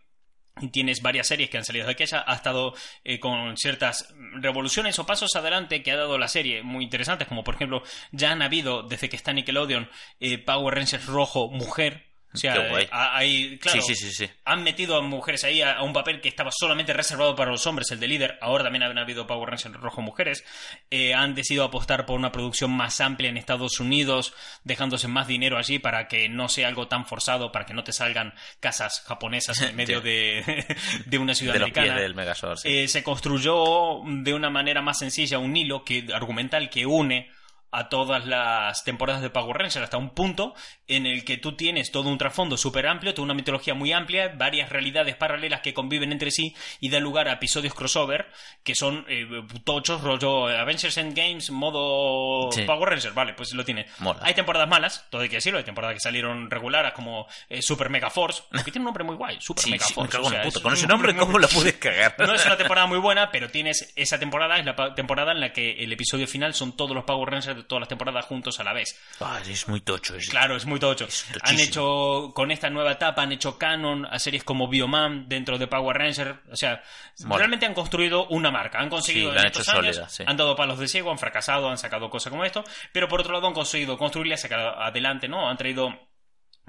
tienes 0.70 1.02
varias 1.02 1.26
series 1.26 1.50
que 1.50 1.58
han 1.58 1.64
salido 1.64 1.86
de 1.86 1.92
aquella, 1.92 2.24
ha 2.26 2.34
estado 2.34 2.74
eh, 3.02 3.18
con 3.18 3.56
ciertas 3.56 4.14
revoluciones 4.34 4.98
o 4.98 5.06
pasos 5.06 5.34
adelante 5.36 5.82
que 5.82 5.90
ha 5.90 5.96
dado 5.96 6.18
la 6.18 6.28
serie 6.28 6.62
muy 6.62 6.84
interesantes, 6.84 7.28
como 7.28 7.44
por 7.44 7.54
ejemplo, 7.54 7.82
ya 8.12 8.30
han 8.30 8.42
habido, 8.42 8.82
desde 8.82 9.08
que 9.08 9.16
está 9.16 9.32
Nickelodeon, 9.32 9.88
eh, 10.20 10.38
Power 10.38 10.74
Rangers 10.74 11.06
rojo 11.06 11.50
mujer. 11.50 12.13
O 12.34 12.36
sea, 12.36 12.54
Qué 12.54 12.68
guay. 12.68 12.84
eh, 12.84 12.88
hay, 12.90 13.58
claro, 13.58 13.80
Sí, 13.80 13.94
sí, 13.94 14.10
sí, 14.10 14.12
sí. 14.26 14.30
han 14.44 14.64
metido 14.64 14.96
a 14.96 15.02
mujeres 15.02 15.44
ahí 15.44 15.62
a, 15.62 15.74
a 15.74 15.82
un 15.84 15.92
papel 15.92 16.20
que 16.20 16.28
estaba 16.28 16.50
solamente 16.50 16.92
reservado 16.92 17.36
para 17.36 17.52
los 17.52 17.64
hombres, 17.68 17.90
el 17.92 18.00
de 18.00 18.08
líder. 18.08 18.38
Ahora 18.40 18.64
también 18.64 18.82
han 18.82 18.98
habido 18.98 19.26
Power 19.26 19.50
Rangers 19.50 19.74
rojo 19.76 20.02
mujeres. 20.02 20.44
Eh, 20.90 21.14
han 21.14 21.36
decidido 21.36 21.62
apostar 21.64 22.06
por 22.06 22.18
una 22.18 22.32
producción 22.32 22.72
más 22.72 23.00
amplia 23.00 23.30
en 23.30 23.36
Estados 23.36 23.78
Unidos, 23.78 24.34
dejándose 24.64 25.06
más 25.06 25.28
dinero 25.28 25.58
allí 25.58 25.78
para 25.78 26.08
que 26.08 26.28
no 26.28 26.48
sea 26.48 26.66
algo 26.66 26.88
tan 26.88 27.06
forzado, 27.06 27.52
para 27.52 27.66
que 27.66 27.74
no 27.74 27.84
te 27.84 27.92
salgan 27.92 28.34
casas 28.58 29.04
japonesas 29.06 29.60
en 29.62 29.76
medio 29.76 30.00
de, 30.00 30.66
de 31.06 31.18
una 31.18 31.34
ciudad 31.36 31.52
De 31.52 31.60
los 31.60 31.68
pies 31.70 31.78
americana. 31.78 32.02
del 32.02 32.14
Megazord. 32.16 32.58
Eh, 32.64 32.88
se 32.88 33.04
construyó 33.04 34.00
de 34.06 34.34
una 34.34 34.50
manera 34.50 34.82
más 34.82 34.98
sencilla 34.98 35.38
un 35.38 35.56
hilo 35.56 35.84
que, 35.84 36.06
argumental 36.12 36.68
que 36.68 36.84
une 36.84 37.30
a 37.74 37.88
todas 37.88 38.24
las 38.26 38.84
temporadas 38.84 39.20
de 39.22 39.30
Power 39.30 39.56
Rangers 39.56 39.76
hasta 39.84 39.96
un 39.96 40.10
punto 40.10 40.54
en 40.86 41.06
el 41.06 41.24
que 41.24 41.38
tú 41.38 41.56
tienes 41.56 41.90
todo 41.90 42.08
un 42.08 42.18
trasfondo 42.18 42.56
súper 42.56 42.86
amplio, 42.86 43.14
toda 43.14 43.24
una 43.24 43.34
mitología 43.34 43.74
muy 43.74 43.92
amplia, 43.92 44.32
varias 44.36 44.68
realidades 44.68 45.16
paralelas 45.16 45.60
que 45.60 45.74
conviven 45.74 46.12
entre 46.12 46.30
sí 46.30 46.54
y 46.80 46.90
da 46.90 47.00
lugar 47.00 47.28
a 47.28 47.32
episodios 47.32 47.74
crossover 47.74 48.26
que 48.62 48.74
son 48.74 49.04
eh, 49.08 49.26
tochos, 49.64 50.02
rollo 50.02 50.46
Avengers 50.48 50.96
Endgames, 50.98 51.50
modo 51.50 52.50
Sí. 52.52 52.62
Power 52.62 52.90
Rangers, 52.90 53.14
vale, 53.14 53.34
pues 53.34 53.52
lo 53.54 53.64
tiene. 53.64 53.86
Mola. 53.98 54.20
Hay 54.22 54.34
temporadas 54.34 54.68
malas, 54.68 55.06
todo 55.10 55.22
hay 55.22 55.28
que 55.28 55.36
decirlo, 55.36 55.58
hay 55.58 55.64
temporadas 55.64 55.94
que 55.94 56.00
salieron 56.00 56.50
regulares 56.50 56.92
como 56.92 57.26
eh, 57.48 57.62
Super 57.62 57.90
Mega 57.90 58.10
Force, 58.10 58.42
que 58.64 58.70
tiene 58.70 58.80
un 58.80 58.84
nombre 58.86 59.04
muy 59.04 59.16
guay, 59.16 59.38
Super 59.40 59.64
Sí, 59.64 59.70
Mega 59.72 59.84
sí, 59.84 59.92
me 59.92 59.94
Force. 60.06 60.12
cago 60.12 60.26
o 60.26 60.30
sea, 60.30 60.42
la 60.42 60.48
es 60.48 60.58
Con 60.58 60.72
ese 60.72 60.86
nombre, 60.86 61.16
¿cómo 61.16 61.38
lo 61.38 61.48
puedes 61.48 61.74
cagar? 61.74 62.14
no 62.18 62.34
es 62.34 62.46
una 62.46 62.56
temporada 62.56 62.86
muy 62.86 62.98
buena, 62.98 63.30
pero 63.30 63.50
tienes 63.50 63.92
esa 63.96 64.18
temporada, 64.18 64.58
es 64.58 64.64
la 64.64 64.94
temporada 64.94 65.32
en 65.32 65.40
la 65.40 65.52
que 65.52 65.82
el 65.82 65.92
episodio 65.92 66.26
final 66.26 66.54
son 66.54 66.76
todos 66.76 66.94
los 66.94 67.04
Power 67.04 67.30
Rangers 67.30 67.56
de 67.56 67.63
todas 67.64 67.80
las 67.80 67.88
temporadas 67.88 68.24
juntos 68.26 68.58
a 68.60 68.64
la 68.64 68.72
vez. 68.72 68.98
Ah, 69.20 69.40
es 69.46 69.68
muy 69.68 69.80
tocho. 69.80 70.14
Es... 70.16 70.28
Claro, 70.28 70.56
es 70.56 70.66
muy 70.66 70.78
tocho. 70.80 71.06
Han 71.42 71.58
hecho, 71.60 72.32
con 72.34 72.50
esta 72.50 72.70
nueva 72.70 72.92
etapa, 72.92 73.22
han 73.22 73.32
hecho 73.32 73.58
canon 73.58 74.06
a 74.06 74.18
series 74.18 74.44
como 74.44 74.68
Bioman 74.68 75.28
dentro 75.28 75.58
de 75.58 75.66
Power 75.66 75.96
Ranger. 75.96 76.36
O 76.50 76.56
sea, 76.56 76.82
Mola. 77.24 77.38
realmente 77.38 77.66
han 77.66 77.74
construido 77.74 78.26
una 78.28 78.50
marca. 78.50 78.78
Han 78.78 78.88
conseguido 78.88 79.30
Sí, 79.30 79.36
en 79.36 79.40
han 79.40 79.46
hecho 79.48 79.60
estos 79.60 79.74
años, 79.74 79.96
sólida, 79.96 80.08
sí. 80.08 80.24
han 80.26 80.36
dado 80.36 80.56
palos 80.56 80.78
de 80.78 80.88
ciego, 80.88 81.10
han 81.10 81.18
fracasado, 81.18 81.68
han 81.70 81.78
sacado 81.78 82.10
cosas 82.10 82.30
como 82.30 82.44
esto. 82.44 82.64
Pero 82.92 83.08
por 83.08 83.20
otro 83.20 83.32
lado 83.32 83.46
han 83.46 83.54
conseguido 83.54 83.96
construirla 83.98 84.36
sacar 84.36 84.60
adelante, 84.60 85.28
¿no? 85.28 85.48
Han 85.48 85.56
traído 85.56 85.88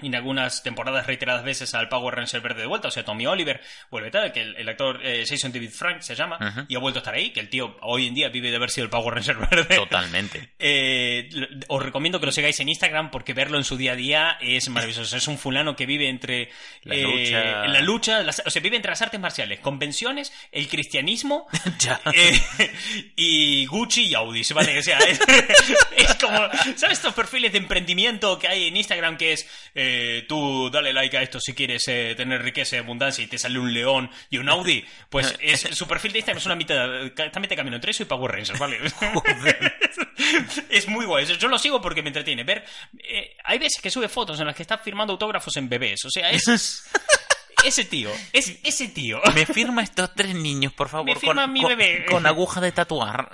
en 0.02 0.14
algunas 0.14 0.62
temporadas 0.62 1.08
reiteradas 1.08 1.44
veces 1.46 1.74
al 1.74 1.88
Power 1.88 2.16
Ranger 2.16 2.42
verde 2.42 2.62
de 2.62 2.68
vuelta, 2.68 2.90
o 2.90 2.92
sea, 2.92 3.06
Tommy 3.06 3.26
Oliver 3.28 3.62
vuelve 3.90 4.12
tal, 4.12 4.32
que 4.34 4.42
el, 4.42 4.56
el 4.58 4.68
actor 4.68 5.00
eh, 5.04 5.24
Jason 5.28 5.52
David 5.54 5.70
Frank 5.72 6.02
se 6.02 6.16
llama, 6.16 6.66
y 6.68 6.76
ha 6.76 6.80
vuelto 6.80 7.00
a 7.00 7.02
estar 7.02 7.14
ahí, 7.14 7.32
que 7.32 7.40
el 7.40 7.50
tío 7.50 7.78
hoy 7.82 8.08
en 8.08 8.14
día 8.14 8.28
vive 8.30 8.50
de 8.50 8.58
haber 8.58 8.70
sido 8.70 8.84
el 8.86 8.90
Power 8.90 9.14
Ranger 9.16 9.38
verde. 9.38 9.76
Totalmente. 9.76 10.50
Eh, 10.68 11.30
os 11.68 11.82
recomiendo 11.84 12.20
que 12.20 12.26
lo 12.26 12.32
sigáis 12.32 12.60
en 12.60 12.70
Instagram 12.70 13.12
porque 13.12 13.34
verlo 13.34 13.58
en 13.58 13.64
su 13.64 13.78
día 13.78 13.92
a 13.92 13.96
día 13.96 14.38
es 14.42 14.68
maravilloso. 14.70 15.16
Es 15.16 15.28
un 15.28 15.38
fulano 15.38 15.76
que 15.76 15.86
vive 15.86 16.10
entre 16.10 16.50
La 16.84 16.96
eh, 16.96 17.02
lucha. 17.04 17.68
la 17.68 17.82
lucha, 17.82 18.24
las- 18.24 18.42
o 18.46 18.50
sea, 18.50 18.62
vive 18.62 18.76
entre 18.76 18.90
las 18.90 19.02
artes 19.02 19.20
marciales, 19.20 19.60
convenciones, 19.60 20.34
el 20.52 20.68
cristianismo 20.68 21.48
y 23.16 23.66
Gucci 23.66 24.08
y 24.08 24.14
Audi, 24.16 24.42
¿vale? 24.54 24.80
O 24.80 24.84
sea, 24.84 24.98
es, 25.00 25.20
es 25.98 26.16
como, 26.16 26.38
¿sabes 26.76 26.98
estos 26.98 27.14
perfiles 27.14 27.52
de 27.52 27.60
emprendimiento 27.60 28.38
que 28.40 28.48
hay 28.48 28.68
en 28.68 28.78
Instagram 28.78 29.18
que 29.18 29.34
es 29.34 29.48
eh, 29.86 30.26
tú 30.28 30.70
dale 30.72 30.92
like 30.94 31.18
a 31.18 31.22
esto 31.22 31.40
si 31.40 31.54
quieres 31.54 31.88
eh, 31.88 32.14
tener 32.18 32.42
riqueza 32.42 32.76
y 32.76 32.80
abundancia 32.80 33.24
y 33.24 33.28
te 33.28 33.38
sale 33.38 33.60
un 33.60 33.74
león 33.74 34.10
y 34.30 34.38
un 34.38 34.50
Audi? 34.50 34.84
Pues 35.10 35.36
es, 35.42 35.62
su 35.62 35.88
perfil 35.88 36.12
de 36.14 36.20
Instagram 36.20 36.40
es 36.40 36.46
una 36.46 36.56
mitad, 36.56 37.06
está 37.06 37.40
mitad 37.40 37.56
camino 37.56 37.76
entre 37.76 37.92
eso 37.92 38.04
y 38.04 38.06
Power 38.06 38.32
Rangers, 38.32 38.60
¿vale? 38.60 38.80
es 40.70 40.88
muy 40.88 41.06
guay. 41.06 41.26
Yo 41.26 41.48
lo 41.48 41.58
sigo 41.58 41.82
porque 41.82 42.02
me 42.02 42.10
entretiene. 42.10 42.44
Ver, 42.44 42.66
eh, 43.04 43.36
hay 43.44 43.60
veces 43.60 43.82
que 43.82 43.92
sube 43.92 44.10
fotos 44.10 44.40
en 44.40 44.48
las 44.48 44.56
que 44.56 44.64
está 44.64 44.78
firmando 44.78 45.14
autógrafos 45.14 45.56
en 45.58 45.70
bebés. 45.70 46.04
O 46.06 46.10
sea, 46.10 46.30
es 46.32 46.88
ese 47.64 47.86
tío, 47.86 48.12
es 48.32 48.60
ese 48.64 48.90
tío. 48.90 49.22
Me 49.34 49.46
firma 49.46 49.84
estos 49.84 50.14
tres 50.14 50.36
niños, 50.36 50.74
por 50.74 50.90
favor. 50.90 51.06
Me 51.08 51.16
firma 51.16 51.44
con, 51.44 51.54
mi 51.54 51.62
con- 51.62 51.70
bebé. 51.70 52.06
Con 52.06 52.26
aguja 52.26 52.62
de 52.62 52.72
tatuar. 52.72 53.30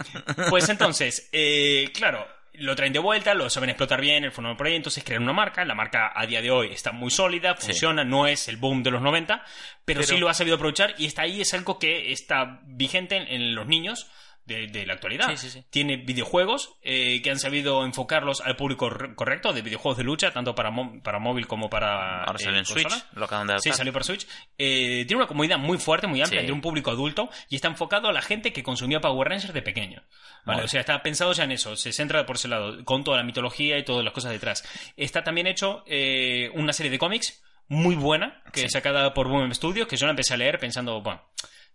Pues 0.49 0.69
entonces, 0.69 1.29
eh, 1.31 1.91
claro, 1.93 2.25
lo 2.53 2.75
traen 2.75 2.93
de 2.93 2.99
vuelta, 2.99 3.33
lo 3.33 3.49
saben 3.49 3.69
explotar 3.69 4.01
bien, 4.01 4.23
el 4.23 4.31
fondo 4.31 4.55
por 4.57 4.67
ahí, 4.67 4.75
entonces 4.75 5.03
crean 5.03 5.23
una 5.23 5.33
marca. 5.33 5.63
La 5.65 5.75
marca 5.75 6.11
a 6.13 6.25
día 6.25 6.41
de 6.41 6.51
hoy 6.51 6.71
está 6.71 6.91
muy 6.91 7.09
sólida, 7.09 7.55
Sí. 7.57 7.67
funciona, 7.67 8.03
no 8.03 8.27
es 8.27 8.47
el 8.47 8.57
boom 8.57 8.83
de 8.83 8.91
los 8.91 9.01
90, 9.01 9.43
pero, 9.85 10.01
Pero- 10.01 10.03
sí 10.13 10.17
lo 10.17 10.29
ha 10.29 10.33
sabido 10.33 10.55
aprovechar 10.57 10.93
y 10.97 11.05
está 11.05 11.21
ahí, 11.23 11.41
es 11.41 11.53
algo 11.53 11.79
que 11.79 12.11
está 12.11 12.59
vigente 12.65 13.15
en, 13.15 13.27
en 13.27 13.55
los 13.55 13.67
niños. 13.67 14.09
De, 14.51 14.67
de 14.67 14.85
la 14.85 14.93
actualidad. 14.93 15.29
Sí, 15.29 15.37
sí, 15.37 15.49
sí. 15.49 15.65
Tiene 15.69 15.97
videojuegos 15.97 16.75
eh, 16.81 17.21
que 17.21 17.31
han 17.31 17.39
sabido 17.39 17.85
enfocarlos 17.85 18.41
al 18.41 18.55
público 18.55 18.89
correcto, 19.15 19.53
de 19.53 19.61
videojuegos 19.61 19.97
de 19.97 20.03
lucha, 20.03 20.31
tanto 20.31 20.55
para, 20.55 20.71
para 21.03 21.19
móvil 21.19 21.47
como 21.47 21.69
para. 21.69 22.23
Ahora 22.23 22.39
eh, 22.39 22.43
sale 22.43 22.59
en 22.59 22.65
Switch. 22.65 23.05
Lo 23.13 23.25
acaban 23.25 23.47
de 23.47 23.59
Sí, 23.59 23.71
salió 23.71 23.93
para 23.93 24.03
Switch. 24.03 24.27
Eh, 24.57 25.05
tiene 25.07 25.17
una 25.17 25.27
comunidad 25.27 25.57
muy 25.57 25.77
fuerte, 25.77 26.07
muy 26.07 26.21
amplia, 26.21 26.43
de 26.43 26.51
un 26.51 26.61
público 26.61 26.91
adulto 26.91 27.29
y 27.49 27.55
está 27.55 27.67
enfocado 27.67 28.07
a 28.07 28.11
la 28.11 28.21
gente 28.21 28.53
que 28.53 28.63
consumía 28.63 29.01
Power 29.01 29.29
Rangers 29.29 29.53
de 29.53 29.61
pequeño. 29.61 30.03
¿vale? 30.45 30.63
O 30.63 30.67
sea, 30.67 30.81
está 30.81 31.01
pensado 31.01 31.33
ya 31.33 31.43
en 31.43 31.51
eso, 31.51 31.75
se 31.75 31.91
centra 31.91 32.25
por 32.25 32.35
ese 32.35 32.47
lado, 32.47 32.83
con 32.83 33.03
toda 33.03 33.17
la 33.17 33.23
mitología 33.23 33.77
y 33.77 33.83
todas 33.83 34.03
las 34.03 34.13
cosas 34.13 34.31
detrás. 34.31 34.63
Está 34.97 35.23
también 35.23 35.47
hecho 35.47 35.83
eh, 35.87 36.49
una 36.53 36.73
serie 36.73 36.91
de 36.91 36.99
cómics 36.99 37.43
muy 37.67 37.95
buena, 37.95 38.43
que 38.51 38.65
es 38.65 38.71
sacada 38.71 39.13
por 39.13 39.27
Boom 39.29 39.53
Studios, 39.53 39.87
que 39.87 39.95
yo 39.95 40.05
la 40.05 40.11
empecé 40.11 40.33
a 40.33 40.37
leer 40.37 40.59
pensando, 40.59 41.01
bueno. 41.01 41.21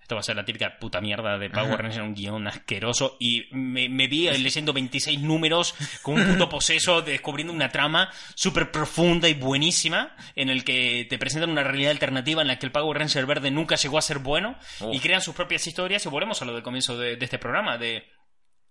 Esto 0.06 0.14
va 0.14 0.20
a 0.20 0.22
ser 0.22 0.36
la 0.36 0.44
típica 0.44 0.78
puta 0.78 1.00
mierda 1.00 1.36
de 1.36 1.50
Power. 1.50 1.82
Rangers, 1.82 2.06
un 2.06 2.14
guion 2.14 2.46
asqueroso. 2.46 3.16
Y 3.18 3.48
me, 3.50 3.88
me 3.88 4.06
vi 4.06 4.30
leyendo 4.38 4.72
26 4.72 5.18
números 5.20 5.74
con 6.02 6.14
un 6.14 6.28
puto 6.28 6.48
poseso, 6.48 7.02
descubriendo 7.02 7.52
una 7.52 7.72
trama 7.72 8.12
súper 8.36 8.70
profunda 8.70 9.28
y 9.28 9.34
buenísima, 9.34 10.14
en 10.36 10.48
el 10.48 10.62
que 10.62 11.08
te 11.10 11.18
presentan 11.18 11.50
una 11.50 11.64
realidad 11.64 11.90
alternativa 11.90 12.40
en 12.40 12.46
la 12.46 12.56
que 12.56 12.66
el 12.66 12.70
Power 12.70 12.96
Ranger 12.96 13.26
verde 13.26 13.50
nunca 13.50 13.74
llegó 13.74 13.98
a 13.98 14.02
ser 14.02 14.20
bueno, 14.20 14.56
y 14.92 15.00
crean 15.00 15.22
sus 15.22 15.34
propias 15.34 15.66
historias. 15.66 16.06
Y 16.06 16.08
volvemos 16.08 16.40
a 16.40 16.44
lo 16.44 16.54
del 16.54 16.62
comienzo 16.62 16.96
de, 16.96 17.16
de 17.16 17.24
este 17.24 17.40
programa, 17.40 17.76
de 17.76 18.04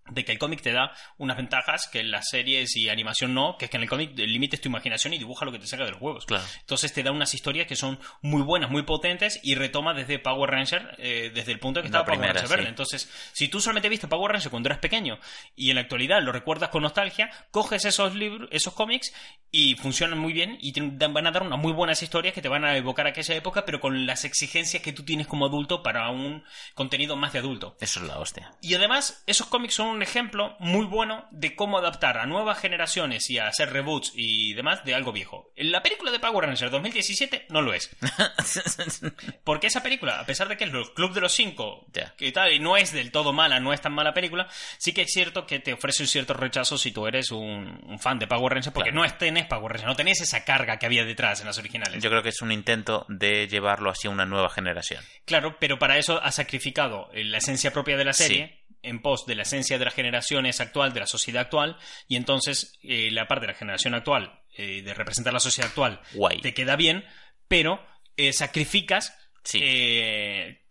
de 0.09 0.23
que 0.23 0.31
el 0.31 0.37
cómic 0.37 0.61
te 0.61 0.71
da 0.71 0.93
unas 1.17 1.37
ventajas 1.37 1.87
que 1.87 1.99
en 1.99 2.11
las 2.11 2.29
series 2.29 2.75
y 2.75 2.89
animación 2.89 3.33
no, 3.33 3.57
que 3.57 3.65
es 3.65 3.71
que 3.71 3.77
en 3.77 3.83
el 3.83 3.89
cómic 3.89 4.11
limites 4.15 4.61
tu 4.61 4.69
imaginación 4.69 5.13
y 5.13 5.17
dibuja 5.17 5.45
lo 5.45 5.51
que 5.51 5.59
te 5.59 5.65
saca 5.65 5.83
de 5.83 5.91
los 5.91 6.01
huevos. 6.01 6.25
Claro. 6.25 6.43
Entonces 6.59 6.93
te 6.93 7.01
da 7.01 7.11
unas 7.11 7.33
historias 7.33 7.67
que 7.67 7.75
son 7.75 7.99
muy 8.21 8.43
buenas, 8.43 8.69
muy 8.69 8.83
potentes 8.83 9.39
y 9.41 9.55
retoma 9.55 9.93
desde 9.93 10.19
Power 10.19 10.51
Ranger, 10.51 10.95
eh, 10.99 11.31
desde 11.33 11.51
el 11.51 11.59
punto 11.59 11.79
que 11.81 11.85
La 11.85 11.87
estaba 11.87 12.05
Power 12.05 12.19
primera, 12.19 12.41
Ranger 12.41 12.57
verde. 12.57 12.69
Entonces, 12.69 13.09
si 13.33 13.47
tú 13.47 13.59
solamente 13.59 13.89
viste 13.89 14.07
Power 14.07 14.31
Ranger 14.31 14.51
cuando 14.51 14.67
eras 14.67 14.79
pequeño 14.79 15.19
y 15.55 15.69
en 15.69 15.75
la 15.75 15.81
actualidad 15.81 16.21
lo 16.21 16.31
recuerdas 16.31 16.69
con 16.69 16.83
nostalgia, 16.83 17.31
coges 17.49 17.85
esos 17.85 18.13
libros, 18.13 18.47
esos 18.51 18.73
cómics 18.73 19.11
y 19.49 19.75
funcionan 19.75 20.19
muy 20.19 20.33
bien 20.33 20.57
y 20.61 20.71
te 20.73 20.81
van 20.81 21.25
a 21.25 21.31
dar 21.31 21.43
unas 21.43 21.59
muy 21.59 21.73
buenas 21.73 22.03
historias 22.03 22.33
que 22.33 22.41
te 22.41 22.49
van 22.49 22.63
a 22.63 22.77
evocar 22.77 23.07
aquella 23.07 23.35
época, 23.35 23.65
pero 23.65 23.79
con 23.79 24.05
las 24.05 24.23
exigencias 24.23 24.83
que 24.83 24.93
tú 24.93 25.03
tienes 25.03 25.25
como 25.25 25.47
adulto 25.47 25.81
para 25.81 26.09
un 26.11 26.43
contenido 26.75 27.15
más 27.15 27.33
de 27.33 27.39
adulto. 27.39 27.75
Eso 27.79 28.01
es 28.01 28.05
la 28.05 28.19
hostia. 28.19 28.53
Y 28.61 28.75
además, 28.75 29.23
esos 29.25 29.47
cómics 29.47 29.75
son 29.75 29.94
un 29.95 30.03
ejemplo 30.03 30.55
muy 30.59 30.85
bueno 30.85 31.25
de 31.31 31.55
cómo 31.55 31.77
adaptar 31.79 32.17
a 32.17 32.25
nuevas 32.25 32.59
generaciones 32.59 33.29
y 33.29 33.39
a 33.39 33.47
hacer 33.47 33.71
reboots 33.73 34.11
y 34.15 34.53
demás 34.53 34.83
de 34.85 34.93
algo 34.93 35.11
viejo. 35.11 35.51
La 35.55 35.81
película 35.81 36.11
de 36.11 36.19
Power 36.19 36.45
Rangers 36.45 36.71
2017 36.71 37.47
no 37.49 37.61
lo 37.61 37.73
es. 37.73 37.89
Porque 39.43 39.67
esa 39.67 39.81
película, 39.83 40.19
a 40.19 40.25
pesar 40.25 40.47
de 40.47 40.57
que 40.57 40.65
es 40.65 40.73
el 40.73 40.91
Club 40.93 41.13
de 41.13 41.21
los 41.21 41.33
Cinco, 41.33 41.85
que 42.17 42.31
tal, 42.31 42.53
y 42.53 42.59
no 42.59 42.77
es 42.77 42.91
del 42.91 43.11
todo 43.11 43.33
mala, 43.33 43.59
no 43.59 43.73
es 43.73 43.81
tan 43.81 43.93
mala 43.93 44.13
película, 44.13 44.47
sí 44.77 44.93
que 44.93 45.03
es 45.03 45.11
cierto 45.11 45.45
que 45.45 45.59
te 45.59 45.73
ofrece 45.73 46.03
un 46.03 46.07
cierto 46.07 46.33
rechazo 46.33 46.77
si 46.77 46.91
tú 46.91 47.07
eres 47.07 47.31
un, 47.31 47.79
un 47.87 47.99
fan 47.99 48.19
de 48.19 48.27
Power 48.27 48.53
Rangers, 48.53 48.73
porque 48.73 48.91
Claro. 48.91 49.07
no 49.07 49.17
tenés 49.17 49.45
Power 49.47 49.71
Rangers, 49.71 49.87
no 49.87 49.95
tenés 49.95 50.21
esa 50.21 50.43
carga 50.43 50.77
que 50.77 50.85
había 50.85 51.05
detrás 51.05 51.39
en 51.41 51.47
las 51.47 51.57
originales. 51.57 52.01
Yo 52.03 52.09
creo 52.09 52.21
que 52.23 52.29
es 52.29 52.41
un 52.41 52.51
intento 52.51 53.05
de 53.09 53.47
llevarlo 53.47 53.89
hacia 53.89 54.09
una 54.09 54.25
nueva 54.25 54.49
generación. 54.49 55.03
Claro, 55.25 55.57
pero 55.59 55.79
para 55.79 55.97
eso 55.97 56.21
ha 56.21 56.31
sacrificado 56.31 57.09
eh, 57.13 57.23
la 57.23 57.37
esencia 57.37 57.71
propia 57.71 57.97
de 57.97 58.05
la 58.05 58.13
serie 58.13 58.64
en 58.86 59.01
pos 59.01 59.25
de 59.25 59.36
la 59.36 59.43
esencia 59.43 59.77
de 59.77 59.86
las 59.86 59.93
generaciones 59.93 60.61
actual, 60.61 60.93
de 60.93 61.01
la 61.01 61.07
sociedad 61.07 61.43
actual, 61.43 61.77
y 62.07 62.15
entonces 62.15 62.77
eh, 62.83 63.09
la 63.11 63.27
parte 63.27 63.45
de 63.45 63.53
la 63.53 63.57
generación 63.57 63.93
actual, 63.93 64.41
eh, 64.57 64.81
de 64.81 64.93
representar 64.93 65.33
la 65.33 65.39
sociedad 65.39 65.69
actual, 65.69 66.01
Guay. 66.13 66.41
te 66.41 66.53
queda 66.53 66.75
bien, 66.75 67.03
pero 67.47 67.86
eh, 68.17 68.33
sacrificas 68.33 69.13
Sí. 69.45 69.59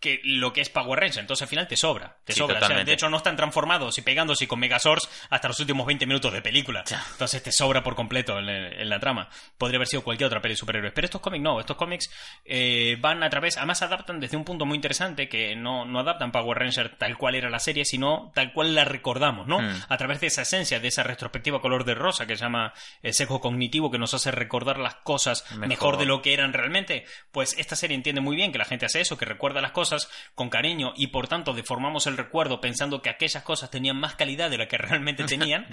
Que 0.05 0.21
lo 0.23 0.53
que 0.53 0.61
es 0.61 0.69
Power 0.69 1.01
Rangers, 1.01 1.17
entonces 1.17 1.41
al 1.43 1.49
final 1.49 1.67
te 1.67 1.77
sobra, 1.77 2.19
te 2.25 2.35
Sí, 2.35 2.39
sobra. 2.41 2.57
O 2.57 2.59
sea, 2.59 2.61
totalmente. 2.69 2.91
de 2.91 2.95
hecho 2.95 3.09
no 3.09 3.17
están 3.17 3.37
transformados 3.37 3.97
y 3.97 4.03
pegándose 4.03 4.47
con 4.47 4.61
Megazords 4.61 5.09
hasta 5.31 5.49
los 5.49 5.59
últimos 5.61 5.87
20 5.87 6.05
minutos 6.07 6.31
de 6.33 6.43
película. 6.43 6.85
Entonces 7.13 7.43
te 7.43 7.51
sobra 7.53 7.83
por 7.83 7.95
completo 7.95 8.39
en, 8.39 8.49
en 8.51 8.89
la 8.91 9.01
trama. 9.01 9.31
Podría 9.57 9.79
haber 9.79 9.89
sido 9.89 10.03
cualquier 10.05 10.27
otra 10.27 10.43
peli 10.43 10.53
de 10.53 10.59
superhéroes. 10.59 10.93
Pero 10.93 11.07
estos 11.07 11.21
cómics 11.23 11.43
no, 11.43 11.59
estos 11.59 11.77
cómics 11.77 12.11
eh, 12.45 12.97
van 13.01 13.23
a 13.23 13.31
través, 13.31 13.57
además 13.57 13.81
adaptan 13.83 14.21
desde 14.21 14.37
un 14.37 14.45
punto 14.45 14.67
muy 14.67 14.77
interesante 14.77 15.29
que 15.29 15.57
no, 15.57 15.85
no 15.87 16.01
adaptan 16.01 16.31
Power 16.33 16.59
Ranger 16.59 16.97
tal 16.99 17.17
cual 17.17 17.35
era 17.35 17.49
la 17.49 17.59
serie, 17.59 17.85
sino 17.87 18.31
tal 18.35 18.53
cual 18.53 18.75
la 18.75 18.85
recordamos, 18.85 19.47
¿no? 19.47 19.61
Mm. 19.61 19.83
A 19.89 19.97
través 19.97 20.21
de 20.21 20.27
esa 20.27 20.43
esencia, 20.43 20.81
de 20.81 20.89
esa 20.89 21.03
retrospectiva 21.03 21.61
color 21.61 21.85
de 21.85 21.95
rosa 21.95 22.27
que 22.27 22.37
se 22.37 22.43
llama 22.45 22.73
el 23.03 23.15
sesgo 23.15 23.41
cognitivo 23.41 23.91
que 23.91 23.99
nos 23.99 24.13
hace 24.13 24.31
recordar 24.31 24.79
las 24.79 24.97
cosas 24.97 25.45
Mejor. 25.53 25.69
mejor 25.69 25.97
de 25.99 26.05
lo 26.07 26.21
que 26.23 26.35
eran 26.35 26.53
realmente. 26.53 27.07
Pues 27.33 27.55
esta 27.59 27.77
serie 27.77 27.97
entiende 27.97 28.21
muy 28.21 28.37
bien 28.37 28.53
que 28.53 28.59
la 28.59 28.65
gente 28.65 28.87
hace 28.87 29.01
eso, 29.01 29.17
que 29.17 29.25
recuerda 29.25 29.61
las 29.61 29.73
cosas 29.73 29.94
con 30.35 30.51
cariño 30.51 30.93
y 30.97 31.09
por 31.09 31.29
tanto 31.29 31.53
deformamos 31.53 32.07
el 32.07 32.17
recuerdo 32.17 32.61
pensando 32.61 33.03
que 33.03 33.11
aquellas 33.11 33.43
cosas 33.43 33.71
tenían 33.71 33.97
más 33.97 34.15
calidad 34.15 34.51
de 34.51 34.59
la 34.59 34.69
que 34.69 34.79
realmente 34.79 35.25
tenían 35.29 35.67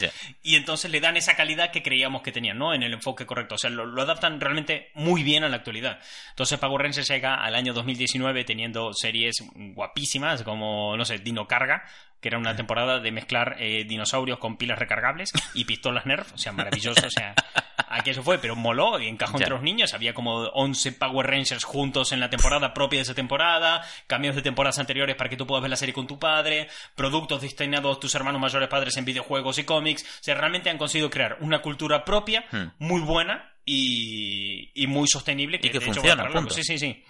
y 0.44 0.56
entonces 0.56 0.92
le 0.92 1.00
dan 1.00 1.18
esa 1.18 1.36
calidad 1.36 1.72
que 1.72 1.84
creíamos 1.84 2.22
que 2.22 2.32
tenían, 2.32 2.58
¿no? 2.58 2.74
En 2.74 2.84
el 2.84 2.94
enfoque 2.94 3.26
correcto. 3.26 3.56
O 3.56 3.58
sea, 3.58 3.70
lo, 3.70 3.86
lo 3.86 4.02
adaptan 4.02 4.40
realmente 4.40 4.92
muy 4.94 5.24
bien 5.24 5.44
a 5.44 5.50
la 5.50 5.58
actualidad. 5.58 6.00
Entonces 6.30 6.60
Power 6.60 6.82
Rangers 6.82 7.08
llega 7.08 7.36
al 7.36 7.56
año 7.56 7.74
2019 7.74 8.44
teniendo 8.44 8.94
series 8.94 9.44
guapísimas 9.56 10.44
como, 10.44 10.96
no 10.98 11.06
sé, 11.06 11.20
Dino 11.20 11.48
Carga, 11.48 11.84
que 12.20 12.30
era 12.30 12.38
una 12.38 12.56
temporada 12.56 13.00
de 13.00 13.12
mezclar 13.12 13.56
eh, 13.60 13.84
dinosaurios 13.86 14.40
con 14.40 14.58
pilas 14.58 14.78
recargables 14.78 15.32
y 15.54 15.66
pistolas 15.66 16.06
Nerf. 16.06 16.34
O 16.34 16.38
sea, 16.38 16.52
maravilloso. 16.52 17.06
O 17.06 17.10
sea, 17.10 17.34
aquí 17.90 18.10
eso 18.12 18.24
fue, 18.24 18.38
pero 18.40 18.56
moló 18.56 19.00
y 19.00 19.08
encajó 19.08 19.34
Ya. 19.38 19.46
entre 19.46 19.56
los 19.56 19.64
niños. 19.64 19.94
Había 19.94 20.14
como 20.14 20.36
11 20.54 20.92
Power 20.94 21.28
Rangers 21.28 21.64
juntos 21.64 22.12
en 22.12 22.20
la 22.20 22.30
temporada 22.30 22.74
propia 22.74 22.98
de 23.00 23.04
esa 23.04 23.14
temporada, 23.16 23.86
cambios 24.08 24.36
de 24.36 24.42
temporadas 24.42 24.80
anteriores 24.80 25.16
para 25.16 25.30
que 25.30 25.38
tú 25.38 25.46
puedas 25.48 25.62
ver 25.62 25.70
la 25.72 25.76
serie 25.78 25.94
con 25.94 26.08
tu 26.08 26.18
padre, 26.20 26.68
productos 26.96 27.42
destinados 27.42 27.98
a 27.98 28.00
tus 28.00 28.14
hermanos 28.16 28.42
mayores 28.42 28.68
padres 28.70 28.98
en 28.98 29.06
videojuegos 29.06 29.58
y 29.58 29.64
cómics. 29.64 30.04
O 30.04 30.24
sea, 30.24 30.36
realmente 30.36 30.70
han 30.70 30.78
conseguido 30.78 31.10
crear 31.10 31.38
una 31.42 31.62
cultura 31.62 32.04
propia 32.06 32.46
Hmm. 32.52 32.72
muy 32.80 33.02
buena 33.02 33.54
y, 33.66 34.72
y 34.74 34.88
muy 34.88 35.08
sostenible. 35.08 35.60
Que, 35.60 35.68
Y 35.68 35.70
que 35.72 35.78
hecho, 35.78 35.86
funciona, 35.94 36.28
punto. 36.30 36.54
Sí, 36.54 36.64
sí, 36.64 36.78
sí. 36.80 37.04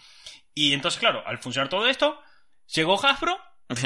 Y 0.53 0.73
entonces, 0.73 0.99
claro, 0.99 1.23
al 1.25 1.37
funcionar 1.39 1.69
todo 1.69 1.87
esto, 1.87 2.19
llegó 2.73 3.03
Hasbro 3.05 3.37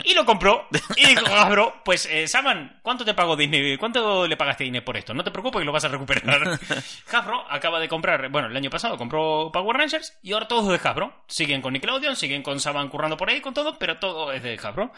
y 0.04 0.14
lo 0.14 0.26
compró. 0.26 0.68
Y 0.98 1.06
dijo 1.08 1.26
Hasbro, 1.28 1.82
pues, 1.84 2.06
eh, 2.06 2.28
Saman, 2.28 2.80
¿cuánto 2.82 3.04
te 3.06 3.14
pagó 3.14 3.36
Disney? 3.36 3.78
¿Cuánto 3.78 4.28
le 4.28 4.38
pagaste 4.38 4.64
a 4.64 4.66
Disney 4.66 4.82
por 4.82 4.98
esto? 4.98 5.14
No 5.14 5.24
te 5.24 5.32
preocupes 5.32 5.60
que 5.60 5.66
lo 5.66 5.72
vas 5.72 5.84
a 5.86 5.90
recuperar. 5.90 6.60
Hasbro 7.12 7.46
acaba 7.52 7.80
de 7.80 7.88
comprar, 7.88 8.30
bueno, 8.30 8.48
el 8.48 8.56
año 8.58 8.70
pasado 8.70 8.98
compró 8.98 9.52
Power 9.52 9.78
Rangers 9.78 10.18
y 10.22 10.34
ahora 10.34 10.48
todos 10.48 10.68
de 10.68 10.88
Hasbro. 10.88 11.24
Siguen 11.28 11.62
con 11.62 11.74
Nickelodeon, 11.74 12.16
siguen 12.16 12.44
con 12.44 12.60
Saban 12.60 12.90
currando 12.90 13.18
por 13.18 13.30
ahí, 13.30 13.42
con 13.42 13.54
todo, 13.54 13.78
pero 13.78 13.98
todo 13.98 14.32
es 14.32 14.42
de 14.44 14.56
Hasbro. 14.62 14.92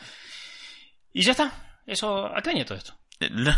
Y 1.13 1.21
ya 1.23 1.31
está. 1.31 1.79
Eso, 1.85 2.27
¿a 2.35 2.41
qué 2.41 2.49
año 2.51 2.65
todo 2.65 2.77
esto? 2.77 2.93
No, 3.31 3.51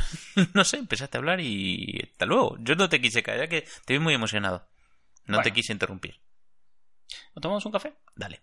no 0.54 0.64
sé, 0.64 0.78
empezaste 0.78 1.18
a 1.18 1.20
hablar 1.20 1.42
y 1.42 2.00
hasta 2.12 2.26
luego. 2.26 2.56
Yo 2.62 2.76
no 2.76 2.88
te 2.88 3.02
quise 3.02 3.22
callar, 3.22 3.50
que 3.50 3.68
te 3.86 3.94
vi 3.94 4.00
muy 4.00 4.14
emocionado. 4.14 4.66
No 5.26 5.38
te 5.38 5.50
Bueno. 5.50 5.54
quise 5.56 5.74
interrumpir. 5.74 6.18
¿Nos 7.36 7.42
tomamos 7.42 7.66
un 7.66 7.72
café? 7.74 7.94
Dale. 8.16 8.42